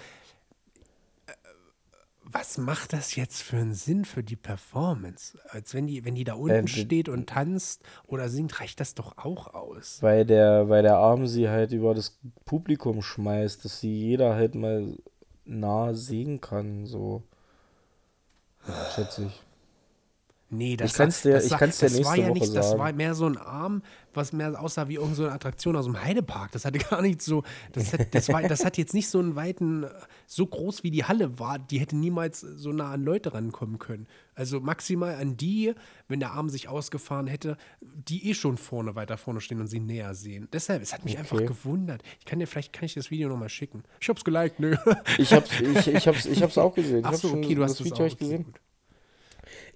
was 2.31 2.59
macht 2.59 2.93
das 2.93 3.15
jetzt 3.17 3.43
für 3.43 3.57
einen 3.57 3.75
Sinn 3.75 4.05
für 4.05 4.23
die 4.23 4.37
Performance? 4.37 5.39
Als 5.51 5.75
wenn 5.75 5.87
die, 5.87 6.05
wenn 6.05 6.15
die 6.15 6.25
da 6.25 6.35
unten 6.35 6.51
Äh, 6.51 6.63
d- 6.63 6.69
steht 6.69 7.09
und 7.09 7.29
tanzt 7.29 7.83
oder 8.07 8.29
singt, 8.29 8.61
reicht 8.61 8.81
das 8.81 8.95
doch 8.95 9.19
auch 9.19 9.55
aus. 9.55 9.99
Weil 10.03 10.25
der, 10.25 10.69
weil 10.69 10.83
der 10.83 10.97
Arm 10.97 11.27
sie 11.27 11.49
halt 11.49 11.73
über 11.73 11.95
das 11.95 12.19
Publikum 12.45 13.03
schmeißt, 13.03 13.65
dass 13.65 13.81
sie 13.81 13.93
jeder 13.93 14.35
halt 14.35 14.55
mal 14.55 14.97
nah 15.45 15.95
sehen 15.95 16.41
kann, 16.41 16.87
so. 16.87 17.23
Schätze 18.95 19.25
ich. 19.27 19.43
Nee, 20.51 20.77
das, 20.77 20.93
Ich 20.93 20.97
kann's 20.97 21.25
war, 21.25 21.31
dir- 21.33 21.35
das, 21.37 21.47
ich 21.47 21.57
kann's 21.57 21.79
dir 21.79 21.89
das 21.89 22.05
war 22.05 22.17
ja 22.17 22.29
Woche 22.29 22.33
nicht, 22.39 22.55
das 22.55 22.69
sagen. 22.69 22.79
war 22.79 22.93
mehr 22.93 23.15
so 23.15 23.27
ein 23.27 23.37
Arm, 23.39 23.83
was 24.13 24.33
mehr 24.33 24.61
aussah 24.61 24.87
wie 24.87 24.95
irgendeine 24.95 25.17
so 25.17 25.25
eine 25.25 25.33
Attraktion 25.33 25.75
aus 25.75 25.87
dem 25.87 26.01
Heidepark. 26.01 26.53
Das 26.53 26.65
hatte 26.65 26.79
gar 26.91 27.03
nicht 27.03 27.23
so, 27.23 27.43
das 27.73 27.93
hat, 27.93 28.15
das 28.15 28.29
war, 28.29 28.43
das 28.43 28.65
hat 28.65 28.77
jetzt 28.79 28.95
nicht 28.95 29.09
so 29.09 29.19
einen 29.19 29.35
weiten, 29.35 29.87
so 30.27 30.47
groß 30.47 30.85
wie 30.85 30.91
die 30.93 31.03
Halle 31.05 31.39
war, 31.41 31.59
die 31.59 31.79
hätte 31.81 31.97
niemals 31.97 32.41
so 32.41 32.71
nah 32.73 32.93
an 32.93 33.03
Leute 33.03 33.35
rankommen 33.35 33.79
können. 33.79 34.07
Also 34.37 34.61
maximal 34.61 35.15
an 35.17 35.37
die, 35.37 35.75
wenn 36.09 36.21
der 36.21 36.33
Arm 36.33 36.49
sich 36.49 36.69
ausgefahren 36.69 37.27
hätte, 37.27 37.57
die 37.81 38.29
eh 38.31 38.35
schon 38.35 38.57
vorne, 38.57 38.95
weiter 38.95 39.17
vorne 39.17 39.41
stehen 39.41 39.61
und 39.61 39.67
sie 39.67 39.81
näher 39.81 40.15
sehen. 40.15 40.47
Deshalb, 40.53 40.83
es 40.83 40.93
hat 40.93 41.05
mich 41.05 41.19
einfach 41.19 41.37
Okay. 41.37 41.47
gewundert. 41.47 42.03
Ich 42.21 42.27
kann 42.27 42.39
dir, 42.39 42.47
vielleicht 42.47 42.73
kann 42.73 42.85
ich 42.85 42.95
das 42.95 43.11
Video 43.11 43.29
nochmal 43.29 43.49
schicken. 43.49 43.83
Ich 44.01 44.09
hab's 44.09 44.23
geliked, 44.25 44.61
nö. 44.61 44.77
Ich 45.19 45.33
hab's, 45.33 45.51
ich, 45.61 45.89
ich 45.89 46.07
hab's, 46.07 46.27
ich 46.27 46.43
hab's 46.43 46.59
auch 46.59 46.75
gesehen. 46.75 46.99
Ich 47.01 47.05
Ach 47.07 47.13
hab 47.13 47.17
so, 47.17 47.29
schon 47.31 47.39
okay, 47.45 47.55
du 47.57 47.63
hast 47.65 47.73
das 47.73 47.81
es 47.81 47.87
Video 47.87 48.07
auch. 48.07 48.17
gesehen. 48.19 48.45
gut. 48.45 48.61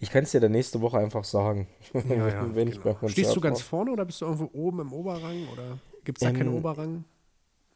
Ich 0.01 0.11
kann 0.11 0.25
es 0.25 0.31
dir 0.31 0.41
dann 0.41 0.53
nächste 0.53 0.81
Woche 0.81 0.99
einfach 0.99 1.25
sagen. 1.25 1.69
Ja, 1.93 2.29
ja, 2.29 2.49
wenn 2.55 2.69
ich 2.69 2.81
genau. 2.81 2.95
Konzert 2.95 3.11
Stehst 3.13 3.37
du 3.37 3.41
ganz 3.41 3.61
vorne 3.63 3.91
oder 3.93 4.05
bist 4.05 4.21
du 4.21 4.27
irgendwo 4.27 4.51
oben 4.53 4.81
im 4.81 4.93
Oberrang? 4.93 5.49
Oder 5.49 5.79
gibt 6.05 6.19
es 6.19 6.23
da 6.23 6.33
keinen 6.33 6.49
Ähm, 6.49 6.55
Oberrang? 6.55 7.05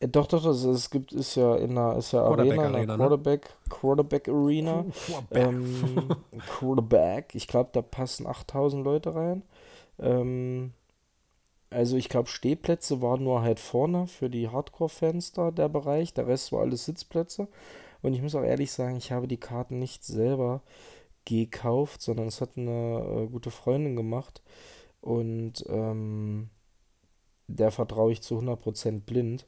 Äh, 0.00 0.08
Doch, 0.08 0.26
doch, 0.26 0.42
das, 0.44 0.64
es 0.64 0.90
gibt, 0.90 1.12
ist 1.12 1.36
ja 1.36 1.56
in 1.56 1.74
der, 1.74 1.96
ist 1.96 2.12
ja 2.12 2.22
Quarterback 2.24 2.64
Arena, 2.64 2.66
in 2.66 2.74
Arena, 2.74 2.86
der 2.86 2.98
ne? 2.98 3.08
Quarterback, 3.08 3.56
Quarterback 3.68 4.28
Arena. 4.28 4.86
Quarterback. 5.06 5.48
Ähm, 5.48 6.16
Quarterback. 6.46 7.34
Ich 7.34 7.46
glaube, 7.48 7.70
da 7.72 7.82
passen 7.82 8.26
8000 8.26 8.84
Leute 8.84 9.14
rein. 9.14 9.42
Ähm, 9.98 10.72
also 11.70 11.96
ich 11.96 12.08
glaube, 12.08 12.28
Stehplätze 12.28 13.00
waren 13.02 13.24
nur 13.24 13.42
halt 13.42 13.58
vorne 13.60 14.06
für 14.06 14.28
die 14.30 14.48
Hardcore-Fans 14.48 15.32
da, 15.32 15.50
der 15.50 15.68
Bereich. 15.68 16.12
Der 16.14 16.26
Rest 16.26 16.52
war 16.52 16.60
alles 16.60 16.84
Sitzplätze. 16.84 17.48
Und 18.02 18.14
ich 18.14 18.22
muss 18.22 18.34
auch 18.34 18.42
ehrlich 18.42 18.72
sagen, 18.72 18.96
ich 18.96 19.12
habe 19.12 19.28
die 19.28 19.38
Karten 19.38 19.78
nicht 19.78 20.04
selber 20.04 20.62
gekauft, 21.24 22.02
sondern 22.02 22.28
es 22.28 22.40
hat 22.40 22.56
eine 22.56 23.24
äh, 23.24 23.26
gute 23.28 23.50
Freundin 23.50 23.96
gemacht. 23.96 24.42
Und 25.00 25.64
ähm, 25.68 26.50
der 27.48 27.70
vertraue 27.70 28.12
ich 28.12 28.22
zu 28.22 28.38
100% 28.38 29.00
blind, 29.00 29.46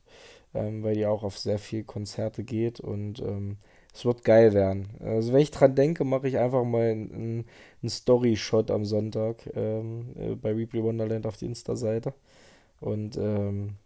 ähm, 0.54 0.82
weil 0.82 0.94
die 0.94 1.06
auch 1.06 1.22
auf 1.22 1.38
sehr 1.38 1.58
viel 1.58 1.84
Konzerte 1.84 2.44
geht 2.44 2.80
und 2.80 3.20
ähm, 3.20 3.58
es 3.92 4.04
wird 4.04 4.24
geil 4.24 4.52
werden. 4.54 4.88
Also 5.00 5.32
wenn 5.32 5.40
ich 5.40 5.50
dran 5.52 5.74
denke, 5.74 6.04
mache 6.04 6.28
ich 6.28 6.38
einfach 6.38 6.64
mal 6.64 6.90
einen, 6.90 7.46
einen 7.82 7.90
Story-Shot 7.90 8.70
am 8.70 8.84
Sonntag 8.84 9.48
ähm, 9.54 10.14
äh, 10.18 10.34
bei 10.34 10.52
Replay 10.52 10.82
Wonderland 10.82 11.26
auf 11.26 11.36
die 11.36 11.46
Insta-Seite 11.46 12.14
und 12.80 13.16
ähm, 13.16 13.76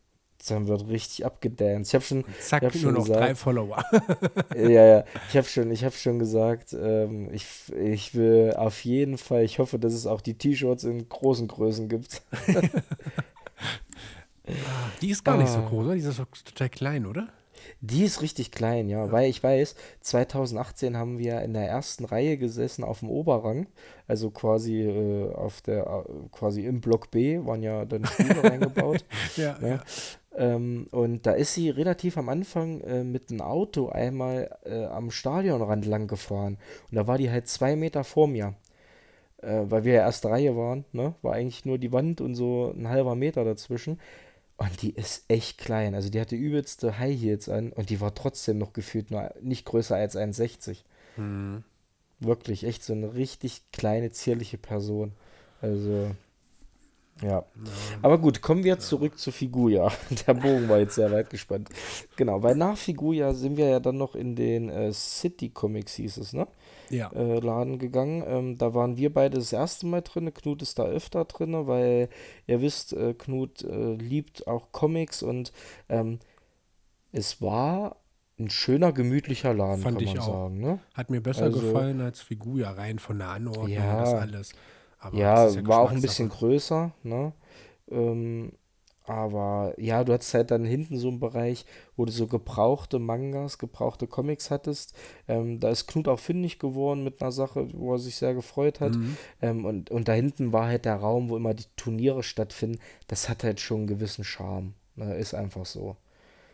dann 0.47 0.69
wird 0.69 0.87
richtig 0.89 1.27
abgedanced. 1.27 1.91
Ich 1.91 1.95
habe 1.95 2.05
schon, 2.05 2.25
Zack, 2.41 2.63
ich 2.63 2.69
hab 2.69 2.75
nur 2.75 2.83
schon 2.83 2.95
noch 2.95 3.05
gesagt- 3.05 3.21
drei 3.21 3.35
Follower. 3.35 3.85
ja, 4.57 4.69
ja, 4.87 5.05
ich 5.29 5.37
habe 5.37 5.47
schon, 5.49 5.71
ich 5.71 5.85
habe 5.85 5.95
schon 5.95 6.19
gesagt, 6.19 6.73
ähm, 6.81 7.29
ich, 7.33 7.47
ich 7.77 8.15
will 8.15 8.55
auf 8.57 8.85
jeden 8.85 9.19
Fall, 9.19 9.43
ich 9.45 9.59
hoffe, 9.59 9.79
dass 9.79 9.93
es 9.95 10.07
auch 10.07 10.21
die 10.21 10.35
T-Shirts 10.35 10.85
in 10.85 11.09
großen 11.09 11.49
Größen 11.49 11.89
gibt. 11.89 12.23
Die 15.03 15.11
ist 15.11 15.25
gar 15.25 15.37
nicht 15.37 15.49
so 15.51 15.59
Ah. 15.59 15.67
groß, 15.69 15.85
oder? 15.87 15.95
Die 15.95 16.01
ist 16.01 16.17
total 16.45 16.69
klein, 16.71 17.05
oder? 17.07 17.29
Die 17.81 18.05
ist 18.05 18.23
richtig 18.23 18.51
klein, 18.51 18.89
ja, 18.89 19.13
weil 19.13 19.31
ich 19.31 19.43
weiß, 19.43 19.77
2018 20.01 20.97
haben 20.97 21.19
wir 21.19 21.43
in 21.43 21.53
der 21.53 21.69
ersten 21.69 22.05
Reihe 22.05 22.37
gesessen 22.37 22.83
auf 22.83 23.01
dem 23.01 23.11
Oberrang, 23.11 23.69
also 24.09 24.31
quasi 24.31 24.83
äh, 24.83 25.33
auf 25.33 25.61
der, 25.63 25.87
äh, 25.87 26.29
quasi 26.33 26.67
im 26.67 26.81
Block 26.81 27.11
B 27.13 27.39
waren 27.45 27.63
ja 27.63 27.85
dann 27.85 28.05
Stühle 28.05 28.43
reingebaut. 28.51 29.05
Ja, 29.37 29.57
Ne? 29.61 29.81
Ähm, 30.37 30.87
und 30.93 31.27
da 31.27 31.33
ist 31.33 31.55
sie 31.55 31.71
relativ 31.71 32.17
am 32.17 32.29
Anfang 32.29 32.81
äh, 32.83 33.05
mit 33.05 33.31
einem 33.31 33.41
Auto 33.41 33.89
einmal 33.89 34.57
äh, 34.65 34.85
am 34.85 35.11
Stadionrand 35.11 35.85
lang 35.87 36.07
gefahren. 36.07 36.59
Und 36.91 36.97
da 36.97 37.07
war 37.07 37.19
die 37.19 37.31
halt 37.31 37.49
zwei 37.49 37.77
Meter 37.77 38.05
vor 38.05 38.29
mir. 38.29 38.55
Äh, 39.43 39.63
weil 39.69 39.85
wir 39.85 39.95
ja 39.95 40.01
erste 40.03 40.31
Reihe 40.31 40.57
waren, 40.57 40.85
ne? 40.93 41.15
War 41.23 41.35
eigentlich 41.35 41.65
nur 41.65 41.79
die 41.79 41.93
Wand 41.93 42.21
und 42.21 42.35
so 42.35 42.75
ein 42.77 42.89
halber 42.89 43.15
Meter 43.15 43.45
dazwischen. 43.45 44.01
Und 44.59 44.83
die 44.83 44.91
ist 44.91 45.25
echt 45.29 45.59
klein. 45.59 45.95
Also 45.95 46.11
die 46.11 46.21
hatte 46.21 46.35
übelste 46.35 46.99
High 46.99 47.19
Heels 47.19 47.49
an 47.49 47.73
und 47.73 47.91
die 47.91 48.01
war 48.01 48.15
trotzdem 48.15 48.59
noch 48.59 48.73
gefühlt 48.73 49.11
nur 49.11 49.33
nicht 49.41 49.65
größer 49.65 49.95
als 49.95 50.17
1,60. 50.17 50.79
Hm. 51.15 51.63
Wirklich, 52.19 52.65
echt 52.65 52.83
so 52.83 52.93
eine 52.93 53.15
richtig 53.15 53.63
kleine, 53.73 54.11
zierliche 54.11 54.59
Person. 54.59 55.13
Also, 55.61 56.11
ja. 57.23 57.45
Aber 58.03 58.19
gut, 58.19 58.43
kommen 58.43 58.65
wir 58.65 58.81
zurück 58.81 59.17
zu 59.17 59.31
Figuja. 59.31 59.93
Der 60.27 60.35
Bogen 60.35 60.69
war 60.69 60.79
jetzt 60.79 60.97
sehr 60.97 61.13
weit 61.13 61.31
gespannt. 61.31 61.69
Genau, 62.17 62.43
weil 62.43 62.57
nach 62.57 62.77
Figuja 62.77 63.35
sind 63.35 63.57
wir 63.57 63.69
ja 63.69 63.79
dann 63.79 63.97
noch 63.97 64.17
in 64.17 64.35
den 64.35 64.71
äh, 64.71 64.93
City 64.93 65.51
Comics, 65.51 65.95
hieß 65.95 66.17
es, 66.17 66.33
ne? 66.33 66.49
Ja. 66.91 67.11
Äh, 67.13 67.41
Laden 67.41 67.79
gegangen. 67.79 68.23
Ähm, 68.27 68.57
da 68.59 68.75
waren 68.75 68.97
wir 68.97 69.13
beide 69.13 69.39
das 69.39 69.53
erste 69.53 69.87
Mal 69.87 70.03
drin. 70.03 70.33
Knut 70.33 70.63
ist 70.63 70.79
da 70.79 70.85
öfter 70.85 71.25
drin, 71.25 71.67
weil 71.67 72.09
ihr 72.47 72.61
wisst, 72.61 72.93
äh, 72.93 73.15
Knut 73.15 73.63
äh, 73.63 73.95
liebt 73.95 74.47
auch 74.47 74.73
Comics 74.73 75.23
und 75.23 75.53
ähm, 75.89 76.19
es 77.13 77.41
war 77.43 77.97
ein 78.39 78.51
schöner, 78.51 78.93
gemütlicher 78.93 79.53
Laden, 79.53 79.83
Fand 79.83 79.99
kann 79.99 80.05
ich 80.07 80.15
man 80.15 80.23
auch. 80.23 80.27
sagen, 80.45 80.61
ne? 80.61 80.79
Hat 80.95 81.11
mir 81.11 81.21
besser 81.21 81.45
Also- 81.45 81.61
gefallen 81.61 82.01
als 82.01 82.21
Figuja, 82.21 82.71
rein 82.71 82.99
von 82.99 83.19
der 83.19 83.29
Anordnung 83.31 83.69
Ja. 83.69 83.95
und 83.99 84.01
das 84.05 84.15
alles. 84.15 84.53
Aber 85.01 85.17
Ja, 85.17 85.45
das 85.45 85.57
ist 85.57 85.67
war 85.67 85.81
auch 85.81 85.91
ein 85.91 86.01
bisschen 86.01 86.29
größer, 86.29 86.93
ne? 87.03 87.33
Ähm, 87.91 88.53
aber 89.09 89.75
ja, 89.79 90.05
du 90.05 90.13
hattest 90.13 90.35
halt 90.35 90.51
dann 90.51 90.65
hinten 90.65 90.99
so 90.99 91.09
einen 91.09 91.21
Bereich, 91.21 91.65
wo 91.97 92.05
du 92.05 92.13
so 92.13 92.27
gebrauchte 92.27 92.99
Mangas, 92.99 93.59
gebrauchte 93.59 94.07
Comics 94.07 94.51
hattest. 94.51 94.95
Ähm, 95.27 95.61
da 95.61 95.71
ist 95.71 95.87
Knut 95.87 96.09
auch 96.09 96.19
fündig 96.19 96.59
geworden 96.59 97.05
mit 97.05 97.21
einer 97.23 97.33
Sache, 97.33 97.69
wo 97.73 97.95
er 97.95 97.99
sich 97.99 98.17
sehr 98.17 98.35
gefreut 98.35 98.81
hat. 98.81 98.97
Mhm. 98.97 99.17
Ähm, 99.43 99.65
und, 99.65 99.91
und 99.91 100.09
da 100.09 100.13
hinten 100.13 100.53
war 100.53 100.67
halt 100.67 100.85
der 100.85 100.97
Raum, 100.97 101.31
wo 101.31 101.37
immer 101.37 101.55
die 101.55 101.65
Turniere 101.77 102.23
stattfinden. 102.23 102.79
Das 103.07 103.29
hat 103.29 103.45
halt 103.45 103.61
schon 103.61 103.79
einen 103.79 103.87
gewissen 103.87 104.25
Charme. 104.25 104.75
Ne? 104.97 105.15
Ist 105.17 105.35
einfach 105.35 105.67
so. 105.67 105.97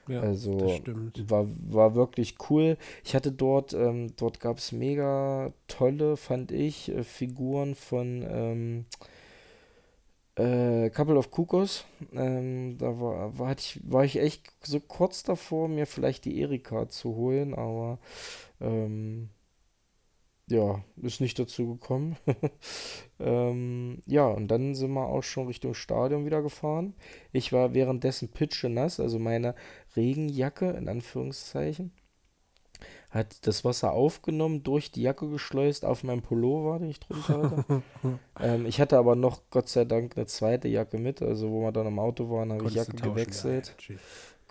Ja, 0.07 0.21
Also 0.21 0.59
das 0.59 0.77
stimmt. 0.77 1.31
war, 1.31 1.47
war 1.69 1.95
wirklich 1.95 2.37
cool. 2.51 2.77
Ich 3.05 3.15
hatte 3.15 3.33
dort, 3.33 3.73
ähm, 3.73 4.13
dort 4.17 4.39
gab 4.39 4.59
es 4.59 4.71
mega 4.73 5.53
tolle, 5.67 6.17
fand 6.17 6.53
ich, 6.53 6.91
äh, 6.91 7.03
Figuren 7.05 7.75
von 7.75 8.25
ähm, 8.29 8.85
äh, 10.37 10.91
Couple 10.91 11.17
of 11.17 11.31
Cuckoos. 11.31 11.85
Ähm, 12.13 12.79
da 12.79 13.01
war, 13.01 13.39
war, 13.39 13.53
ich, 13.57 13.81
war 13.85 14.05
ich 14.05 14.19
echt 14.19 14.53
so 14.63 14.81
kurz 14.81 15.23
davor, 15.23 15.69
mir 15.69 15.87
vielleicht 15.87 16.25
die 16.25 16.41
Erika 16.41 16.89
zu 16.89 17.15
holen, 17.17 17.55
aber 17.55 17.99
ähm, 18.61 19.31
ja, 20.49 20.85
ist 20.97 21.21
nicht 21.21 21.39
dazu 21.39 21.67
gekommen. 21.75 22.17
ähm, 23.19 24.03
ja, 24.07 24.27
und 24.27 24.49
dann 24.49 24.75
sind 24.75 24.93
wir 24.93 25.07
auch 25.07 25.23
schon 25.23 25.47
Richtung 25.47 25.75
Stadion 25.75 26.27
wieder 26.27 26.43
gefahren. 26.43 26.95
Ich 27.33 27.53
war 27.53 27.75
währenddessen 27.75 28.29
pitschenass, 28.29 29.01
also 29.01 29.19
meine 29.19 29.55
Regenjacke 29.97 30.71
in 30.71 30.89
Anführungszeichen 30.89 31.93
hat 33.15 33.47
das 33.47 33.65
Wasser 33.65 33.93
aufgenommen, 33.93 34.65
durch 34.65 34.91
die 34.91 35.03
Jacke 35.03 35.29
geschleust 35.29 35.85
auf 35.85 36.03
meinem 36.03 36.21
Pullover, 36.21 36.81
den 36.81 36.91
ich 36.91 36.99
drunter 36.99 37.43
hatte. 37.43 37.83
ähm, 38.41 38.67
ich 38.67 38.81
hatte 38.81 38.99
aber 38.99 39.15
noch 39.15 39.43
Gott 39.51 39.69
sei 39.69 39.85
Dank 39.85 40.17
eine 40.17 40.27
zweite 40.27 40.67
Jacke 40.67 40.99
mit, 40.99 41.23
also 41.23 41.49
wo 41.51 41.63
wir 41.63 41.71
dann 41.71 41.87
im 41.87 42.01
Auto 42.01 42.29
waren, 42.29 42.53
habe 42.53 42.67
ich 42.67 42.75
Jacke 42.75 42.97
gewechselt, 42.97 43.77
Ja, 43.89 43.95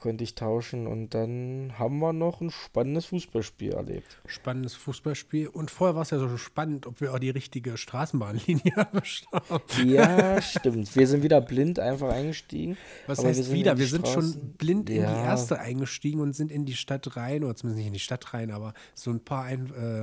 konnte 0.04 0.26
ich 0.26 0.36
tauschen 0.36 0.86
und 0.86 1.14
dann 1.14 1.74
haben 1.80 2.00
wir 2.00 2.12
noch 2.12 2.42
ein 2.42 2.52
spannendes 2.52 3.06
Fußballspiel 3.06 3.72
erlebt. 3.72 4.20
Spannendes 4.26 4.76
Fußballspiel. 4.76 5.48
Und 5.48 5.72
vorher 5.72 5.96
war 5.96 6.02
es 6.02 6.10
ja 6.10 6.20
so 6.20 6.36
spannend, 6.38 6.86
ob 6.88 7.00
wir 7.00 7.14
auch 7.14 7.20
die 7.20 7.30
richtige 7.30 7.78
Straßenbahnlinie 7.78 8.74
erwischt 8.76 9.26
haben. 9.32 9.62
Ja, 9.88 10.42
stimmt. 10.42 10.94
Wir 10.94 11.08
sind 11.08 11.24
wieder 11.24 11.40
blind 11.40 11.80
einfach 11.80 12.10
eingestiegen. 12.10 12.76
Was 13.08 13.20
aber 13.20 13.30
wir 13.30 13.36
heißt 13.36 13.48
in 13.50 13.56
wieder? 13.56 13.78
Wir 13.78 13.88
sind 13.88 14.10
schon 14.10 14.56
blind 14.58 14.90
in 14.90 14.98
die 14.98 15.02
Ja. 15.02 15.24
erste 15.24 15.58
eingestiegen 15.58 16.20
und 16.20 16.34
sind 16.36 16.52
in 16.52 16.66
die 16.66 16.76
Stadt 16.76 17.16
rein, 17.16 17.46
oder 17.46 17.56
zumindest 17.56 17.78
nicht 17.78 17.88
in 17.88 17.94
die 17.94 18.00
Stadt 18.00 18.34
rein, 18.34 18.52
aber 18.52 18.74
so 18.94 19.10
ein 19.10 19.22
paar 19.22 19.46
ein, 19.46 19.72
äh, 19.74 20.02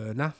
äh, 0.00 0.14
na, 0.14 0.32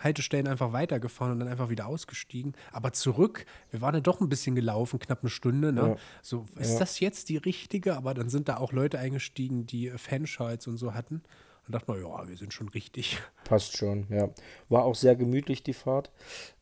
Haltestellen 0.00 0.46
einfach 0.46 0.72
weitergefahren 0.72 1.32
und 1.32 1.40
dann 1.40 1.48
einfach 1.48 1.68
wieder 1.70 1.86
ausgestiegen. 1.86 2.54
Aber 2.72 2.92
zurück, 2.92 3.46
wir 3.70 3.80
waren 3.80 3.94
ja 3.94 4.00
doch 4.00 4.20
ein 4.20 4.28
bisschen 4.28 4.54
gelaufen, 4.54 4.98
knapp 4.98 5.20
eine 5.22 5.30
Stunde. 5.30 5.72
Ne? 5.72 5.80
Ja. 5.80 5.96
So, 6.22 6.46
ist 6.56 6.74
Ja. 6.74 6.78
das 6.80 7.00
jetzt 7.00 7.28
die 7.28 7.36
richtige? 7.38 7.96
Aber 7.96 8.14
dann 8.14 8.28
sind 8.28 8.48
da 8.48 8.58
auch 8.58 8.72
Leute 8.72 8.98
eingestiegen, 8.98 9.66
die 9.66 9.88
äh, 9.88 9.98
Fanschals 9.98 10.66
und 10.66 10.76
so 10.76 10.94
hatten. 10.94 11.22
Und 11.66 11.74
dachte 11.74 11.90
man, 11.90 12.00
ja, 12.00 12.28
wir 12.28 12.36
sind 12.36 12.52
schon 12.52 12.68
richtig. 12.68 13.18
Passt 13.44 13.76
schon, 13.76 14.06
ja. 14.10 14.28
War 14.68 14.84
auch 14.84 14.94
sehr 14.94 15.16
gemütlich 15.16 15.62
die 15.62 15.72
Fahrt. 15.74 16.12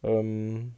Ähm, 0.02 0.72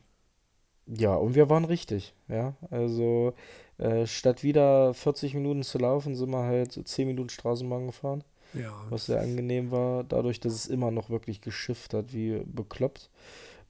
ja, 0.86 1.14
und 1.14 1.34
wir 1.34 1.48
waren 1.50 1.64
richtig, 1.64 2.14
ja. 2.28 2.54
Also 2.70 3.34
äh, 3.78 4.06
statt 4.06 4.42
wieder 4.42 4.94
40 4.94 5.34
Minuten 5.34 5.62
zu 5.62 5.78
laufen, 5.78 6.14
sind 6.14 6.30
wir 6.30 6.42
halt 6.44 6.72
10 6.88 7.06
Minuten 7.08 7.28
Straßenbahn 7.28 7.86
gefahren. 7.86 8.24
Ja. 8.56 8.74
was 8.90 9.06
sehr 9.06 9.20
angenehm 9.20 9.70
war, 9.70 10.04
dadurch, 10.04 10.40
dass 10.40 10.52
es 10.54 10.66
immer 10.66 10.90
noch 10.90 11.10
wirklich 11.10 11.40
geschifft 11.40 11.94
hat, 11.94 12.12
wie 12.12 12.42
bekloppt. 12.44 13.10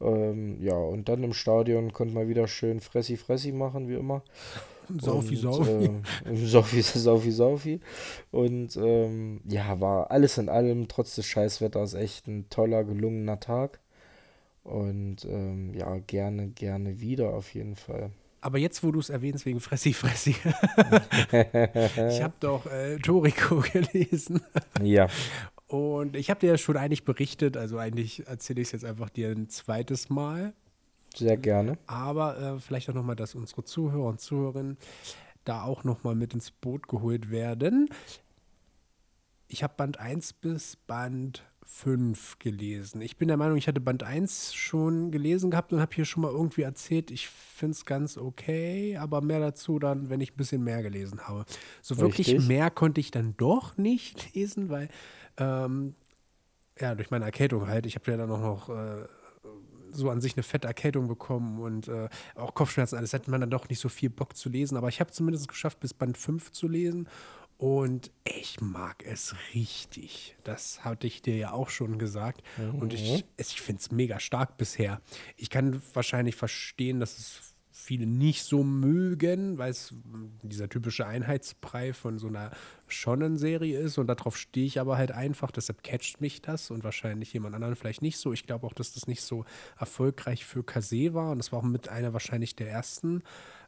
Ähm, 0.01 0.63
ja, 0.63 0.75
und 0.75 1.09
dann 1.09 1.23
im 1.25 1.33
Stadion 1.33 1.93
konnte 1.93 2.15
man 2.15 2.29
wieder 2.29 2.49
schön 2.49 2.81
Fressi 2.81 3.17
Fressi 3.17 3.53
machen, 3.53 3.89
wie 3.89 3.95
immer. 3.95 4.23
Saufi, 5.01 5.37
Und, 5.37 5.37
Saufi. 5.37 5.71
Äh, 6.25 6.37
Saufi, 6.47 6.83
Saufi, 6.83 7.33
Saufi. 7.33 7.81
Und 8.31 8.77
ähm, 8.77 9.41
ja, 9.49 9.81
war 9.81 10.11
alles 10.11 10.39
in 10.39 10.49
allem, 10.49 10.89
trotz 10.89 11.17
des 11.17 11.27
Scheißwetters, 11.27 11.95
echt 11.95 12.27
ein 12.29 12.49
toller, 12.51 12.85
gelungener 12.85 13.41
Tag. 13.41 13.81
Und 14.65 15.25
ähm, 15.27 15.75
ja, 15.75 15.99
gerne, 15.99 16.49
gerne 16.49 17.01
wieder 17.01 17.35
auf 17.35 17.55
jeden 17.55 17.77
Fall. 17.77 18.11
Aber 18.41 18.59
jetzt, 18.59 18.83
wo 18.85 18.93
du 18.93 19.01
es 19.01 19.11
erwähnst 19.11 19.47
wegen 19.47 19.61
Fressi 19.61 19.93
Fressi, 19.93 20.31
ich 21.33 22.23
habe 22.23 22.35
doch 22.41 22.67
äh, 22.67 22.99
Toriko 22.99 23.63
gelesen 23.73 24.41
Ja, 24.83 25.09
und 25.67 26.15
ich 26.15 26.31
habe 26.31 26.41
dir 26.41 26.51
ja 26.51 26.59
schon 26.59 26.77
eigentlich 26.77 27.05
berichtet, 27.05 27.57
also 27.57 27.79
eigentlich 27.79 28.27
erzähle 28.27 28.61
ich 28.61 28.69
es 28.69 28.73
jetzt 28.73 28.85
einfach 28.85 29.11
dir 29.11 29.31
ein 29.31 29.49
zweites 29.49 30.11
Mal, 30.11 30.53
sehr 31.15 31.37
gerne. 31.37 31.79
aber 31.87 32.39
äh, 32.39 32.61
vielleicht 32.61 32.89
auch 32.89 32.95
nochmal, 32.95 33.17
dass 33.17 33.35
unsere 33.35 33.65
Zuhörer 33.65 34.07
und 34.07 34.21
Zuhörerinnen 34.21 34.77
da 35.45 35.63
auch 35.63 35.85
nochmal 35.85 36.15
mit 36.15 36.35
ins 36.35 36.51
Boot 36.51 36.89
geholt 36.89 37.31
werden. 37.31 37.89
Ich 39.49 39.63
habe 39.63 39.75
Band 39.77 39.99
1 39.99 40.35
bis 40.35 40.77
Band 40.77 41.45
5 41.69 42.39
gelesen. 42.39 43.01
Ich 43.01 43.17
bin 43.17 43.27
der 43.27 43.37
Meinung, 43.37 43.57
ich 43.57 43.67
hatte 43.67 43.81
Band 43.81 44.05
1 44.05 44.55
schon 44.55 45.11
gelesen 45.11 45.51
gehabt 45.51 45.73
und 45.73 45.81
habe 45.81 45.95
hier 45.95 46.05
schon 46.05 46.23
mal 46.23 46.31
irgendwie 46.31 46.63
erzählt, 46.63 47.11
ich 47.11 47.29
finde 47.29 47.73
es 47.73 47.85
ganz 47.85 48.17
okay, 48.17 48.97
aber 48.97 49.21
mehr 49.21 49.41
dazu 49.41 49.81
dann, 49.81 50.09
wenn 50.09 50.21
ich 50.21 50.33
ein 50.33 50.37
bisschen 50.37 50.63
mehr 50.63 50.83
gelesen 50.83 51.27
habe. 51.27 51.45
So 51.83 51.99
wirklich 51.99 52.29
Richtig. 52.29 52.47
mehr 52.47 52.71
konnte 52.71 53.01
ich 53.01 53.11
dann 53.11 53.35
doch 53.37 53.77
nicht 53.77 54.33
lesen, 54.35 54.69
weil 54.69 54.89
ähm, 55.39 55.95
ja, 56.79 56.95
durch 56.95 57.11
meine 57.11 57.25
Erkältung 57.25 57.67
halt, 57.67 57.85
ich 57.85 57.97
habe 57.97 58.11
ja 58.13 58.17
dann 58.17 58.31
auch 58.31 58.41
noch 58.41 58.69
äh, 58.69 59.07
so 59.91 60.11
an 60.11 60.21
sich 60.21 60.37
eine 60.37 60.45
fette 60.45 60.69
Erkältung 60.69 61.09
bekommen 61.09 61.61
und 61.61 61.89
äh, 61.89 62.09
auch 62.37 62.55
Kopfschmerzen, 62.55 62.97
alles 62.97 63.13
hätte 63.13 63.31
man 63.31 63.41
dann 63.41 63.51
doch 63.51 63.69
nicht 63.69 63.81
so 63.81 63.89
viel 63.89 64.11
Bock 64.11 64.37
zu 64.37 64.49
lesen, 64.49 64.77
aber 64.77 64.89
ich 64.89 65.01
habe 65.01 65.11
zumindest 65.11 65.49
geschafft, 65.49 65.81
bis 65.81 65.95
Band 65.95 66.17
5 66.17 66.53
zu 66.53 66.69
lesen 66.69 67.09
und 67.59 68.11
ich 68.25 68.61
mag 68.61 69.05
es 69.07 69.35
richtig. 69.55 70.37
Das 70.45 70.85
hatte 70.85 71.07
ich 71.07 71.23
dir 71.23 71.37
ja 71.37 71.53
auch 71.53 71.71
schon 71.71 71.99
gesagt. 71.99 72.43
Und 72.81 72.93
ich, 72.93 73.25
es- 73.39 73.53
ich 73.53 73.61
finde 73.63 73.81
es 73.81 73.91
mega 73.91 74.21
stark 74.21 74.57
bisher. 74.59 75.01
Ich 75.37 75.49
kann 75.51 75.81
wahrscheinlich 75.95 76.35
verstehen, 76.37 77.01
dass 77.01 77.19
es 77.19 77.41
viele 77.71 78.07
nicht 78.07 78.43
so 78.43 78.65
mögen, 78.65 79.59
weil 79.59 79.71
es 79.71 79.95
dieser 80.43 80.69
typische 80.69 81.07
Einheitsbrei 81.07 81.93
von 81.93 82.19
so 82.19 82.27
einer 82.27 82.51
Shonen-Serie 82.89 83.79
ist 83.79 83.99
und 83.99 84.07
darauf 84.09 84.37
stehe 84.37 84.67
ich 84.67 84.81
aber 84.81 84.97
halt 84.97 85.13
einfach, 85.13 85.51
deshalb 85.51 85.83
catcht 85.83 86.21
mich 86.21 86.43
das 86.43 86.71
und 86.71 86.83
wahrscheinlich 86.85 87.33
jemand 87.33 87.55
anderen 87.55 87.77
vielleicht 87.77 88.03
nicht 88.03 88.17
so. 88.19 88.33
Ich 88.33 88.45
glaube 88.47 88.67
auch, 88.67 88.73
dass 88.73 88.95
das 88.95 89.07
nicht 89.07 89.23
so 89.23 89.45
erfolgreich 89.79 90.45
für 90.45 90.65
Kase 90.65 91.15
war 91.15 91.31
und 91.31 91.39
das 91.39 91.53
war 91.53 91.61
auch 91.61 91.65
mit 91.65 91.89
einer 91.89 92.13
wahrscheinlich 92.13 92.57
der 92.57 92.71
ersten 92.71 93.23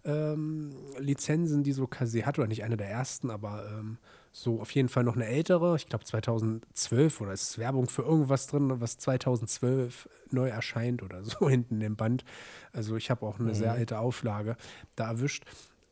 ähm, 0.05 0.75
Lizenzen, 0.99 1.63
die 1.63 1.73
so 1.73 1.87
Kase 1.87 2.25
hat, 2.27 2.39
oder 2.39 2.49
nicht 2.49 2.65
eine 2.65 2.77
der 2.77 2.89
ersten, 2.89 3.31
aber 3.31 3.69
ähm, 3.71 3.99
so 4.33 4.61
auf 4.61 4.71
jeden 4.71 4.89
Fall 4.89 5.05
noch 5.05 5.17
eine 5.17 5.27
ältere, 5.27 5.77
ich 5.77 5.89
glaube 5.89 6.05
2012 6.05 7.21
oder 7.21 7.33
es 7.33 7.51
ist 7.51 7.59
Werbung 7.59 7.89
für 7.89 8.03
irgendwas 8.03 8.47
drin, 8.47 8.81
was 8.81 8.99
2012 8.99 10.09
neu 10.31 10.49
erscheint 10.49 11.03
oder 11.03 11.25
so 11.25 11.49
hinten 11.51 11.81
im 11.81 11.97
Band. 11.97 12.25
Also 12.73 12.97
ich 12.97 13.11
habe 13.11 13.27
auch 13.27 13.41
eine 13.41 13.55
sehr 13.55 13.73
alte 13.73 13.99
Auflage 13.99 14.57
da 14.97 15.09
erwischt. 15.09 15.45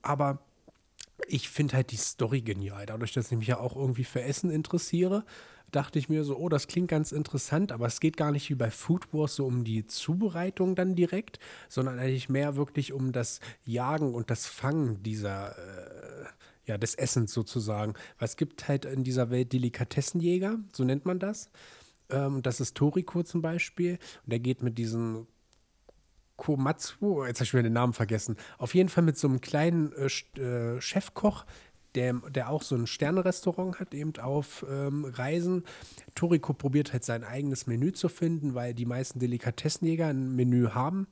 Aber 0.03 0.39
ich 1.27 1.49
finde 1.49 1.75
halt 1.75 1.91
die 1.91 1.97
Story 1.97 2.43
genial. 2.43 2.87
Dadurch, 2.87 3.13
dass 3.13 3.33
ich 3.33 3.39
mich 3.39 3.49
ja 3.49 3.59
auch 3.59 3.75
irgendwie 3.75 4.05
für 4.05 4.23
Essen 4.23 4.51
interessiere, 4.51 5.25
dachte 5.71 5.99
ich 5.99 6.09
mir 6.09 6.25
so, 6.25 6.37
oh, 6.37 6.49
das 6.49 6.69
klingt 6.69 6.89
ganz 6.89 7.13
interessant, 7.13 7.73
aber 7.73 7.87
es 7.87 8.01
geht 8.01 8.17
gar 8.17 8.33
nicht 8.33 8.49
wie 8.51 8.55
bei 8.55 8.71
Food 8.71 9.13
Wars 9.13 9.37
so 9.37 9.47
um 9.47 9.65
die 9.65 9.87
Zubereitung 9.87 10.75
dann 10.75 10.95
direkt, 10.95 11.39
sondern 11.69 11.99
eigentlich 11.99 12.29
mehr 12.29 12.57
wirklich 12.57 12.93
um 12.93 13.13
das 13.13 13.41
Jagen 13.65 14.15
und 14.15 14.31
das 14.31 14.47
Fangen 14.47 15.03
dieser, 15.03 15.57
äh, 15.59 16.25
ja, 16.67 16.79
des 16.79 16.95
Essens 16.95 17.33
sozusagen. 17.33 17.95
Weil 18.19 18.27
es 18.27 18.37
gibt 18.37 18.69
halt 18.69 18.85
in 18.85 19.05
dieser 19.05 19.31
Welt 19.31 19.53
Delikatessenjäger, 19.53 20.59
so 20.73 20.85
nennt 20.85 21.05
man 21.05 21.19
das. 21.19 21.51
Ähm, 22.11 22.43
das 22.43 22.61
ist 22.61 22.77
Toriko 22.77 23.23
zum 23.23 23.43
Beispiel. 23.43 23.99
Und 24.25 24.33
der 24.33 24.41
geht 24.41 24.63
mit 24.63 24.79
diesen 24.79 25.27
Komatsu, 26.37 27.25
jetzt 27.25 27.39
habe 27.39 27.45
ich 27.45 27.53
wieder 27.55 27.63
den 27.63 27.73
Namen 27.73 27.93
vergessen. 27.93 28.37
Auf 28.59 28.75
jeden 28.75 28.89
Fall 28.89 29.05
mit 29.05 29.17
so 29.17 29.27
einem 29.27 29.41
kleinen 29.41 29.93
äh, 29.93 30.41
äh, 30.41 30.81
Chefkoch, 30.81 31.47
der, 31.97 32.15
der 32.31 32.51
auch 32.51 32.63
so 32.63 32.77
ein 32.77 32.87
Sternenrestaurant 32.87 33.81
hat, 33.81 33.95
eben 33.95 34.13
auf 34.19 34.65
ähm, 34.71 35.05
Reisen. 35.05 35.65
Toriko 36.15 36.53
probiert 36.53 36.93
halt 36.93 37.05
sein 37.05 37.25
eigenes 37.25 37.67
Menü 37.67 37.93
zu 37.93 38.09
finden, 38.09 38.55
weil 38.55 38.75
die 38.75 38.87
meisten 38.87 39.19
Delikatessenjäger 39.19 40.07
ein 40.07 40.37
Menü 40.37 40.69
haben. 40.71 41.09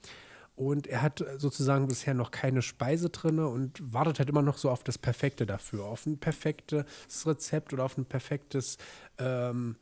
Und 0.56 0.86
er 0.86 1.02
hat 1.02 1.24
sozusagen 1.38 1.88
bisher 1.88 2.14
noch 2.14 2.30
keine 2.30 2.62
Speise 2.62 3.10
drin 3.10 3.40
und 3.40 3.92
wartet 3.92 4.20
halt 4.20 4.28
immer 4.28 4.42
noch 4.42 4.56
so 4.56 4.70
auf 4.70 4.84
das 4.84 4.98
Perfekte 4.98 5.46
dafür, 5.46 5.84
auf 5.84 6.06
ein 6.06 6.18
perfektes 6.18 7.26
Rezept 7.26 7.72
oder 7.72 7.84
auf 7.84 7.98
ein 7.98 8.04
perfektes 8.04 8.78
ähm, 9.18 9.74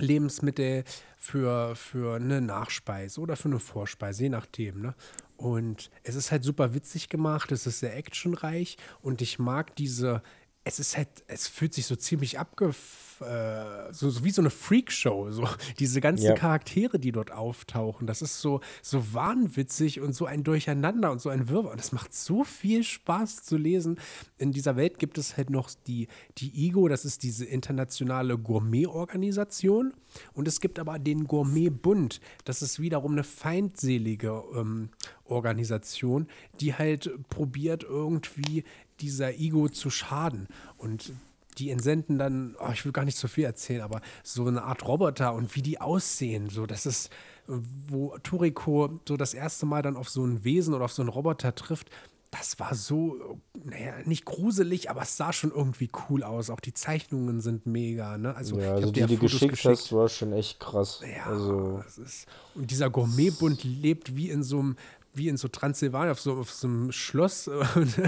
Lebensmittel 0.00 0.84
für, 1.16 1.74
für 1.76 2.16
eine 2.16 2.40
Nachspeise 2.40 3.20
oder 3.20 3.36
für 3.36 3.48
eine 3.48 3.60
Vorspeise, 3.60 4.24
je 4.24 4.28
nachdem. 4.28 4.80
Ne? 4.82 4.94
Und 5.36 5.90
es 6.02 6.14
ist 6.14 6.30
halt 6.30 6.44
super 6.44 6.74
witzig 6.74 7.08
gemacht, 7.08 7.52
es 7.52 7.66
ist 7.66 7.80
sehr 7.80 7.96
actionreich 7.96 8.76
und 9.00 9.22
ich 9.22 9.38
mag 9.38 9.74
diese, 9.76 10.22
es 10.64 10.78
ist 10.78 10.96
halt, 10.96 11.08
es 11.28 11.48
fühlt 11.48 11.74
sich 11.74 11.86
so 11.86 11.96
ziemlich 11.96 12.38
abgef, 12.38 13.09
äh, 13.20 13.92
so, 13.92 14.10
so 14.10 14.24
wie 14.24 14.30
so 14.30 14.42
eine 14.42 14.50
Freakshow, 14.50 15.30
so 15.30 15.46
diese 15.78 16.00
ganzen 16.00 16.26
Ja. 16.26 16.34
Charaktere, 16.34 16.98
die 16.98 17.12
dort 17.12 17.32
auftauchen. 17.32 18.06
Das 18.06 18.22
ist 18.22 18.40
so, 18.40 18.60
so 18.82 19.12
wahnwitzig 19.12 20.00
und 20.00 20.14
so 20.14 20.26
ein 20.26 20.44
Durcheinander 20.44 21.10
und 21.10 21.20
so 21.20 21.28
ein 21.28 21.48
Wirrwarr. 21.48 21.72
Und 21.72 21.80
es 21.80 21.92
macht 21.92 22.14
so 22.14 22.44
viel 22.44 22.82
Spaß 22.82 23.42
zu 23.42 23.56
lesen. 23.56 23.98
In 24.38 24.52
dieser 24.52 24.76
Welt 24.76 24.98
gibt 24.98 25.18
es 25.18 25.36
halt 25.36 25.50
noch 25.50 25.70
die, 25.86 26.08
die 26.38 26.66
IGO, 26.66 26.88
das 26.88 27.04
ist 27.04 27.22
diese 27.22 27.44
internationale 27.44 28.38
Gourmet-Organisation. 28.38 29.92
Und 30.32 30.48
es 30.48 30.60
gibt 30.60 30.78
aber 30.78 30.98
den 30.98 31.24
Gourmet-Bund. 31.26 32.20
Das 32.44 32.62
ist 32.62 32.80
wiederum 32.80 33.12
eine 33.12 33.24
feindselige 33.24 34.42
ähm, 34.54 34.90
Organisation, 35.24 36.26
die 36.60 36.74
halt 36.74 37.10
probiert, 37.28 37.84
irgendwie 37.84 38.64
dieser 39.00 39.38
IGO 39.38 39.68
zu 39.68 39.90
schaden. 39.90 40.48
Und 40.76 41.12
die 41.60 41.70
entsenden 41.70 42.18
dann, 42.18 42.56
oh, 42.58 42.70
ich 42.72 42.84
will 42.84 42.92
gar 42.92 43.04
nicht 43.04 43.18
so 43.18 43.28
viel 43.28 43.44
erzählen, 43.44 43.82
aber 43.82 44.00
so 44.22 44.46
eine 44.46 44.62
Art 44.62 44.86
Roboter 44.86 45.34
und 45.34 45.54
wie 45.54 45.62
die 45.62 45.80
aussehen, 45.80 46.48
so 46.48 46.66
das 46.66 46.86
ist, 46.86 47.10
wo 47.46 48.16
Toriko 48.22 49.00
so 49.06 49.16
das 49.16 49.34
erste 49.34 49.66
Mal 49.66 49.82
dann 49.82 49.96
auf 49.96 50.08
so 50.08 50.24
ein 50.24 50.42
Wesen 50.44 50.74
oder 50.74 50.86
auf 50.86 50.92
so 50.92 51.02
einen 51.02 51.08
Roboter 51.10 51.54
trifft, 51.54 51.90
das 52.30 52.60
war 52.60 52.76
so, 52.76 53.40
naja, 53.64 53.94
nicht 54.04 54.24
gruselig, 54.24 54.88
aber 54.88 55.02
es 55.02 55.16
sah 55.16 55.32
schon 55.32 55.50
irgendwie 55.50 55.90
cool 56.08 56.22
aus. 56.22 56.48
Auch 56.48 56.60
die 56.60 56.72
Zeichnungen 56.72 57.40
sind 57.40 57.66
mega, 57.66 58.18
ne? 58.18 58.36
Also, 58.36 58.56
Ja, 58.60 58.74
also 58.74 58.92
die, 58.92 59.04
die 59.04 59.16
Fotos 59.16 59.32
geschickt 59.32 59.50
geschickt. 59.52 59.78
hast, 59.78 59.92
war 59.92 60.08
schon 60.08 60.32
echt 60.32 60.60
krass. 60.60 61.00
Ja, 61.02 61.24
Also, 61.26 61.82
ist, 61.88 62.26
und 62.54 62.70
dieser 62.70 62.88
Gourmetbund 62.88 63.64
lebt 63.64 64.14
wie 64.14 64.30
in 64.30 64.44
so 64.44 64.60
einem, 64.60 64.76
wie 65.12 65.28
in 65.28 65.36
so 65.36 65.48
Transsilvanien, 65.48 66.12
auf 66.12 66.20
so, 66.20 66.34
auf 66.38 66.50
so 66.50 66.68
einem 66.68 66.92
Schloss. 66.92 67.48
Und, 67.74 68.00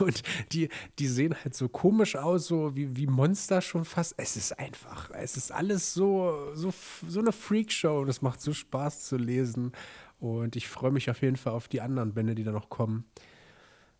und 0.00 0.22
die, 0.52 0.68
die 0.98 1.06
sehen 1.06 1.34
halt 1.42 1.54
so 1.54 1.68
komisch 1.68 2.16
aus, 2.16 2.46
so 2.46 2.76
wie, 2.76 2.96
wie 2.96 3.06
Monster 3.06 3.60
schon 3.60 3.84
fast. 3.84 4.14
Es 4.16 4.36
ist 4.36 4.58
einfach, 4.58 5.10
es 5.10 5.36
ist 5.36 5.52
alles 5.52 5.94
so, 5.94 6.52
so, 6.54 6.72
so 7.06 7.20
eine 7.20 7.32
Freakshow. 7.32 8.00
Und 8.00 8.08
es 8.08 8.22
macht 8.22 8.40
so 8.40 8.52
Spaß 8.52 9.04
zu 9.04 9.16
lesen. 9.16 9.72
Und 10.18 10.56
ich 10.56 10.68
freue 10.68 10.90
mich 10.90 11.10
auf 11.10 11.22
jeden 11.22 11.36
Fall 11.36 11.54
auf 11.54 11.68
die 11.68 11.80
anderen 11.80 12.14
Bände, 12.14 12.34
die 12.34 12.44
da 12.44 12.52
noch 12.52 12.68
kommen. 12.68 13.04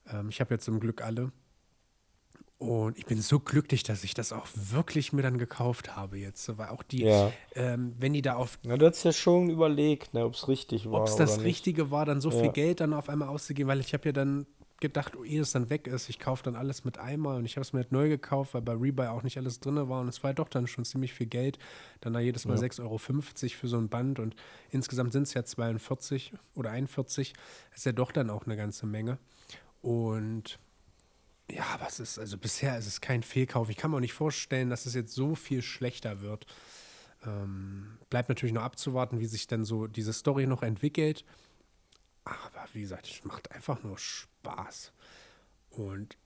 Ähm, 0.07 0.29
ich 0.29 0.40
habe 0.40 0.55
ja 0.55 0.59
zum 0.59 0.81
Glück 0.81 1.03
alle. 1.03 1.33
Und 2.61 2.99
ich 2.99 3.07
bin 3.07 3.23
so 3.23 3.40
glücklich, 3.40 3.85
dass 3.85 4.05
ich 4.05 4.12
das 4.12 4.35
auch 4.35 4.46
wirklich 4.55 5.14
mir 5.14 5.23
dann 5.23 5.38
gekauft 5.38 5.96
habe 5.96 6.18
jetzt. 6.18 6.59
Weil 6.59 6.68
auch 6.68 6.83
die, 6.83 7.05
Ja. 7.05 7.33
ähm, 7.55 7.94
wenn 7.99 8.12
die 8.12 8.20
da 8.20 8.35
auf 8.35 8.59
na, 8.64 8.77
du 8.77 8.87
hast 8.87 9.03
ja 9.03 9.12
schon 9.12 9.49
überlegt, 9.49 10.12
ne, 10.12 10.27
ob 10.27 10.35
es 10.35 10.46
richtig 10.46 10.85
war 10.85 11.01
ob 11.01 11.07
es 11.09 11.16
das 11.16 11.38
nicht. 11.38 11.46
Richtige 11.46 11.90
war, 11.90 12.05
dann 12.05 12.20
so 12.20 12.29
Ja. 12.31 12.38
viel 12.38 12.51
Geld 12.53 12.81
dann 12.81 12.92
auf 12.92 13.09
einmal 13.09 13.29
auszugeben, 13.29 13.66
weil 13.70 13.81
ich 13.81 13.94
habe 13.94 14.05
ja 14.11 14.12
dann 14.12 14.46
gedacht, 14.79 15.16
oh, 15.16 15.25
ehe 15.25 15.40
es 15.40 15.53
dann 15.53 15.70
weg 15.70 15.87
ist, 15.87 16.11
ich 16.11 16.18
kaufe 16.18 16.42
dann 16.42 16.55
alles 16.55 16.85
mit 16.85 16.99
einmal 16.99 17.38
und 17.38 17.46
ich 17.46 17.57
habe 17.57 17.62
es 17.62 17.73
mir 17.73 17.81
halt 17.81 17.93
neu 17.93 18.11
gekauft, 18.11 18.53
weil 18.53 18.61
bei 18.62 18.72
Rebuy 18.74 19.07
auch 19.07 19.22
nicht 19.22 19.39
alles 19.39 19.61
drin 19.61 19.76
war 19.89 20.03
und 20.03 20.09
es 20.09 20.22
war 20.22 20.34
doch 20.34 20.49
dann 20.49 20.66
schon 20.66 20.84
ziemlich 20.84 21.14
viel 21.14 21.26
Geld. 21.28 21.59
Dann 22.03 22.12
da 22.12 22.20
jedes 22.20 22.45
Mal 22.47 22.59
6,50 22.59 22.82
Euro 22.82 22.99
für 22.99 23.68
so 23.68 23.78
ein 23.78 23.89
Band 23.89 24.18
und 24.18 24.37
insgesamt 24.70 25.12
sind 25.14 25.22
es 25.22 25.32
ja 25.32 25.45
42 25.45 26.34
oder 26.55 26.70
41. 26.72 27.32
ist 27.74 27.87
ja 27.87 27.93
doch 27.93 28.12
dann 28.12 28.28
auch 28.28 28.45
eine 28.45 28.57
ganze 28.59 28.84
Menge. 28.87 29.16
Und 29.80 30.59
ja, 31.55 31.64
aber 31.74 31.86
es 31.86 32.01
ist, 32.01 32.18
also 32.18 32.38
bisher 32.38 32.78
ist 32.78 32.86
es 32.86 33.01
kein 33.01 33.22
Fehlkauf. 33.22 33.68
Ich 33.68 33.76
kann 33.76 33.90
mir 33.90 33.98
auch 33.98 34.01
nicht 34.01 34.12
vorstellen, 34.12 34.70
dass 34.70 34.86
es 34.86 34.94
jetzt 34.94 35.14
so 35.14 35.34
viel 35.34 35.62
schlechter 35.62 36.20
wird. 36.20 36.46
Ähm, 37.24 37.98
bleibt 38.09 38.28
natürlich 38.28 38.55
noch 38.55 38.62
abzuwarten, 38.62 39.20
wie 39.20 39.26
sich 39.26 39.46
dann 39.46 39.64
so 39.64 39.86
diese 39.86 40.12
Story 40.12 40.46
noch 40.46 40.62
entwickelt. 40.62 41.24
Aber 42.24 42.66
wie 42.72 42.82
gesagt, 42.82 43.09
es 43.09 43.24
macht 43.24 43.53
einfach 43.53 43.82
nur 43.82 43.98
Spaß. 43.98 44.92
Und 45.70 46.16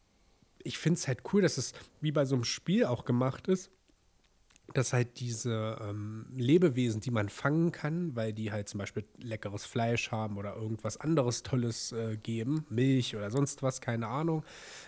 ich 0.63 0.79
finde 0.79 0.99
es 0.99 1.09
halt 1.09 1.23
cool, 1.33 1.43
dass 1.43 1.59
es 1.59 1.73
wie 2.01 2.13
bei 2.13 2.25
so 2.25 2.35
einem 2.35 2.45
Spiel 2.45 2.85
auch 2.85 3.05
gemacht 3.05 3.49
ist. 3.49 3.71
Dass 4.73 4.93
halt 4.93 5.21
diese 5.21 5.79
ähm, 5.83 6.27
Lebewesen, 6.35 7.01
die 7.01 7.11
man 7.11 7.29
fangen 7.29 7.71
kann, 7.71 8.17
weil 8.17 8.33
die 8.33 8.51
halt 8.51 8.69
zum 8.69 8.79
Beispiel 8.79 9.05
leckeres 9.19 9.67
Fleisch 9.67 10.11
haben 10.11 10.39
oder 10.39 10.57
irgendwas 10.57 10.97
anderes 10.97 11.43
Tolles 11.43 11.93
äh, 11.93 12.17
geben, 12.17 12.65
Milch 12.71 13.15
oder 13.15 13.31
sonst 13.31 13.63
was, 13.63 13.81
keine 13.81 14.09
Ahnung, 14.09 14.45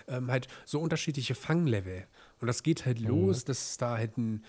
ähm, 0.09 0.31
halt 0.31 0.49
so 0.65 0.81
unterschiedliche 0.81 1.35
Fanglevel. 1.35 2.07
Und 2.41 2.47
das 2.49 2.63
geht 2.63 2.87
halt 2.87 3.01
mhm. 3.01 3.09
los, 3.09 3.45
dass 3.45 3.71
es 3.71 3.77
da 3.77 3.97
halt 3.97 4.17
ein 4.17 4.45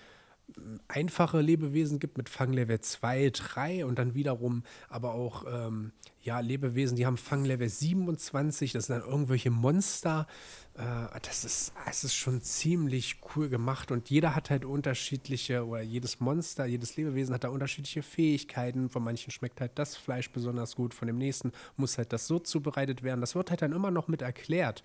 einfache 0.88 1.40
Lebewesen 1.40 1.98
gibt 1.98 2.16
mit 2.16 2.28
Fanglevel 2.28 2.80
2, 2.80 3.30
3 3.30 3.86
und 3.86 3.98
dann 3.98 4.14
wiederum 4.14 4.62
aber 4.88 5.14
auch 5.14 5.44
ähm, 5.46 5.92
ja, 6.22 6.40
Lebewesen, 6.40 6.96
die 6.96 7.06
haben 7.06 7.16
Fanglevel 7.16 7.68
27, 7.68 8.72
das 8.72 8.86
sind 8.86 9.00
dann 9.00 9.08
irgendwelche 9.08 9.50
Monster. 9.50 10.26
Äh, 10.74 11.20
das, 11.22 11.44
ist, 11.44 11.72
das 11.86 12.04
ist 12.04 12.14
schon 12.14 12.42
ziemlich 12.42 13.20
cool 13.34 13.48
gemacht 13.48 13.90
und 13.90 14.10
jeder 14.10 14.34
hat 14.34 14.50
halt 14.50 14.64
unterschiedliche, 14.64 15.66
oder 15.66 15.82
jedes 15.82 16.20
Monster, 16.20 16.66
jedes 16.66 16.96
Lebewesen 16.96 17.34
hat 17.34 17.44
da 17.44 17.48
unterschiedliche 17.48 18.02
Fähigkeiten. 18.02 18.88
Von 18.88 19.04
manchen 19.04 19.30
schmeckt 19.30 19.60
halt 19.60 19.72
das 19.78 19.96
Fleisch 19.96 20.30
besonders 20.30 20.76
gut, 20.76 20.94
von 20.94 21.06
dem 21.06 21.18
nächsten 21.18 21.52
muss 21.76 21.98
halt 21.98 22.12
das 22.12 22.26
so 22.26 22.38
zubereitet 22.38 23.02
werden. 23.02 23.20
Das 23.20 23.34
wird 23.34 23.50
halt 23.50 23.62
dann 23.62 23.72
immer 23.72 23.90
noch 23.90 24.08
mit 24.08 24.22
erklärt. 24.22 24.82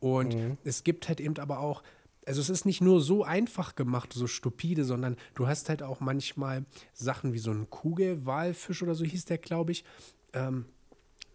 Und 0.00 0.34
mhm. 0.34 0.58
es 0.64 0.84
gibt 0.84 1.08
halt 1.08 1.20
eben 1.20 1.38
aber 1.38 1.60
auch 1.60 1.82
also 2.26 2.40
es 2.40 2.50
ist 2.50 2.66
nicht 2.66 2.80
nur 2.80 3.00
so 3.00 3.24
einfach 3.24 3.76
gemacht, 3.76 4.12
so 4.12 4.26
stupide, 4.26 4.84
sondern 4.84 5.16
du 5.34 5.46
hast 5.46 5.68
halt 5.68 5.82
auch 5.82 6.00
manchmal 6.00 6.66
Sachen 6.92 7.32
wie 7.32 7.38
so 7.38 7.52
ein 7.52 7.70
Kugelwalfisch 7.70 8.82
oder 8.82 8.94
so 8.94 9.04
hieß 9.04 9.24
der, 9.26 9.38
glaube 9.38 9.72
ich. 9.72 9.84
Ähm, 10.32 10.66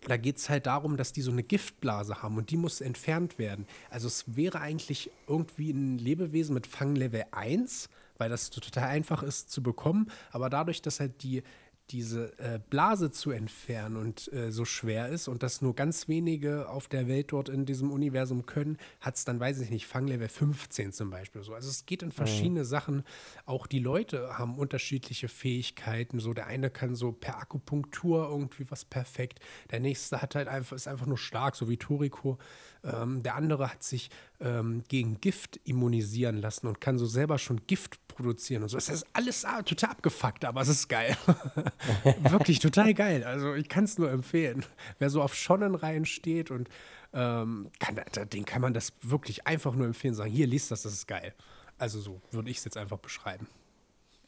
da 0.01 0.17
geht 0.17 0.37
es 0.37 0.49
halt 0.49 0.65
darum, 0.65 0.97
dass 0.97 1.13
die 1.13 1.21
so 1.21 1.31
eine 1.31 1.43
Giftblase 1.43 2.21
haben 2.21 2.37
und 2.37 2.49
die 2.49 2.57
muss 2.57 2.81
entfernt 2.81 3.39
werden. 3.39 3.67
Also 3.89 4.07
es 4.07 4.35
wäre 4.35 4.59
eigentlich 4.59 5.11
irgendwie 5.27 5.71
ein 5.71 5.97
Lebewesen 5.97 6.53
mit 6.53 6.67
Fanglevel 6.67 7.23
1, 7.31 7.87
weil 8.17 8.29
das 8.29 8.49
total 8.49 8.89
einfach 8.89 9.23
ist 9.23 9.51
zu 9.51 9.63
bekommen. 9.63 10.11
Aber 10.31 10.49
dadurch, 10.49 10.81
dass 10.81 10.99
halt 10.99 11.23
die 11.23 11.43
diese 11.89 12.37
äh, 12.39 12.59
Blase 12.69 13.11
zu 13.11 13.31
entfernen 13.31 13.97
und 13.97 14.31
äh, 14.31 14.51
so 14.51 14.65
schwer 14.65 15.09
ist 15.09 15.27
und 15.27 15.43
das 15.43 15.61
nur 15.61 15.75
ganz 15.75 16.07
wenige 16.07 16.69
auf 16.69 16.87
der 16.87 17.07
Welt 17.07 17.31
dort 17.31 17.49
in 17.49 17.65
diesem 17.65 17.91
Universum 17.91 18.45
können, 18.45 18.77
hat 18.99 19.15
es 19.15 19.25
dann, 19.25 19.39
weiß 19.39 19.59
ich 19.59 19.69
nicht, 19.69 19.87
Fanglevel 19.87 20.29
15 20.29 20.93
zum 20.93 21.09
Beispiel 21.09 21.43
so. 21.43 21.53
Also 21.53 21.69
es 21.69 21.85
geht 21.85 22.03
in 22.03 22.11
verschiedene 22.11 22.61
mhm. 22.61 22.65
Sachen. 22.65 23.03
Auch 23.45 23.67
die 23.67 23.79
Leute 23.79 24.37
haben 24.37 24.57
unterschiedliche 24.57 25.27
Fähigkeiten. 25.27 26.19
So 26.19 26.33
der 26.33 26.47
eine 26.47 26.69
kann 26.69 26.95
so 26.95 27.11
per 27.11 27.39
Akupunktur 27.39 28.29
irgendwie 28.29 28.69
was 28.69 28.85
perfekt. 28.85 29.39
Der 29.71 29.79
nächste 29.79 30.21
hat 30.21 30.35
halt 30.35 30.47
einfach, 30.47 30.75
ist 30.75 30.87
einfach 30.87 31.07
nur 31.07 31.17
stark, 31.17 31.55
so 31.55 31.69
wie 31.69 31.77
Toriko. 31.77 32.37
Ähm, 32.83 33.21
der 33.21 33.35
andere 33.35 33.71
hat 33.71 33.83
sich 33.83 34.09
ähm, 34.39 34.83
gegen 34.87 35.21
Gift 35.21 35.59
immunisieren 35.65 36.37
lassen 36.37 36.67
und 36.67 36.81
kann 36.81 36.97
so 36.97 37.05
selber 37.05 37.37
schon 37.37 37.61
Gift 37.67 38.05
produzieren 38.07 38.63
und 38.63 38.69
so. 38.69 38.77
Es 38.77 38.89
ist 38.89 39.05
alles 39.13 39.45
ah, 39.45 39.61
total 39.61 39.91
abgefuckt, 39.91 40.45
aber 40.45 40.61
es 40.61 40.67
ist 40.67 40.87
geil. 40.87 41.15
Wirklich 42.29 42.59
total 42.59 42.93
geil. 42.93 43.23
Also 43.23 43.53
ich 43.53 43.69
kann 43.69 43.83
es 43.83 43.97
nur 43.97 44.09
empfehlen. 44.09 44.65
Wer 44.99 45.09
so 45.09 45.21
auf 45.21 45.35
Schonnenreihen 45.35 46.05
steht 46.05 46.49
und 46.49 46.69
ähm, 47.13 47.69
kann, 47.79 47.99
den 48.31 48.45
kann 48.45 48.61
man 48.61 48.73
das 48.73 48.93
wirklich 49.01 49.45
einfach 49.45 49.75
nur 49.75 49.85
empfehlen. 49.85 50.13
Sagen, 50.13 50.31
hier, 50.31 50.47
liest 50.47 50.71
das, 50.71 50.83
das 50.83 50.93
ist 50.93 51.07
geil. 51.07 51.33
Also 51.77 51.99
so 51.99 52.21
würde 52.31 52.49
ich 52.49 52.57
es 52.57 52.63
jetzt 52.63 52.77
einfach 52.77 52.99
beschreiben. 52.99 53.47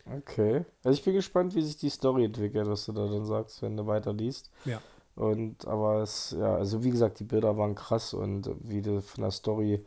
Okay. 0.06 0.66
Also 0.84 0.98
ich 1.00 1.06
bin 1.06 1.14
gespannt, 1.14 1.56
wie 1.56 1.62
sich 1.62 1.78
die 1.78 1.90
Story 1.90 2.26
entwickelt, 2.26 2.68
was 2.68 2.86
du 2.86 2.92
da 2.92 3.08
dann 3.08 3.26
sagst, 3.26 3.62
wenn 3.62 3.78
du 3.78 3.88
weiter 3.88 4.14
liest. 4.14 4.52
Ja. 4.66 4.82
Und 5.16 5.68
aber 5.68 6.02
es, 6.02 6.36
ja, 6.38 6.56
also 6.56 6.84
wie 6.84 6.90
gesagt, 6.90 7.20
die 7.20 7.24
Bilder 7.24 7.58
waren 7.58 7.76
krass 7.76 8.14
und 8.14 8.50
wie 8.62 8.82
du 8.82 9.02
von 9.02 9.22
der 9.24 9.32
Story 9.32 9.86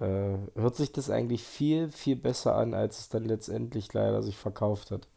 äh, 0.00 0.36
hört 0.54 0.76
sich 0.76 0.92
das 0.92 1.08
eigentlich 1.08 1.42
viel, 1.42 1.90
viel 1.90 2.16
besser 2.16 2.54
an, 2.56 2.74
als 2.74 3.00
es 3.00 3.08
dann 3.08 3.24
letztendlich 3.24 3.92
leider 3.94 4.22
sich 4.22 4.36
verkauft 4.36 4.90
hat. 4.90 5.08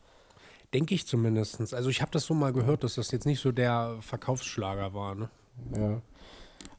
Denke 0.73 0.93
ich 0.93 1.07
zumindest. 1.07 1.73
Also 1.73 1.89
ich 1.89 2.01
habe 2.01 2.11
das 2.11 2.25
so 2.25 2.33
mal 2.33 2.53
gehört, 2.53 2.83
dass 2.83 2.95
das 2.95 3.11
jetzt 3.11 3.25
nicht 3.25 3.41
so 3.41 3.51
der 3.51 3.97
Verkaufsschlager 4.01 4.93
war. 4.93 5.15
Ne? 5.15 5.29
Ja. 5.75 6.01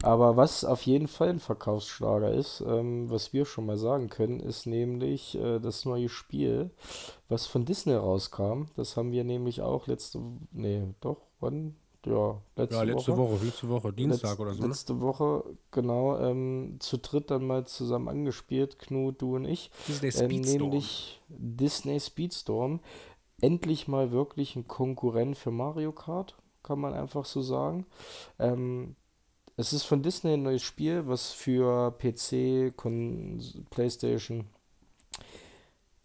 Aber 0.02 0.36
was 0.36 0.64
auf 0.64 0.82
jeden 0.82 1.08
Fall 1.08 1.28
ein 1.28 1.40
Verkaufsschlager 1.40 2.32
ist, 2.32 2.62
ähm, 2.66 3.10
was 3.10 3.32
wir 3.32 3.44
schon 3.44 3.66
mal 3.66 3.76
sagen 3.76 4.08
können, 4.08 4.40
ist 4.40 4.66
nämlich 4.66 5.36
äh, 5.36 5.58
das 5.58 5.84
neue 5.84 6.08
Spiel, 6.08 6.70
was 7.28 7.46
von 7.46 7.66
Disney 7.66 7.94
rauskam. 7.94 8.66
Das 8.76 8.96
haben 8.96 9.12
wir 9.12 9.24
nämlich 9.24 9.60
auch 9.60 9.86
letzte, 9.86 10.20
nee, 10.52 10.82
doch, 11.00 11.18
wann? 11.40 11.74
Ja, 12.06 12.40
letzte, 12.56 12.76
ja, 12.76 12.82
letzte 12.82 13.16
Woche. 13.16 13.32
Woche. 13.32 13.44
letzte 13.44 13.68
Woche, 13.68 13.92
Dienstag 13.92 14.30
Letz, 14.30 14.40
oder 14.40 14.54
so. 14.54 14.62
Ne? 14.62 14.68
Letzte 14.68 14.94
ne? 14.94 15.00
Woche, 15.00 15.44
genau, 15.70 16.18
ähm, 16.18 16.76
zu 16.80 16.98
dritt 16.98 17.30
dann 17.30 17.46
mal 17.46 17.66
zusammen 17.66 18.08
angespielt, 18.08 18.78
Knut, 18.78 19.20
du 19.20 19.36
und 19.36 19.44
ich. 19.44 19.70
Disney 19.86 20.08
ähm, 20.08 20.12
Speedstorm. 20.12 20.62
Ähm, 20.62 20.62
nämlich 20.62 21.22
Disney 21.28 22.00
Speedstorm. 22.00 22.80
Endlich 23.42 23.88
mal 23.88 24.12
wirklich 24.12 24.56
ein 24.56 24.66
Konkurrent 24.68 25.36
für 25.36 25.50
Mario 25.50 25.92
Kart, 25.92 26.36
kann 26.62 26.78
man 26.78 26.92
einfach 26.92 27.24
so 27.24 27.40
sagen. 27.40 27.86
Ähm, 28.38 28.96
es 29.56 29.74
ist 29.74 29.82
von 29.82 30.02
Disney 30.02 30.32
ein 30.32 30.42
neues 30.42 30.62
Spiel, 30.62 31.06
was 31.06 31.32
für 31.32 31.90
PC, 31.98 32.74
Kon 32.76 33.42
PlayStation, 33.68 34.46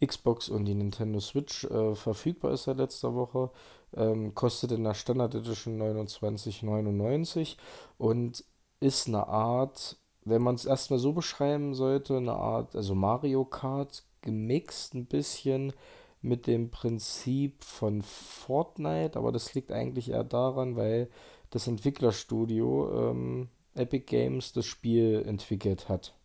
Xbox 0.06 0.50
und 0.50 0.66
die 0.66 0.76
Nintendo 0.76 1.20
Switch 1.22 1.64
äh, 1.66 1.96
verfügbar 1.96 2.52
ist 2.52 2.64
seit 2.64 2.78
letzter 2.78 3.16
Woche. 3.16 3.52
Ähm, 3.96 4.36
kostet 4.36 4.72
in 4.72 4.84
der 4.84 4.94
Standard 4.94 5.36
Edition 5.36 5.82
29,99 5.82 7.56
und 7.98 8.44
ist 8.80 9.08
eine 9.08 9.28
Art, 9.28 9.98
wenn 10.26 10.42
man 10.42 10.56
es 10.56 10.66
erstmal 10.66 11.00
so 11.00 11.14
beschreiben 11.14 11.74
sollte, 11.76 12.18
eine 12.18 12.34
Art, 12.34 12.76
also 12.76 12.94
Mario 12.94 13.46
Kart 13.46 14.04
gemixt 14.22 14.96
ein 14.96 15.06
bisschen 15.06 15.74
mit 16.22 16.48
dem 16.48 16.72
Prinzip 16.72 17.64
von 17.64 18.02
Fortnite, 18.02 19.18
aber 19.18 19.32
das 19.32 19.54
liegt 19.54 19.72
eigentlich 19.72 20.10
eher 20.10 20.24
daran, 20.24 20.76
weil 20.76 21.10
das 21.52 21.68
Entwicklerstudio 21.68 23.12
ähm, 23.12 23.50
Epic 23.76 24.06
Games 24.08 24.52
das 24.52 24.66
Spiel 24.66 25.24
entwickelt 25.26 25.88
hat. 25.88 26.16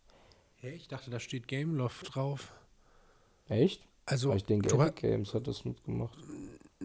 Ich 0.61 0.87
dachte, 0.87 1.09
da 1.09 1.19
steht 1.19 1.47
Gameloft 1.47 2.13
drauf. 2.15 2.53
Echt? 3.47 3.87
Also, 4.05 4.29
aber 4.29 4.37
ich 4.37 4.45
denke, 4.45 4.69
Epic 4.69 5.07
Games 5.07 5.33
hat 5.33 5.47
das 5.47 5.65
mitgemacht. 5.65 6.17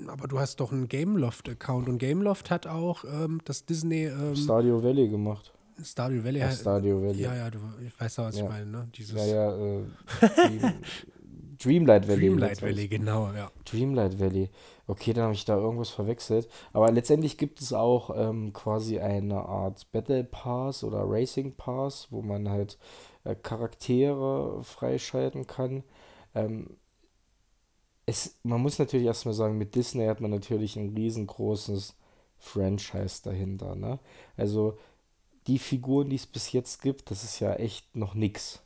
Aber 0.09 0.29
du 0.29 0.39
hast 0.39 0.61
doch 0.61 0.73
einen 0.73 0.89
Gameloft-Account 0.89 1.89
und 1.89 1.99
Gameloft 1.99 2.51
hat 2.51 2.67
auch 2.67 3.05
ähm, 3.05 3.41
das 3.45 3.67
Disney. 3.67 4.05
Ähm, 4.05 4.37
Stadio 4.37 4.83
Valley 4.83 5.09
gemacht. 5.09 5.53
Stadio 5.83 6.25
Valley. 6.25 6.41
Ja, 6.41 6.51
Stadio 6.51 7.03
Valley. 7.03 7.23
Ja, 7.23 7.35
ja, 7.35 7.51
du, 7.51 7.59
ich 7.85 7.99
weiß 8.01 8.19
auch, 8.21 8.27
was 8.27 8.39
ja. 8.39 8.45
ich 8.45 8.51
meine, 8.51 8.67
ne? 8.67 8.89
Dieses 8.95 9.15
ja, 9.15 9.27
ja, 9.27 9.57
äh, 9.57 9.85
Dream, 10.31 10.75
Dreamlight 11.59 12.09
Valley. 12.09 12.21
Dreamlight 12.29 12.63
Valley, 12.63 12.89
genau, 12.89 13.33
ja. 13.33 13.51
Dreamlight 13.65 14.19
Valley. 14.19 14.51
Okay, 14.87 15.13
dann 15.13 15.25
habe 15.25 15.35
ich 15.35 15.45
da 15.45 15.57
irgendwas 15.57 15.91
verwechselt. 15.91 16.49
Aber 16.73 16.91
letztendlich 16.91 17.39
gibt 17.39 17.61
es 17.61 17.73
auch 17.73 18.11
ähm, 18.17 18.53
quasi 18.53 19.01
eine 19.01 19.37
Art 19.37 19.91
Battle 19.93 20.25
Pass 20.25 20.85
oder 20.85 21.03
Racing 21.05 21.55
Pass, 21.57 22.09
wo 22.11 22.23
man 22.23 22.49
halt 22.49 22.79
äh, 23.25 23.35
Charaktere 23.35 24.63
freischalten 24.63 25.47
kann. 25.47 25.83
Ähm, 26.35 26.77
es, 28.07 28.39
man 28.45 28.61
muss 28.63 28.79
natürlich 28.79 29.07
erstmal 29.07 29.35
sagen, 29.35 29.59
mit 29.59 29.75
Disney 29.75 30.07
hat 30.07 30.21
man 30.21 30.31
natürlich 30.31 30.77
ein 30.77 30.95
riesengroßes 30.95 31.95
Franchise 32.39 33.23
dahinter. 33.25 33.75
Ne? 33.75 33.99
Also 34.37 34.79
die 35.49 35.59
Figuren, 35.59 36.09
die 36.11 36.17
es 36.17 36.27
bis 36.27 36.53
jetzt 36.53 36.81
gibt, 36.83 37.11
das 37.11 37.25
ist 37.25 37.41
ja 37.41 37.55
echt 37.55 37.97
noch 37.97 38.15
nix. 38.15 38.63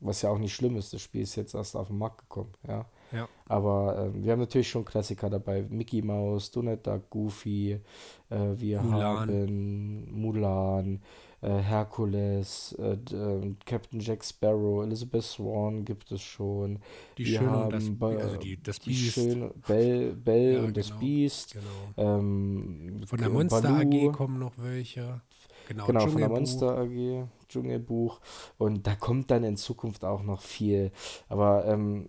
Was 0.00 0.22
ja 0.22 0.30
auch 0.30 0.38
nicht 0.38 0.54
schlimm 0.54 0.76
ist, 0.76 0.92
das 0.92 1.00
Spiel 1.00 1.22
ist 1.22 1.36
jetzt 1.36 1.54
erst 1.54 1.76
auf 1.76 1.88
den 1.88 1.96
Markt 1.96 2.18
gekommen, 2.18 2.52
ja. 2.68 2.84
ja. 3.12 3.28
Aber 3.46 3.96
äh, 3.98 4.22
wir 4.22 4.32
haben 4.32 4.40
natürlich 4.40 4.68
schon 4.68 4.84
Klassiker 4.84 5.30
dabei. 5.30 5.62
Mickey 5.62 6.02
Mouse, 6.02 6.50
Donald 6.50 6.86
Duck, 6.86 7.08
Goofy, 7.08 7.80
äh, 8.28 8.36
wir 8.56 8.82
Mulan. 8.82 9.30
haben 9.30 10.20
Mulan, 10.20 11.02
äh, 11.44 11.58
Hercules, 11.62 12.74
äh, 12.78 12.94
äh, 13.14 13.54
Captain 13.66 14.00
Jack 14.00 14.24
Sparrow, 14.24 14.82
Elizabeth 14.82 15.22
Swan 15.22 15.84
gibt 15.84 16.10
es 16.10 16.22
schon. 16.22 16.78
Die 17.18 17.26
Wir 17.26 17.38
Schöne 17.38 17.64
und 17.64 17.72
das, 17.72 17.90
also 18.00 18.36
die, 18.38 18.62
das 18.62 18.78
die 18.78 18.90
Beast. 18.90 19.12
Schöne, 19.12 19.50
Belle, 19.66 20.14
Belle 20.14 20.52
ja, 20.54 20.58
und 20.60 20.74
genau, 20.74 20.88
das 20.88 20.98
Beast. 20.98 21.52
Genau. 21.54 22.18
Ähm, 22.18 23.02
von 23.06 23.18
der 23.18 23.28
Monster 23.28 23.60
Baloo. 23.60 24.08
AG 24.08 24.12
kommen 24.12 24.38
noch 24.38 24.54
welche. 24.56 25.20
Genau, 25.68 25.86
genau 25.86 26.06
von 26.06 26.16
der 26.16 26.28
Monster 26.28 26.78
AG, 26.78 27.28
Dschungelbuch. 27.48 28.20
Und 28.56 28.86
da 28.86 28.94
kommt 28.94 29.30
dann 29.30 29.44
in 29.44 29.56
Zukunft 29.56 30.04
auch 30.04 30.22
noch 30.22 30.40
viel. 30.40 30.92
Aber 31.28 31.66
ähm, 31.66 32.08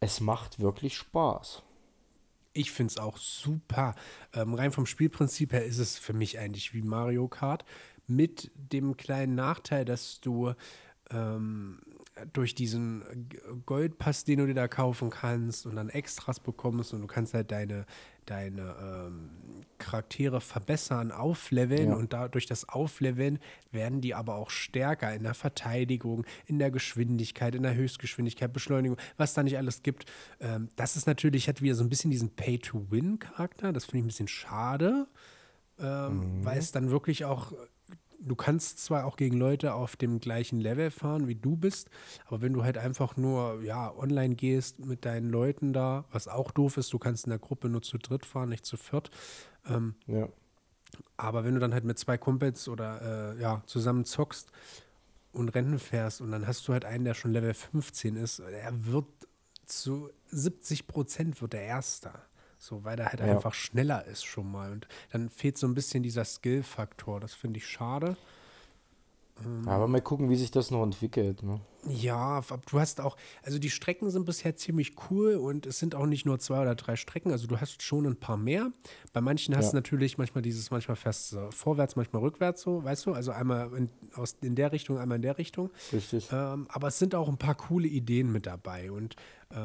es 0.00 0.20
macht 0.20 0.58
wirklich 0.58 0.96
Spaß. 0.96 1.62
Ich 2.54 2.70
finde 2.70 2.90
es 2.90 2.98
auch 2.98 3.16
super. 3.16 3.94
Ähm, 4.34 4.54
rein 4.54 4.72
vom 4.72 4.86
Spielprinzip 4.86 5.52
her 5.52 5.64
ist 5.64 5.78
es 5.78 5.96
für 5.98 6.12
mich 6.12 6.38
eigentlich 6.38 6.74
wie 6.74 6.82
Mario 6.82 7.28
Kart 7.28 7.64
mit 8.16 8.50
dem 8.54 8.96
kleinen 8.96 9.34
Nachteil, 9.34 9.84
dass 9.84 10.20
du 10.20 10.52
ähm, 11.10 11.80
durch 12.34 12.54
diesen 12.54 13.02
Goldpass, 13.64 14.24
den 14.24 14.38
du 14.40 14.46
dir 14.46 14.54
da 14.54 14.68
kaufen 14.68 15.08
kannst 15.10 15.66
und 15.66 15.76
dann 15.76 15.88
Extras 15.88 16.40
bekommst 16.40 16.92
und 16.92 17.00
du 17.00 17.06
kannst 17.06 17.32
halt 17.32 17.50
deine, 17.50 17.86
deine 18.26 18.76
ähm, 18.82 19.30
Charaktere 19.78 20.42
verbessern, 20.42 21.10
aufleveln 21.10 21.88
Ja. 21.88 21.96
und 21.96 22.12
dadurch 22.12 22.44
das 22.44 22.68
Aufleveln 22.68 23.38
werden 23.70 24.02
die 24.02 24.14
aber 24.14 24.34
auch 24.34 24.50
stärker 24.50 25.12
in 25.14 25.22
der 25.22 25.32
Verteidigung, 25.34 26.26
in 26.46 26.58
der 26.58 26.70
Geschwindigkeit, 26.70 27.54
in 27.54 27.62
der 27.62 27.74
Höchstgeschwindigkeit, 27.74 28.52
Beschleunigung, 28.52 28.98
was 29.16 29.32
da 29.32 29.42
nicht 29.42 29.56
alles 29.56 29.82
gibt. 29.82 30.04
Ähm, 30.38 30.68
das 30.76 30.96
ist 30.96 31.06
natürlich, 31.06 31.48
hat 31.48 31.62
wieder 31.62 31.74
so 31.74 31.82
ein 31.82 31.88
bisschen 31.88 32.10
diesen 32.10 32.30
Pay-to-Win-Charakter. 32.36 33.72
Das 33.72 33.86
finde 33.86 33.98
ich 33.98 34.04
ein 34.04 34.08
bisschen 34.08 34.28
schade, 34.28 35.06
ähm, 35.78 36.44
weil 36.44 36.58
es 36.58 36.72
dann 36.72 36.90
wirklich 36.90 37.24
auch 37.24 37.52
du 38.24 38.34
kannst 38.36 38.78
zwar 38.84 39.04
auch 39.04 39.16
gegen 39.16 39.36
Leute 39.36 39.74
auf 39.74 39.96
dem 39.96 40.20
gleichen 40.20 40.60
Level 40.60 40.90
fahren, 40.90 41.28
wie 41.28 41.34
du 41.34 41.56
bist, 41.56 41.90
aber 42.26 42.40
wenn 42.42 42.52
du 42.52 42.62
halt 42.64 42.78
einfach 42.78 43.16
nur 43.16 43.62
ja, 43.62 43.92
online 43.94 44.34
gehst 44.34 44.84
mit 44.84 45.04
deinen 45.04 45.30
Leuten 45.30 45.72
da, 45.72 46.04
was 46.12 46.28
auch 46.28 46.50
doof 46.50 46.76
ist, 46.76 46.92
du 46.92 46.98
kannst 46.98 47.26
in 47.26 47.30
der 47.30 47.38
Gruppe 47.38 47.68
nur 47.68 47.82
zu 47.82 47.98
dritt 47.98 48.24
fahren, 48.26 48.48
nicht 48.48 48.64
zu 48.66 48.76
viert. 48.76 49.10
Ähm, 49.66 49.94
Ja. 50.06 50.28
aber 51.16 51.44
wenn 51.44 51.54
du 51.54 51.60
dann 51.60 51.72
halt 51.74 51.84
mit 51.84 51.98
zwei 51.98 52.18
Kumpels 52.18 52.68
oder 52.68 53.34
äh, 53.36 53.40
ja, 53.40 53.62
zusammen 53.66 54.04
zockst 54.04 54.50
und 55.32 55.48
Rennen 55.50 55.78
fährst 55.78 56.20
und 56.20 56.30
dann 56.30 56.46
hast 56.46 56.66
du 56.68 56.72
halt 56.72 56.84
einen, 56.84 57.04
der 57.04 57.14
schon 57.14 57.32
Level 57.32 57.54
15 57.54 58.16
ist, 58.16 58.40
er 58.40 58.86
wird 58.86 59.06
zu 59.66 60.10
70 60.26 60.86
Prozent 60.86 61.40
wird 61.40 61.54
er 61.54 61.62
Erster. 61.62 62.12
So, 62.62 62.84
weil 62.84 62.96
er 63.00 63.06
halt 63.06 63.18
Ja. 63.18 63.26
einfach 63.26 63.54
schneller 63.54 64.04
ist 64.06 64.24
schon 64.24 64.48
mal. 64.48 64.70
Und 64.70 64.86
dann 65.10 65.28
fehlt 65.30 65.58
so 65.58 65.66
ein 65.66 65.74
bisschen 65.74 66.04
dieser 66.04 66.24
Skill-Faktor. 66.24 67.18
Das 67.18 67.34
finde 67.34 67.58
ich 67.58 67.66
schade. 67.66 68.16
Aber 69.66 69.88
mal 69.88 70.00
gucken, 70.00 70.30
wie 70.30 70.36
sich 70.36 70.52
das 70.52 70.70
noch 70.70 70.84
entwickelt. 70.84 71.42
Ne? 71.42 71.60
Ja, 71.88 72.40
du 72.70 72.78
hast 72.78 73.00
auch, 73.00 73.16
also 73.42 73.58
die 73.58 73.70
Strecken 73.70 74.08
sind 74.12 74.24
bisher 74.26 74.54
ziemlich 74.54 74.94
cool 75.10 75.34
und 75.34 75.66
es 75.66 75.80
sind 75.80 75.96
auch 75.96 76.06
nicht 76.06 76.24
nur 76.24 76.38
zwei 76.38 76.62
oder 76.62 76.76
drei 76.76 76.94
Strecken, 76.94 77.32
also 77.32 77.48
du 77.48 77.60
hast 77.60 77.82
schon 77.82 78.06
ein 78.06 78.14
paar 78.14 78.36
mehr. 78.36 78.70
Bei 79.12 79.20
manchen 79.20 79.56
hast 79.56 79.64
Ja. 79.66 79.70
du 79.72 79.76
natürlich 79.78 80.16
manchmal 80.16 80.42
dieses, 80.42 80.70
manchmal 80.70 80.94
fährst 80.96 81.32
du 81.32 81.50
vorwärts, 81.50 81.96
manchmal 81.96 82.22
rückwärts 82.22 82.62
so, 82.62 82.84
weißt 82.84 83.06
du, 83.06 83.14
also 83.14 83.32
einmal 83.32 83.72
in, 83.76 83.90
aus, 84.14 84.36
in 84.42 84.54
der 84.54 84.70
Richtung, 84.70 84.98
einmal 84.98 85.16
in 85.16 85.22
der 85.22 85.38
Richtung. 85.38 85.70
Richtig. 85.92 86.28
Ähm, 86.30 86.68
aber 86.70 86.86
es 86.88 87.00
sind 87.00 87.16
auch 87.16 87.28
ein 87.28 87.38
paar 87.38 87.56
coole 87.56 87.88
Ideen 87.88 88.30
mit 88.30 88.46
dabei 88.46 88.92
und 88.92 89.16
äh, 89.50 89.56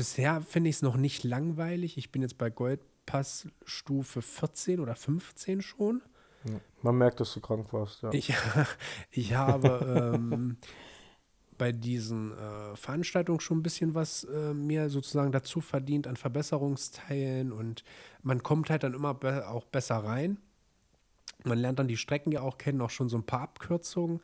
bisher 0.00 0.40
finde 0.40 0.70
ich 0.70 0.76
es 0.76 0.82
noch 0.82 0.96
nicht 0.96 1.24
langweilig. 1.24 1.98
Ich 1.98 2.10
bin 2.10 2.22
jetzt 2.22 2.38
bei 2.38 2.48
Goldpass 2.48 3.48
Stufe 3.66 4.22
14 4.22 4.80
oder 4.80 4.94
15 4.94 5.60
schon. 5.60 6.00
Man 6.80 6.96
merkt, 6.96 7.20
dass 7.20 7.34
du 7.34 7.40
krank 7.40 7.70
warst. 7.74 8.00
Ja. 8.00 8.10
Ich, 8.14 8.32
ich 9.10 9.34
habe 9.34 10.14
ähm, 10.14 10.56
bei 11.58 11.72
diesen 11.72 12.32
äh, 12.32 12.76
Veranstaltungen 12.76 13.40
schon 13.40 13.58
ein 13.58 13.62
bisschen 13.62 13.94
was 13.94 14.24
äh, 14.24 14.54
mir 14.54 14.88
sozusagen 14.88 15.32
dazu 15.32 15.60
verdient 15.60 16.06
an 16.06 16.16
Verbesserungsteilen 16.16 17.52
und 17.52 17.84
man 18.22 18.42
kommt 18.42 18.70
halt 18.70 18.84
dann 18.84 18.94
immer 18.94 19.12
be 19.12 19.46
auch 19.46 19.66
besser 19.66 19.96
rein. 19.96 20.38
Man 21.44 21.58
lernt 21.58 21.78
dann 21.78 21.88
die 21.88 21.98
Strecken 21.98 22.32
ja 22.32 22.40
auch 22.40 22.56
kennen, 22.56 22.80
auch 22.80 22.88
schon 22.88 23.10
so 23.10 23.18
ein 23.18 23.26
paar 23.26 23.42
Abkürzungen. 23.42 24.22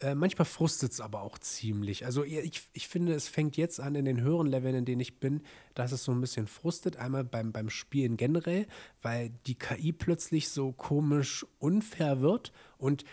Äh, 0.00 0.14
manchmal 0.14 0.44
frustet 0.44 0.92
es 0.92 1.00
aber 1.00 1.22
auch 1.22 1.38
ziemlich. 1.38 2.04
Also 2.04 2.24
ich, 2.24 2.68
ich 2.72 2.88
finde, 2.88 3.14
es 3.14 3.28
fängt 3.28 3.56
jetzt 3.56 3.80
an 3.80 3.94
in 3.94 4.04
den 4.04 4.20
höheren 4.20 4.46
Leveln, 4.48 4.74
in 4.74 4.84
denen 4.84 5.00
ich 5.00 5.20
bin, 5.20 5.42
dass 5.74 5.92
es 5.92 6.04
so 6.04 6.12
ein 6.12 6.20
bisschen 6.20 6.46
frustet. 6.46 6.96
Einmal 6.96 7.24
beim, 7.24 7.52
beim 7.52 7.70
Spielen 7.70 8.16
generell, 8.16 8.66
weil 9.02 9.30
die 9.46 9.54
KI 9.54 9.92
plötzlich 9.92 10.48
so 10.48 10.72
komisch 10.72 11.46
unfair 11.58 12.20
wird 12.20 12.52
und 12.76 13.04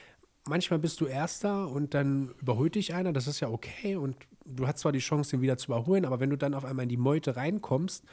manchmal 0.47 0.79
bist 0.79 0.99
du 1.01 1.05
Erster 1.05 1.69
und 1.69 1.93
dann 1.93 2.33
überholt 2.41 2.75
dich 2.75 2.93
einer, 2.93 3.13
das 3.13 3.27
ist 3.27 3.39
ja 3.39 3.49
okay 3.49 3.95
und 3.95 4.15
du 4.45 4.67
hast 4.67 4.79
zwar 4.79 4.91
die 4.91 4.99
Chance, 4.99 5.35
ihn 5.35 5.41
wieder 5.41 5.57
zu 5.57 5.67
überholen, 5.67 6.05
aber 6.05 6.19
wenn 6.19 6.29
du 6.29 6.37
dann 6.37 6.53
auf 6.53 6.65
einmal 6.65 6.83
in 6.83 6.89
die 6.89 6.97
Meute 6.97 7.35
reinkommst, 7.35 8.03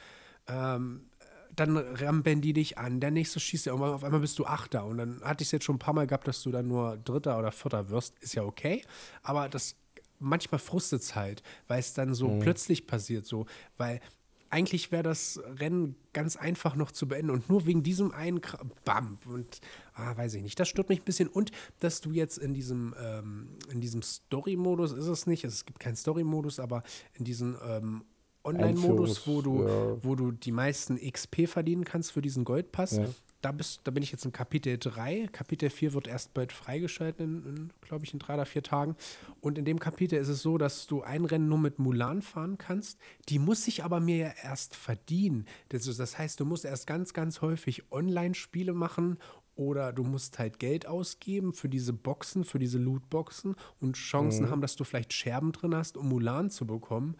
ähm, 0.47 1.08
dann 1.55 1.77
rampen 1.77 2.41
die 2.41 2.53
dich 2.53 2.77
an, 2.77 2.99
der 2.99 3.11
nächste 3.11 3.39
schießt 3.39 3.65
ja 3.65 3.73
irgendwann, 3.73 3.93
auf 3.93 4.03
einmal 4.03 4.21
bist 4.21 4.39
du 4.39 4.45
Achter. 4.45 4.85
Und 4.85 4.97
dann 4.97 5.21
hatte 5.21 5.41
ich 5.41 5.47
es 5.47 5.51
jetzt 5.51 5.65
schon 5.65 5.75
ein 5.75 5.79
paar 5.79 5.93
Mal 5.93 6.07
gehabt, 6.07 6.27
dass 6.27 6.41
du 6.43 6.51
dann 6.51 6.67
nur 6.67 6.97
Dritter 6.97 7.37
oder 7.37 7.51
Vierter 7.51 7.89
wirst, 7.89 8.17
ist 8.19 8.35
ja 8.35 8.43
okay, 8.43 8.83
aber 9.23 9.49
das 9.49 9.75
manchmal 10.19 10.59
frustet 10.59 11.01
es 11.01 11.15
halt, 11.15 11.43
weil 11.67 11.79
es 11.79 11.93
dann 11.93 12.13
so 12.13 12.39
plötzlich 12.39 12.87
passiert, 12.87 13.25
so, 13.25 13.45
weil 13.77 14.01
eigentlich 14.49 14.91
wäre 14.91 15.03
das 15.03 15.39
Rennen 15.59 15.95
ganz 16.13 16.35
einfach 16.35 16.75
noch 16.75 16.91
zu 16.91 17.07
beenden. 17.07 17.29
Und 17.29 17.49
nur 17.49 17.65
wegen 17.65 17.83
diesem 17.83 18.11
einen 18.11 18.41
Kra 18.41 18.59
Bam 18.83 19.19
und 19.25 19.61
ah, 19.93 20.17
weiß 20.17 20.33
ich 20.33 20.41
nicht. 20.41 20.59
Das 20.59 20.67
stört 20.67 20.89
mich 20.89 21.01
ein 21.01 21.05
bisschen. 21.05 21.27
Und 21.27 21.51
dass 21.79 22.01
du 22.01 22.11
jetzt 22.11 22.37
in 22.37 22.53
diesem 22.53 22.95
ähm, 22.99 23.57
in 23.71 23.79
diesem 23.79 24.01
Story-Modus 24.01 24.91
ist 24.93 25.05
es 25.05 25.27
nicht. 25.27 25.43
Es 25.43 25.65
gibt 25.65 25.79
keinen 25.79 25.95
Story-Modus, 25.95 26.59
aber 26.59 26.83
in 27.13 27.25
diesem 27.25 27.57
ähm, 27.63 28.03
Online-Modus, 28.43 29.27
wo 29.27 29.41
du 29.41 29.67
ja. 29.67 30.03
wo 30.03 30.15
du 30.15 30.31
die 30.31 30.51
meisten 30.51 30.97
XP 30.97 31.47
verdienen 31.47 31.83
kannst 31.83 32.11
für 32.11 32.21
diesen 32.21 32.45
Goldpass. 32.45 32.97
Ja. 32.97 33.05
Da, 33.41 33.53
bist, 33.53 33.81
da 33.85 33.91
bin 33.91 34.03
ich 34.03 34.11
jetzt 34.11 34.25
in 34.25 34.33
Kapitel 34.33 34.77
3. 34.77 35.29
Kapitel 35.31 35.69
4 35.69 35.93
wird 35.93 36.07
erst 36.07 36.33
bald 36.33 36.51
freigeschaltet, 36.51 37.21
in, 37.21 37.45
in 37.45 37.69
glaube 37.81 38.03
ich, 38.03 38.11
in 38.11 38.19
drei 38.19 38.33
oder 38.33 38.45
vier 38.45 38.63
Tagen. 38.63 38.97
Und 39.39 39.57
in 39.57 39.63
dem 39.63 39.79
Kapitel 39.79 40.19
ist 40.19 40.27
es 40.27 40.41
so, 40.41 40.57
dass 40.57 40.87
du 40.87 41.03
ein 41.03 41.23
Rennen 41.23 41.47
nur 41.47 41.57
mit 41.57 41.79
Mulan 41.79 42.21
fahren 42.21 42.57
kannst. 42.57 42.99
Die 43.29 43.39
muss 43.39 43.63
sich 43.63 43.83
aber 43.83 44.01
mir 44.01 44.17
ja 44.17 44.31
erst 44.43 44.75
verdienen. 44.75 45.45
Das, 45.69 45.85
das 45.85 46.17
heißt, 46.17 46.39
du 46.39 46.45
musst 46.45 46.65
erst 46.65 46.85
ganz, 46.85 47.13
ganz 47.13 47.41
häufig 47.41 47.91
Online-Spiele 47.91 48.73
machen 48.73 49.17
oder 49.55 49.91
du 49.93 50.03
musst 50.03 50.39
halt 50.39 50.59
Geld 50.59 50.85
ausgeben 50.85 51.53
für 51.53 51.69
diese 51.69 51.91
Boxen, 51.93 52.43
für 52.45 52.59
diese 52.59 52.77
Lootboxen 52.77 53.55
und 53.79 53.97
Chancen 53.97 54.49
haben, 54.49 54.61
dass 54.61 54.77
du 54.77 54.85
vielleicht 54.85 55.11
Scherben 55.13 55.51
drin 55.51 55.75
hast, 55.75 55.97
um 55.97 56.07
Mulan 56.09 56.49
zu 56.49 56.65
bekommen 56.65 57.15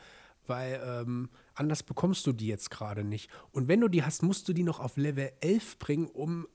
weil 0.50 0.82
ähm, 0.84 1.30
anders 1.54 1.84
bekommst 1.84 2.26
du 2.28 2.34
die 2.34 2.47
jetzt 2.47 2.72
gerade 2.72 3.04
nicht. 3.04 3.30
Und 3.52 3.68
wenn 3.68 3.82
du 3.82 3.88
die 3.88 4.04
hast, 4.04 4.24
musst 4.24 4.47
du 4.47 4.54
die 4.54 4.64
noch 4.64 4.80
auf 4.80 4.97
Level 4.97 5.32
11 5.41 5.80
bringen, 5.80 6.08
um 6.08 6.47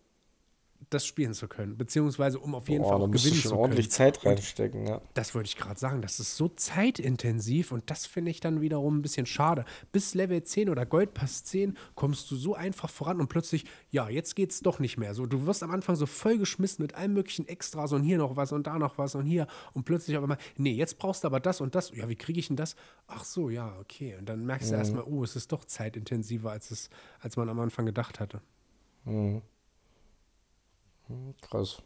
das 0.91 1.07
spielen 1.07 1.35
zu 1.35 1.49
können, 1.49 1.77
beziehungsweise 1.77 2.39
um 2.39 2.55
auf 2.55 2.69
jeden 2.69 2.83
Boah, 2.83 2.91
Fall 2.91 3.03
auch 3.03 3.11
gewinnen 3.11 3.37
zu 3.37 3.57
ordentlich 3.57 3.87
können. 3.87 4.15
Zeit 4.15 4.19
Und 4.19 4.27
reinstecken. 4.33 4.87
Ja. 4.87 5.01
das 5.15 5.35
wollte 5.35 5.49
ich 5.49 5.57
gerade 5.57 5.79
sagen, 5.79 6.03
das 6.03 6.21
ist 6.21 6.37
so 6.37 6.49
zeitintensiv 6.49 7.73
und 7.73 7.91
das 7.91 8.07
finde 8.07 8.31
ich 8.31 8.41
dann 8.41 8.61
wiederum 8.61 8.99
ein 8.99 9.03
bisschen 9.03 9.27
schade. 9.27 9.65
Bis 9.93 10.15
Level 10.15 10.43
10 10.43 10.69
oder 10.71 10.87
Goldpass 10.87 11.45
10 11.45 11.77
kommst 11.95 12.31
du 12.31 12.37
so 12.37 12.55
einfach 12.55 12.91
voran 12.91 13.21
und 13.21 13.29
plötzlich, 13.29 13.65
ja, 13.91 14.09
jetzt 14.09 14.37
geht's 14.37 14.61
doch 14.61 14.79
nicht 14.79 14.99
mehr. 14.99 15.15
So, 15.15 15.27
du 15.27 15.47
wirst 15.47 15.63
am 15.63 15.71
Anfang 15.71 15.97
so 15.97 16.07
vollgeschmissen 16.07 16.83
mit 16.83 16.95
allem 16.95 17.15
möglichen 17.15 17.47
Extras 17.49 17.93
und 17.93 18.03
hier 18.03 18.19
noch 18.19 18.37
was 18.37 18.53
und 18.53 18.67
da 18.67 18.79
noch 18.79 18.99
was 18.99 19.15
und 19.15 19.27
hier 19.27 19.47
und 19.73 19.85
plötzlich 19.85 20.17
auf 20.17 20.23
einmal, 20.23 20.39
nee, 20.57 20.73
jetzt 20.73 20.99
brauchst 20.99 21.25
du 21.25 21.29
aber 21.29 21.41
das 21.41 21.61
und 21.61 21.75
das. 21.75 21.95
Ja, 21.95 22.09
wie 22.09 22.17
kriege 22.17 22.41
ich 22.41 22.49
denn 22.49 22.57
das? 22.57 22.77
Ach 23.07 23.25
so, 23.25 23.51
ja, 23.51 23.77
okay. 23.81 24.17
Und 24.19 24.29
dann 24.29 24.45
merkst 24.47 24.71
du 24.71 24.75
erstmal, 24.75 25.05
oh, 25.05 25.23
es 25.25 25.37
ist 25.37 25.53
doch 25.53 25.65
zeitintensiver, 25.65 26.51
als, 26.51 26.71
es, 26.71 26.91
als 27.21 27.37
man 27.37 27.49
am 27.49 27.61
Anfang 27.61 27.87
gedacht 27.87 28.21
hatte. 28.21 28.41
Mhm. 29.05 29.43
Hm, 31.09 31.35
Krass. 31.41 31.83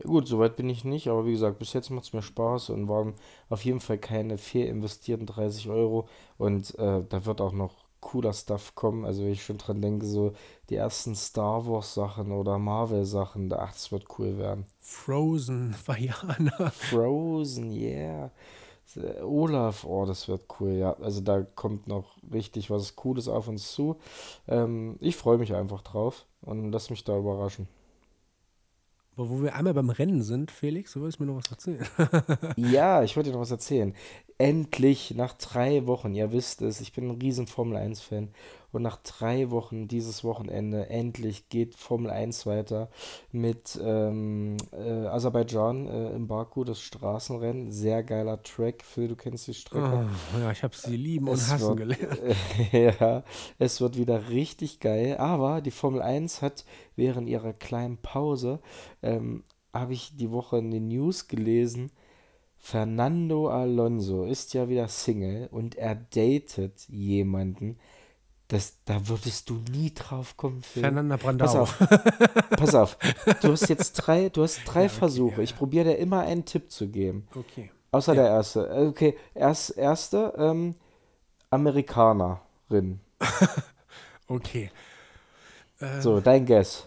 Ja 0.00 0.06
gut, 0.08 0.28
soweit 0.28 0.56
bin 0.56 0.68
ich 0.70 0.84
nicht, 0.84 1.08
aber 1.08 1.26
wie 1.26 1.32
gesagt, 1.32 1.58
bis 1.58 1.74
jetzt 1.74 1.90
macht 1.90 2.06
es 2.06 2.12
mir 2.14 2.22
Spaß 2.22 2.70
und 2.70 2.88
waren 2.88 3.14
auf 3.50 3.64
jeden 3.64 3.80
Fall 3.80 3.98
keine 3.98 4.38
fehl 4.38 4.66
investierten 4.66 5.26
30 5.26 5.68
Euro 5.70 6.08
und 6.38 6.78
äh, 6.78 7.04
da 7.08 7.26
wird 7.26 7.40
auch 7.42 7.52
noch 7.52 7.74
cooler 8.00 8.32
Stuff 8.32 8.74
kommen. 8.74 9.04
Also 9.04 9.22
wenn 9.24 9.32
ich 9.32 9.44
schon 9.44 9.58
dran 9.58 9.82
denke, 9.82 10.06
so 10.06 10.32
die 10.70 10.76
ersten 10.76 11.14
Star 11.14 11.66
Wars 11.66 11.94
Sachen 11.94 12.32
oder 12.32 12.58
Marvel 12.58 13.04
Sachen, 13.04 13.52
ach, 13.52 13.72
das 13.72 13.92
wird 13.92 14.06
cool 14.18 14.38
werden. 14.38 14.64
Frozen, 14.80 15.74
Vajana. 15.86 16.70
Frozen, 16.70 17.72
yeah. 17.72 18.30
Äh, 18.96 19.22
Olaf, 19.22 19.84
oh, 19.84 20.06
das 20.06 20.28
wird 20.28 20.46
cool, 20.60 20.72
ja. 20.72 20.94
Also 21.00 21.20
da 21.20 21.42
kommt 21.42 21.88
noch 21.88 22.16
richtig 22.32 22.70
was 22.70 22.96
Cooles 22.96 23.28
auf 23.28 23.48
uns 23.48 23.72
zu. 23.72 23.96
Ähm, 24.48 24.96
ich 25.00 25.16
freue 25.16 25.38
mich 25.38 25.54
einfach 25.54 25.82
drauf 25.82 26.26
und 26.42 26.72
lass 26.72 26.90
mich 26.90 27.04
da 27.04 27.16
überraschen. 27.18 27.68
Aber 29.16 29.28
wo 29.28 29.42
wir 29.42 29.54
einmal 29.54 29.74
beim 29.74 29.90
Rennen 29.90 30.22
sind, 30.22 30.50
Felix, 30.50 30.92
du 30.92 31.00
wolltest 31.00 31.20
mir 31.20 31.26
noch 31.26 31.36
was 31.36 31.50
erzählen. 31.50 31.84
Ja, 32.56 33.02
ich 33.02 33.16
wollte 33.16 33.30
dir 33.30 33.34
noch 33.34 33.42
was 33.42 33.50
erzählen. 33.50 33.94
Endlich, 34.40 35.14
nach 35.14 35.34
drei 35.34 35.86
Wochen, 35.86 36.14
ihr 36.14 36.32
wisst 36.32 36.62
es, 36.62 36.80
ich 36.80 36.94
bin 36.94 37.10
ein 37.10 37.20
riesen 37.20 37.46
Formel 37.46 37.76
1-Fan. 37.76 38.30
Und 38.72 38.80
nach 38.80 38.96
drei 38.96 39.50
Wochen 39.50 39.86
dieses 39.86 40.24
Wochenende, 40.24 40.88
endlich 40.88 41.50
geht 41.50 41.74
Formel 41.74 42.10
1 42.10 42.46
weiter 42.46 42.88
mit 43.32 43.78
ähm, 43.84 44.56
äh, 44.72 45.06
Aserbaidschan 45.08 45.86
äh, 45.88 46.12
im 46.12 46.26
Baku, 46.26 46.64
das 46.64 46.80
Straßenrennen. 46.80 47.70
Sehr 47.70 48.02
geiler 48.02 48.42
Track. 48.42 48.82
Phil, 48.82 49.08
du 49.08 49.14
kennst 49.14 49.46
die 49.46 49.52
Strecke. 49.52 50.08
Oh, 50.34 50.38
ja, 50.38 50.50
ich 50.50 50.62
habe 50.62 50.74
sie 50.74 50.96
lieben 50.96 51.28
und 51.28 51.34
Es 51.34 51.50
hassen 51.50 51.76
wird, 51.76 51.98
gelernt. 51.98 52.18
ja, 53.00 53.24
es 53.58 53.82
wird 53.82 53.98
wieder 53.98 54.30
richtig 54.30 54.80
geil. 54.80 55.18
Aber 55.18 55.60
die 55.60 55.70
Formel 55.70 56.00
1 56.00 56.40
hat 56.40 56.64
während 56.96 57.28
ihrer 57.28 57.52
kleinen 57.52 57.98
Pause, 57.98 58.60
ähm, 59.02 59.44
habe 59.74 59.92
ich 59.92 60.16
die 60.16 60.30
Woche 60.30 60.56
in 60.56 60.70
den 60.70 60.88
News 60.88 61.28
gelesen, 61.28 61.92
Fernando 62.62 63.48
Alonso 63.48 64.24
ist 64.24 64.52
ja 64.54 64.68
wieder 64.68 64.86
Single 64.88 65.48
und 65.50 65.74
er 65.76 65.94
datet 65.94 66.86
jemanden. 66.88 67.78
Das, 68.48 68.74
da 68.84 69.08
würdest 69.08 69.48
du 69.48 69.62
nie 69.72 69.94
drauf 69.94 70.36
kommen, 70.36 70.60
Phil. 70.62 70.82
Fernanda 70.82 71.16
Brandau. 71.16 71.44
Pass 71.46 71.54
auf, 71.56 71.78
pass 72.50 72.74
auf. 72.74 72.98
Du 73.42 73.52
hast 73.52 73.68
jetzt 73.68 73.92
drei, 73.94 74.28
du 74.28 74.42
hast 74.42 74.62
drei 74.66 74.82
Ja, 74.82 74.86
okay, 74.86 74.98
Versuche. 74.98 75.36
ja, 75.36 75.42
Ich 75.42 75.56
probiere 75.56 75.84
dir 75.90 75.96
immer 75.96 76.20
einen 76.20 76.44
Tipp 76.44 76.70
zu 76.70 76.88
geben. 76.88 77.26
Okay. 77.34 77.70
Außer 77.92 78.14
der 78.14 78.26
erste. 78.26 78.66
Äh, 78.68 78.86
Okay, 78.88 79.16
erst, 79.34 79.76
erste, 79.78 80.34
ähm, 80.36 80.74
Amerikanerin. 81.50 83.00
Okay. 84.28 84.70
So, 86.00 86.20
dein 86.20 86.46
Guess. 86.46 86.86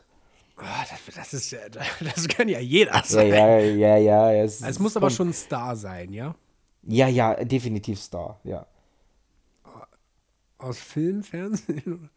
Ah, 0.66 0.86
das, 0.90 1.16
das 1.16 1.34
ist 1.34 1.52
ja, 1.52 1.60
das 2.00 2.28
kann 2.28 2.48
ja 2.50 2.60
jeder 2.60 2.94
Ja, 2.94 3.04
sein. 3.06 3.28
ja, 3.30 3.58
ja, 3.60 3.98
ja. 3.98 4.34
Es, 4.34 4.62
Also 4.62 4.72
es 4.72 4.80
muss 4.80 4.96
aber 4.98 5.10
schon 5.10 5.30
ein 5.30 5.34
Star 5.34 5.76
sein, 5.76 6.14
ja? 6.14 6.36
Ja, 6.84 7.08
ja, 7.08 7.36
definitiv 7.44 8.00
Star, 8.00 8.40
ja. 8.44 8.66
Aus 10.58 10.80
Film, 10.80 11.24
Fernsehen? 11.24 12.10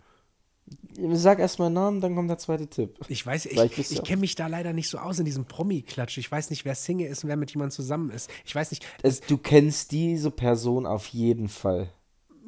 Sag 1.13 1.39
erstmal 1.39 1.71
Namen, 1.71 2.01
dann 2.01 2.15
kommt 2.17 2.31
der 2.31 2.39
zweite 2.39 2.67
Tipp. 2.69 2.99
Ich 3.09 3.25
weiß, 3.25 3.47
ich, 3.47 3.79
ich 3.93 4.03
kenne 4.03 4.21
mich 4.21 4.35
da 4.35 4.47
leider 4.47 4.73
nicht 4.73 4.89
so 4.89 4.99
aus 4.99 5.19
in 5.19 5.25
diesem 5.25 5.45
Promi-Klatsch. 5.45 6.19
Ich 6.19 6.31
weiß 6.31 6.51
nicht, 6.51 6.65
wer 6.65 6.75
Single 6.75 7.07
ist 7.09 7.23
und 7.23 7.29
wer 7.29 7.37
mit 7.37 7.51
jemandem 7.53 7.73
zusammen 7.73 8.11
ist. 8.11 8.31
Ich 8.45 8.55
weiß 8.55 8.71
nicht, 8.71 8.85
Es, 9.03 9.21
du 9.21 9.37
kennst 9.39 9.93
diese 9.93 10.31
Person 10.31 10.87
auf 10.87 11.07
jeden 11.09 11.49
Fall. 11.49 11.89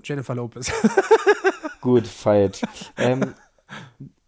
Jennifer 0.02 0.34
Lopez. 0.34 0.72
Gut, 1.80 2.06
falsch. 2.06 2.62
ähm, 2.96 3.34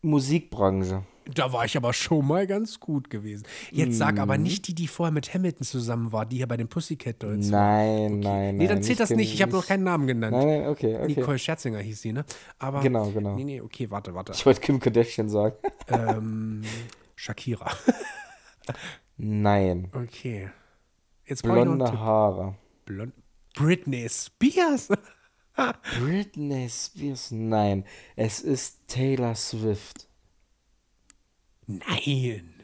Musikbranche. 0.02 1.02
Da 1.38 1.52
war 1.52 1.64
ich 1.64 1.76
aber 1.76 1.92
schon 1.92 2.26
mal 2.26 2.46
ganz 2.46 2.80
gut 2.80 3.10
gewesen. 3.10 3.44
Jetzt 3.70 3.98
sag 3.98 4.18
aber 4.18 4.36
Mhm. 4.36 4.42
nicht 4.44 4.66
die, 4.68 4.74
die 4.74 4.86
vorher 4.88 5.12
mit 5.12 5.32
Hamilton 5.34 5.64
zusammen 5.64 6.12
war, 6.12 6.26
die 6.26 6.36
hier 6.38 6.48
bei 6.48 6.56
den 6.56 6.68
Pussycat 6.68 7.22
Dolls. 7.22 7.48
Nein, 7.48 8.20
nein, 8.20 8.56
Nee, 8.56 8.66
dann 8.66 8.76
nein, 8.76 8.82
zählt 8.82 9.00
das 9.00 9.10
nicht. 9.10 9.32
Ich 9.34 9.42
habe 9.42 9.52
noch 9.52 9.66
keinen 9.66 9.84
Namen 9.84 10.06
genannt. 10.06 10.36
Nein, 10.36 10.46
nein, 10.46 10.66
okay, 10.68 10.96
okay. 10.96 11.06
Nicole 11.16 11.38
Scherzinger 11.38 11.78
hieß 11.78 12.00
sie, 12.02 12.12
ne? 12.12 12.24
Aber 12.58 12.80
Genau, 12.80 13.10
genau. 13.10 13.34
Nee, 13.36 13.44
nee, 13.44 13.60
okay, 13.60 13.90
warte, 13.90 14.14
warte. 14.14 14.32
Ich 14.32 14.44
wollte 14.46 14.60
Kim 14.60 14.80
Kardashian 14.80 15.28
sagen. 15.28 15.56
ähm, 15.88 16.62
Shakira. 17.16 17.70
Nein. 19.16 19.90
Okay. 19.92 20.50
Jetzt 21.26 21.42
Blonde. 21.42 21.98
Haare. 22.00 22.54
Blond. 22.86 23.12
Britney 23.54 24.08
Spears. 24.08 24.88
Britney 25.98 26.68
Spears. 26.70 27.30
Nein. 27.30 27.84
Es 28.16 28.40
ist 28.40 28.86
Taylor 28.88 29.34
Swift. 29.34 30.08
Nein. 31.78 32.54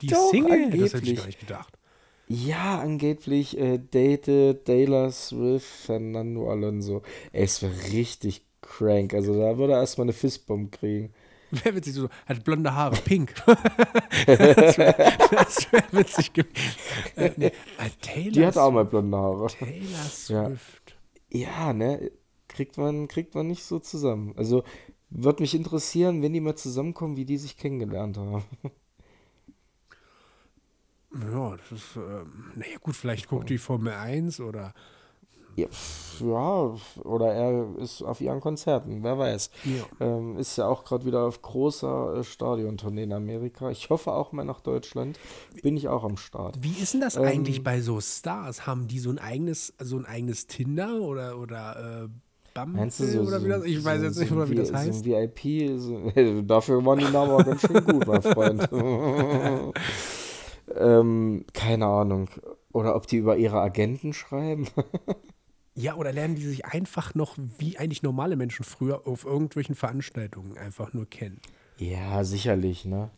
Die 0.00 0.06
Doch, 0.08 0.30
Single? 0.30 0.70
Das 0.70 0.94
hätte 0.94 1.10
ich 1.10 1.14
angeblich. 1.14 1.16
gar 1.16 1.26
nicht 1.26 1.40
gedacht. 1.40 1.78
Ja, 2.26 2.78
angeblich 2.80 3.58
äh, 3.58 3.78
datet 3.78 4.64
Taylor 4.64 5.10
Swift 5.10 5.66
Fernando 5.66 6.50
Alonso. 6.50 7.02
Ey, 7.32 7.44
es 7.44 7.62
wäre 7.62 7.72
richtig 7.92 8.46
crank. 8.62 9.12
Also 9.14 9.38
da 9.38 9.58
würde 9.58 9.74
er 9.74 9.80
erstmal 9.80 10.06
eine 10.06 10.12
Fistbomb 10.14 10.72
kriegen. 10.72 11.12
Wer 11.50 11.74
witzig 11.76 11.92
so, 11.94 12.08
hat 12.26 12.42
blonde 12.44 12.74
Haare, 12.74 12.96
pink. 13.04 13.34
das 13.46 14.78
wäre 14.78 14.96
wär 14.98 15.84
witzig 15.92 16.32
gewesen. 16.32 16.54
Äh, 17.16 17.30
nee, 17.36 17.46
äh, 17.46 17.52
Taylor, 18.00 18.30
Die 18.32 18.46
hat 18.46 18.56
auch 18.56 18.72
mal 18.72 18.84
blonde 18.84 19.16
Haare. 19.16 19.46
Taylor 19.48 20.10
Ja. 20.28 20.46
Swift. 20.46 20.96
Ja, 21.30 21.72
ne? 21.72 22.10
Kriegt 22.48 22.76
man, 22.78 23.06
kriegt 23.08 23.34
man 23.34 23.46
nicht 23.46 23.62
so 23.64 23.78
zusammen. 23.78 24.34
Also 24.36 24.64
würde 25.14 25.42
mich 25.42 25.54
interessieren, 25.54 26.22
wenn 26.22 26.32
die 26.32 26.40
mal 26.40 26.56
zusammenkommen, 26.56 27.16
wie 27.16 27.24
die 27.24 27.38
sich 27.38 27.56
kennengelernt 27.56 28.18
haben. 28.18 28.44
Ja, 31.12 31.56
das 31.56 31.72
ist, 31.72 31.96
ähm, 31.96 32.52
naja 32.56 32.76
gut, 32.80 32.96
vielleicht 32.96 33.28
guckt 33.28 33.48
die 33.48 33.58
Formel 33.58 33.92
1 33.92 34.40
oder 34.40 34.74
Ja, 35.56 35.68
ja, 36.18 36.74
oder 37.04 37.32
er 37.32 37.76
ist 37.78 38.02
auf 38.02 38.20
ihren 38.20 38.40
Konzerten, 38.40 39.04
wer 39.04 39.18
weiß. 39.18 39.50
Ja. 39.62 39.88
Ähm, 40.00 40.36
ist 40.36 40.56
ja 40.56 40.66
auch 40.66 40.84
gerade 40.84 41.04
wieder 41.06 41.20
auf 41.26 41.42
großer 41.42 42.16
äh, 42.16 42.24
Stadiontournee 42.24 43.04
in 43.04 43.12
Amerika. 43.12 43.70
Ich 43.70 43.88
hoffe 43.88 44.12
auch 44.12 44.32
mal 44.32 44.44
nach 44.44 44.60
Deutschland. 44.60 45.20
Bin 45.62 45.76
ich 45.76 45.86
auch 45.88 46.02
am 46.02 46.16
Start. 46.16 46.60
Wie 46.62 46.72
ist 46.82 46.94
denn 46.94 47.00
das 47.00 47.16
Ähm, 47.16 47.24
eigentlich 47.24 47.62
bei 47.62 47.80
so 47.80 48.00
Stars? 48.00 48.66
Haben 48.66 48.88
die 48.88 48.98
so 48.98 49.10
ein 49.10 49.18
eigenes, 49.18 49.74
so 49.80 49.96
ein 49.96 50.06
eigenes 50.06 50.46
Tinder 50.48 51.00
oder, 51.02 51.38
oder 51.38 52.04
äh, 52.04 52.08
Bumble 52.54 52.80
Meinst 52.80 53.00
du 53.00 53.04
so, 53.06 53.20
oder 53.22 53.40
so, 53.40 53.46
wie 53.46 53.50
das? 53.50 53.64
Ich 53.64 53.84
weiß 53.84 53.98
so, 53.98 54.06
jetzt 54.06 54.14
so 54.14 54.20
nicht 54.20 54.30
mehr, 54.30 54.48
wie 54.48 54.54
das 54.54 54.72
heißt. 54.72 55.04
So 55.04 55.14
ein 55.14 55.30
VIP, 55.34 55.78
so, 55.78 56.42
dafür 56.42 56.84
waren 56.86 57.00
die 57.00 57.04
Namen 57.06 57.32
auch 57.32 57.44
ganz 57.44 57.60
schön 57.60 57.84
gut, 57.84 58.06
mein 58.06 58.22
Freund. 58.22 58.68
ähm, 60.76 61.44
keine 61.52 61.86
Ahnung. 61.86 62.30
Oder 62.72 62.96
ob 62.96 63.06
die 63.06 63.16
über 63.16 63.36
ihre 63.36 63.60
Agenten 63.60 64.12
schreiben. 64.12 64.68
Ja, 65.76 65.96
oder 65.96 66.12
lernen 66.12 66.36
die 66.36 66.46
sich 66.46 66.66
einfach 66.66 67.16
noch, 67.16 67.36
wie 67.58 67.78
eigentlich 67.78 68.04
normale 68.04 68.36
Menschen 68.36 68.64
früher, 68.64 69.08
auf 69.08 69.24
irgendwelchen 69.24 69.74
Veranstaltungen 69.74 70.56
einfach 70.56 70.92
nur 70.92 71.10
kennen? 71.10 71.40
Ja, 71.78 72.22
sicherlich, 72.22 72.84
ne? 72.84 73.10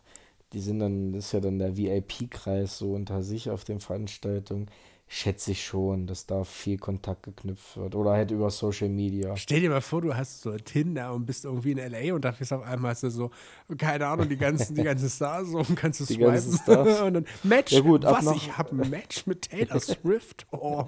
Die 0.54 0.60
sind 0.60 0.78
dann, 0.78 1.12
das 1.12 1.26
ist 1.26 1.32
ja 1.32 1.40
dann 1.40 1.58
der 1.58 1.76
VIP-Kreis 1.76 2.78
so 2.78 2.94
unter 2.94 3.22
sich 3.22 3.50
auf 3.50 3.64
den 3.64 3.80
Veranstaltungen. 3.80 4.70
Schätze 5.08 5.52
ich 5.52 5.64
schon, 5.64 6.08
dass 6.08 6.26
da 6.26 6.42
viel 6.42 6.78
Kontakt 6.78 7.22
geknüpft 7.22 7.76
wird. 7.76 7.94
Oder 7.94 8.12
halt 8.12 8.32
über 8.32 8.50
Social 8.50 8.88
Media. 8.88 9.36
Stell 9.36 9.60
dir 9.60 9.70
mal 9.70 9.80
vor, 9.80 10.02
du 10.02 10.16
hast 10.16 10.42
so 10.42 10.56
Tinder 10.56 11.14
und 11.14 11.26
bist 11.26 11.44
irgendwie 11.44 11.70
in 11.70 11.78
L.A. 11.78 12.14
und 12.14 12.24
dafür 12.24 12.42
ist 12.42 12.52
auf 12.52 12.62
einmal 12.62 12.90
hast 12.90 13.04
du 13.04 13.10
so, 13.10 13.30
keine 13.78 14.06
Ahnung, 14.06 14.28
die 14.28 14.36
ganzen, 14.36 14.74
die 14.74 14.82
ganzen 14.82 15.08
Stars 15.08 15.48
so 15.48 15.58
und 15.58 15.76
kannst 15.76 16.00
du 16.00 16.06
Die 16.06 16.14
swipen. 16.14 17.02
und 17.04 17.14
dann 17.14 17.26
Match, 17.44 17.72
Ja 17.72 17.80
gut, 17.80 18.02
was, 18.02 18.26
ich 18.34 18.58
habe 18.58 18.74
ein 18.82 18.90
Match 18.90 19.26
mit 19.26 19.42
Taylor 19.42 19.80
Swift. 19.80 20.46
Oh. 20.58 20.86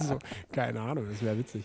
so, 0.00 0.18
keine 0.52 0.80
Ahnung, 0.80 1.06
das 1.10 1.20
wäre 1.20 1.36
witzig. 1.36 1.64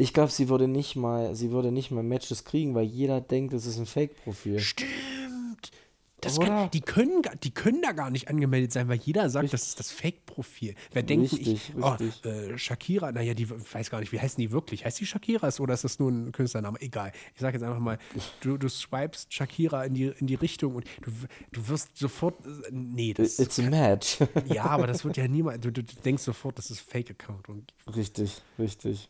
Ich 0.00 0.14
glaube, 0.14 0.30
sie 0.30 0.48
würde 0.48 0.68
nicht 0.68 0.94
mal, 0.94 1.34
sie 1.34 1.50
würde 1.50 1.72
nicht 1.72 1.90
mal 1.90 2.04
Matches 2.04 2.44
kriegen, 2.44 2.74
weil 2.76 2.84
jeder 2.84 3.20
denkt, 3.20 3.52
es 3.52 3.66
ist 3.66 3.78
ein 3.78 3.86
Fake-Profil. 3.86 4.60
Stimmt. 4.60 5.72
Kann, 6.20 6.70
die, 6.70 6.80
können, 6.80 7.22
die 7.44 7.50
können 7.52 7.80
da 7.82 7.92
gar 7.92 8.10
nicht 8.10 8.28
angemeldet 8.28 8.72
sein, 8.72 8.88
weil 8.88 8.98
jeder 8.98 9.30
sagt, 9.30 9.52
das 9.52 9.68
ist 9.68 9.78
das 9.78 9.92
Fake-Profil. 9.92 10.74
Wer 10.92 11.02
denkt, 11.02 11.32
ich, 11.32 11.38
Richtig, 11.38 11.72
oh, 11.80 11.90
richtig. 11.90 12.24
äh, 12.26 12.58
Shakira, 12.58 13.12
naja, 13.12 13.34
die 13.34 13.48
weiß 13.48 13.90
gar 13.90 14.00
nicht, 14.00 14.10
wie 14.12 14.20
heißen 14.20 14.40
die 14.40 14.50
wirklich? 14.50 14.84
Heißt 14.84 14.98
die 14.98 15.06
Shakira 15.06 15.48
oder 15.60 15.74
ist 15.74 15.84
das 15.84 15.98
nur 15.98 16.10
ein 16.10 16.32
Künstlername? 16.32 16.80
Egal. 16.80 17.12
Ich 17.34 17.40
sage 17.40 17.56
jetzt 17.56 17.62
einfach 17.62 17.78
mal, 17.78 17.98
du, 18.40 18.56
du 18.56 18.68
swipest 18.68 19.32
Shakira 19.32 19.84
in 19.84 19.94
die, 19.94 20.12
in 20.18 20.26
die 20.26 20.34
Richtung 20.34 20.74
und 20.74 20.86
du, 21.02 21.12
du 21.52 21.68
wirst 21.68 21.96
sofort, 21.96 22.34
äh, 22.44 22.70
nee, 22.70 23.14
das, 23.14 23.38
It's 23.38 23.58
a 23.58 23.62
match. 23.62 24.18
ja, 24.46 24.64
aber 24.64 24.86
das 24.86 25.04
wird 25.04 25.16
ja 25.16 25.28
niemand, 25.28 25.64
du, 25.64 25.70
du 25.70 25.82
denkst 25.82 26.22
sofort, 26.22 26.58
das 26.58 26.70
ist 26.70 26.80
Fake-Account 26.80 27.48
richtig, 27.96 28.42
richtig. 28.58 29.08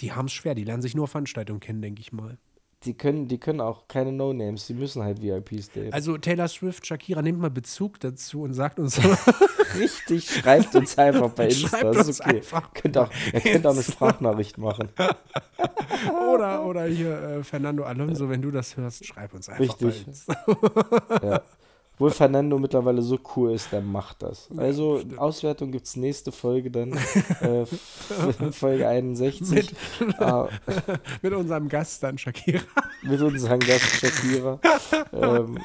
die 0.00 0.12
haben 0.12 0.26
es 0.26 0.32
schwer, 0.32 0.54
die 0.54 0.64
lernen 0.64 0.82
sich 0.82 0.94
nur 0.94 1.08
Veranstaltungen 1.08 1.60
kennen, 1.60 1.82
denke 1.82 2.00
ich 2.00 2.12
mal. 2.12 2.38
Die 2.84 2.94
können, 2.94 3.26
die 3.26 3.38
können 3.38 3.60
auch 3.60 3.88
keine 3.88 4.12
No-Names, 4.12 4.68
die 4.68 4.74
müssen 4.74 5.02
halt 5.02 5.20
VIPs 5.20 5.70
daten. 5.72 5.92
Also 5.92 6.16
Taylor 6.16 6.46
Swift, 6.46 6.86
Shakira, 6.86 7.22
nehmt 7.22 7.40
mal 7.40 7.50
Bezug 7.50 7.98
dazu 7.98 8.42
und 8.42 8.54
sagt 8.54 8.78
uns, 8.78 9.00
Richtig, 9.78 10.30
schreibt 10.30 10.74
uns 10.76 10.96
einfach 10.96 11.30
bei 11.30 11.46
Insta. 11.46 11.68
Schreibt 11.68 11.84
das 11.96 11.96
uns 11.96 12.08
ist 12.08 12.20
okay. 12.20 12.36
einfach 12.36 12.72
Könnt 12.74 12.96
auch, 12.98 13.10
ihr 13.32 13.40
könnt 13.40 13.66
auch 13.66 13.72
eine 13.72 13.82
Sprachnachricht 13.82 14.58
machen. 14.58 14.90
Oder, 16.32 16.64
oder 16.64 16.84
hier 16.84 17.20
äh, 17.20 17.42
Fernando 17.42 17.82
Alonso, 17.82 18.28
wenn 18.28 18.40
du 18.40 18.52
das 18.52 18.76
hörst, 18.76 19.04
schreib 19.04 19.34
uns 19.34 19.48
einfach. 19.48 19.80
Richtig. 19.80 20.04
bei 20.26 20.54
uns. 20.54 21.22
Ja. 21.22 21.42
Obwohl 22.00 22.10
Fernando 22.12 22.58
mittlerweile 22.60 23.02
so 23.02 23.18
cool 23.34 23.50
ist, 23.52 23.72
der 23.72 23.80
macht 23.80 24.22
das. 24.22 24.48
Also 24.56 25.00
Auswertung 25.16 25.72
gibt 25.72 25.84
es 25.86 25.96
nächste 25.96 26.30
Folge 26.30 26.70
dann, 26.70 26.92
äh, 27.40 27.66
Folge 28.52 28.86
61. 28.86 29.50
Mit- 29.50 30.20
Ah, 30.20 30.48
Mit 31.22 31.32
unserem 31.32 31.68
Gast 31.68 32.02
dann, 32.04 32.16
Shakira. 32.16 32.62
mit 33.02 33.20
unserem 33.20 33.58
Gast 33.58 33.82
Shakira. 33.96 34.60
ähm, 35.12 35.58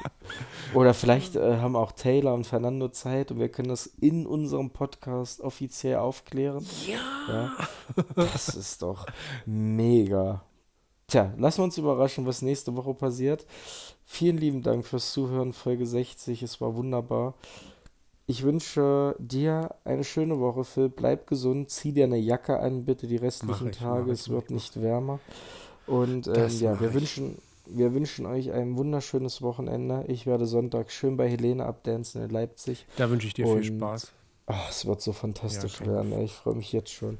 oder 0.73 0.95
vielleicht 0.95 1.36
äh, 1.36 1.57
haben 1.57 1.75
auch 1.75 1.91
Taylor 1.91 2.34
und 2.34 2.47
Fernando 2.47 2.88
Zeit 2.89 3.31
und 3.31 3.39
wir 3.39 3.49
können 3.49 3.69
das 3.69 3.86
in 3.86 4.25
unserem 4.25 4.71
Podcast 4.71 5.39
offiziell 5.41 5.97
aufklären. 5.97 6.65
Ja. 7.27 7.51
Das 8.15 8.49
ist 8.49 8.81
doch 8.81 9.05
mega. 9.45 10.41
Tja, 11.07 11.31
lassen 11.38 11.59
wir 11.59 11.65
uns 11.65 11.77
überraschen, 11.77 12.25
was 12.25 12.41
nächste 12.41 12.75
Woche 12.75 12.93
passiert. 12.95 13.45
Vielen 14.14 14.38
lieben 14.38 14.61
Dank 14.61 14.86
fürs 14.86 15.11
Zuhören, 15.11 15.53
Folge 15.53 15.88
60. 15.88 16.43
Es 16.43 16.61
war 16.61 16.76
wunderbar. 16.76 17.34
Ich 18.28 18.43
wünsche 18.43 19.16
dir 19.18 19.74
eine 19.86 20.03
schöne 20.03 20.39
Woche, 20.39 20.64
Phil. 20.66 20.89
Bleib 20.89 21.26
gesund, 21.26 21.72
zieh 21.72 21.93
dir 21.93 22.03
eine 22.03 22.20
Jacke 22.20 22.59
an, 22.59 22.86
bitte 22.86 23.07
die 23.07 23.16
restlichen 23.16 23.72
ich, 23.72 23.78
Tage. 23.78 24.11
es 24.11 24.30
wird 24.30 24.43
ich. 24.45 24.49
nicht 24.51 24.80
wärmer. 24.84 25.20
Und 25.88 26.28
ähm, 26.28 26.47
ja, 26.59 26.80
wir 26.80 26.89
ich. 26.89 26.93
wünschen, 26.93 27.39
wir 27.66 27.95
wünschen 27.95 28.28
euch 28.28 28.51
ein 28.51 28.78
wunderschönes 28.78 29.41
Wochenende. 29.41 30.05
Ich 30.07 30.28
werde 30.28 30.45
Sonntag 30.45 30.91
schön 30.91 31.18
bei 31.18 31.28
Helene 31.28 31.66
abdancen 31.66 32.22
in 32.22 32.30
Leipzig. 32.30 32.86
Da 32.97 33.09
wünsche 33.09 33.26
ich 33.26 33.34
dir 33.34 33.47
Und- 33.47 33.64
viel 33.64 33.76
Spaß. 33.76 34.11
Oh, 34.45 34.53
es 34.70 34.86
wird 34.86 35.01
so 35.01 35.11
fantastisch 35.11 35.80
Ja, 35.80 35.88
werden. 35.88 36.22
Ich 36.22 36.34
freue 36.34 36.53
mich 36.53 36.72
jetzt 36.72 36.91
schon. 36.91 37.18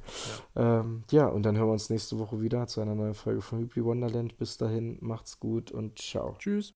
Ja. 0.56 0.82
Ähm, 0.82 1.06
ja, 1.10 1.26
und 1.26 1.42
dann 1.42 1.58
hören 1.58 1.70
wir 1.70 1.74
uns 1.74 1.90
nächste 1.90 2.20
Woche 2.20 2.40
wieder 2.40 2.68
zu 2.68 2.82
einer 2.82 2.94
neuen 2.94 3.16
Folge 3.16 3.42
von 3.42 3.58
Hübli 3.62 3.84
Wonderland. 3.84 4.38
Bis 4.38 4.58
dahin, 4.58 5.00
macht's 5.02 5.40
gut 5.40 5.72
und 5.72 5.98
ciao. 5.98 6.36
Tschüss. 6.38 6.76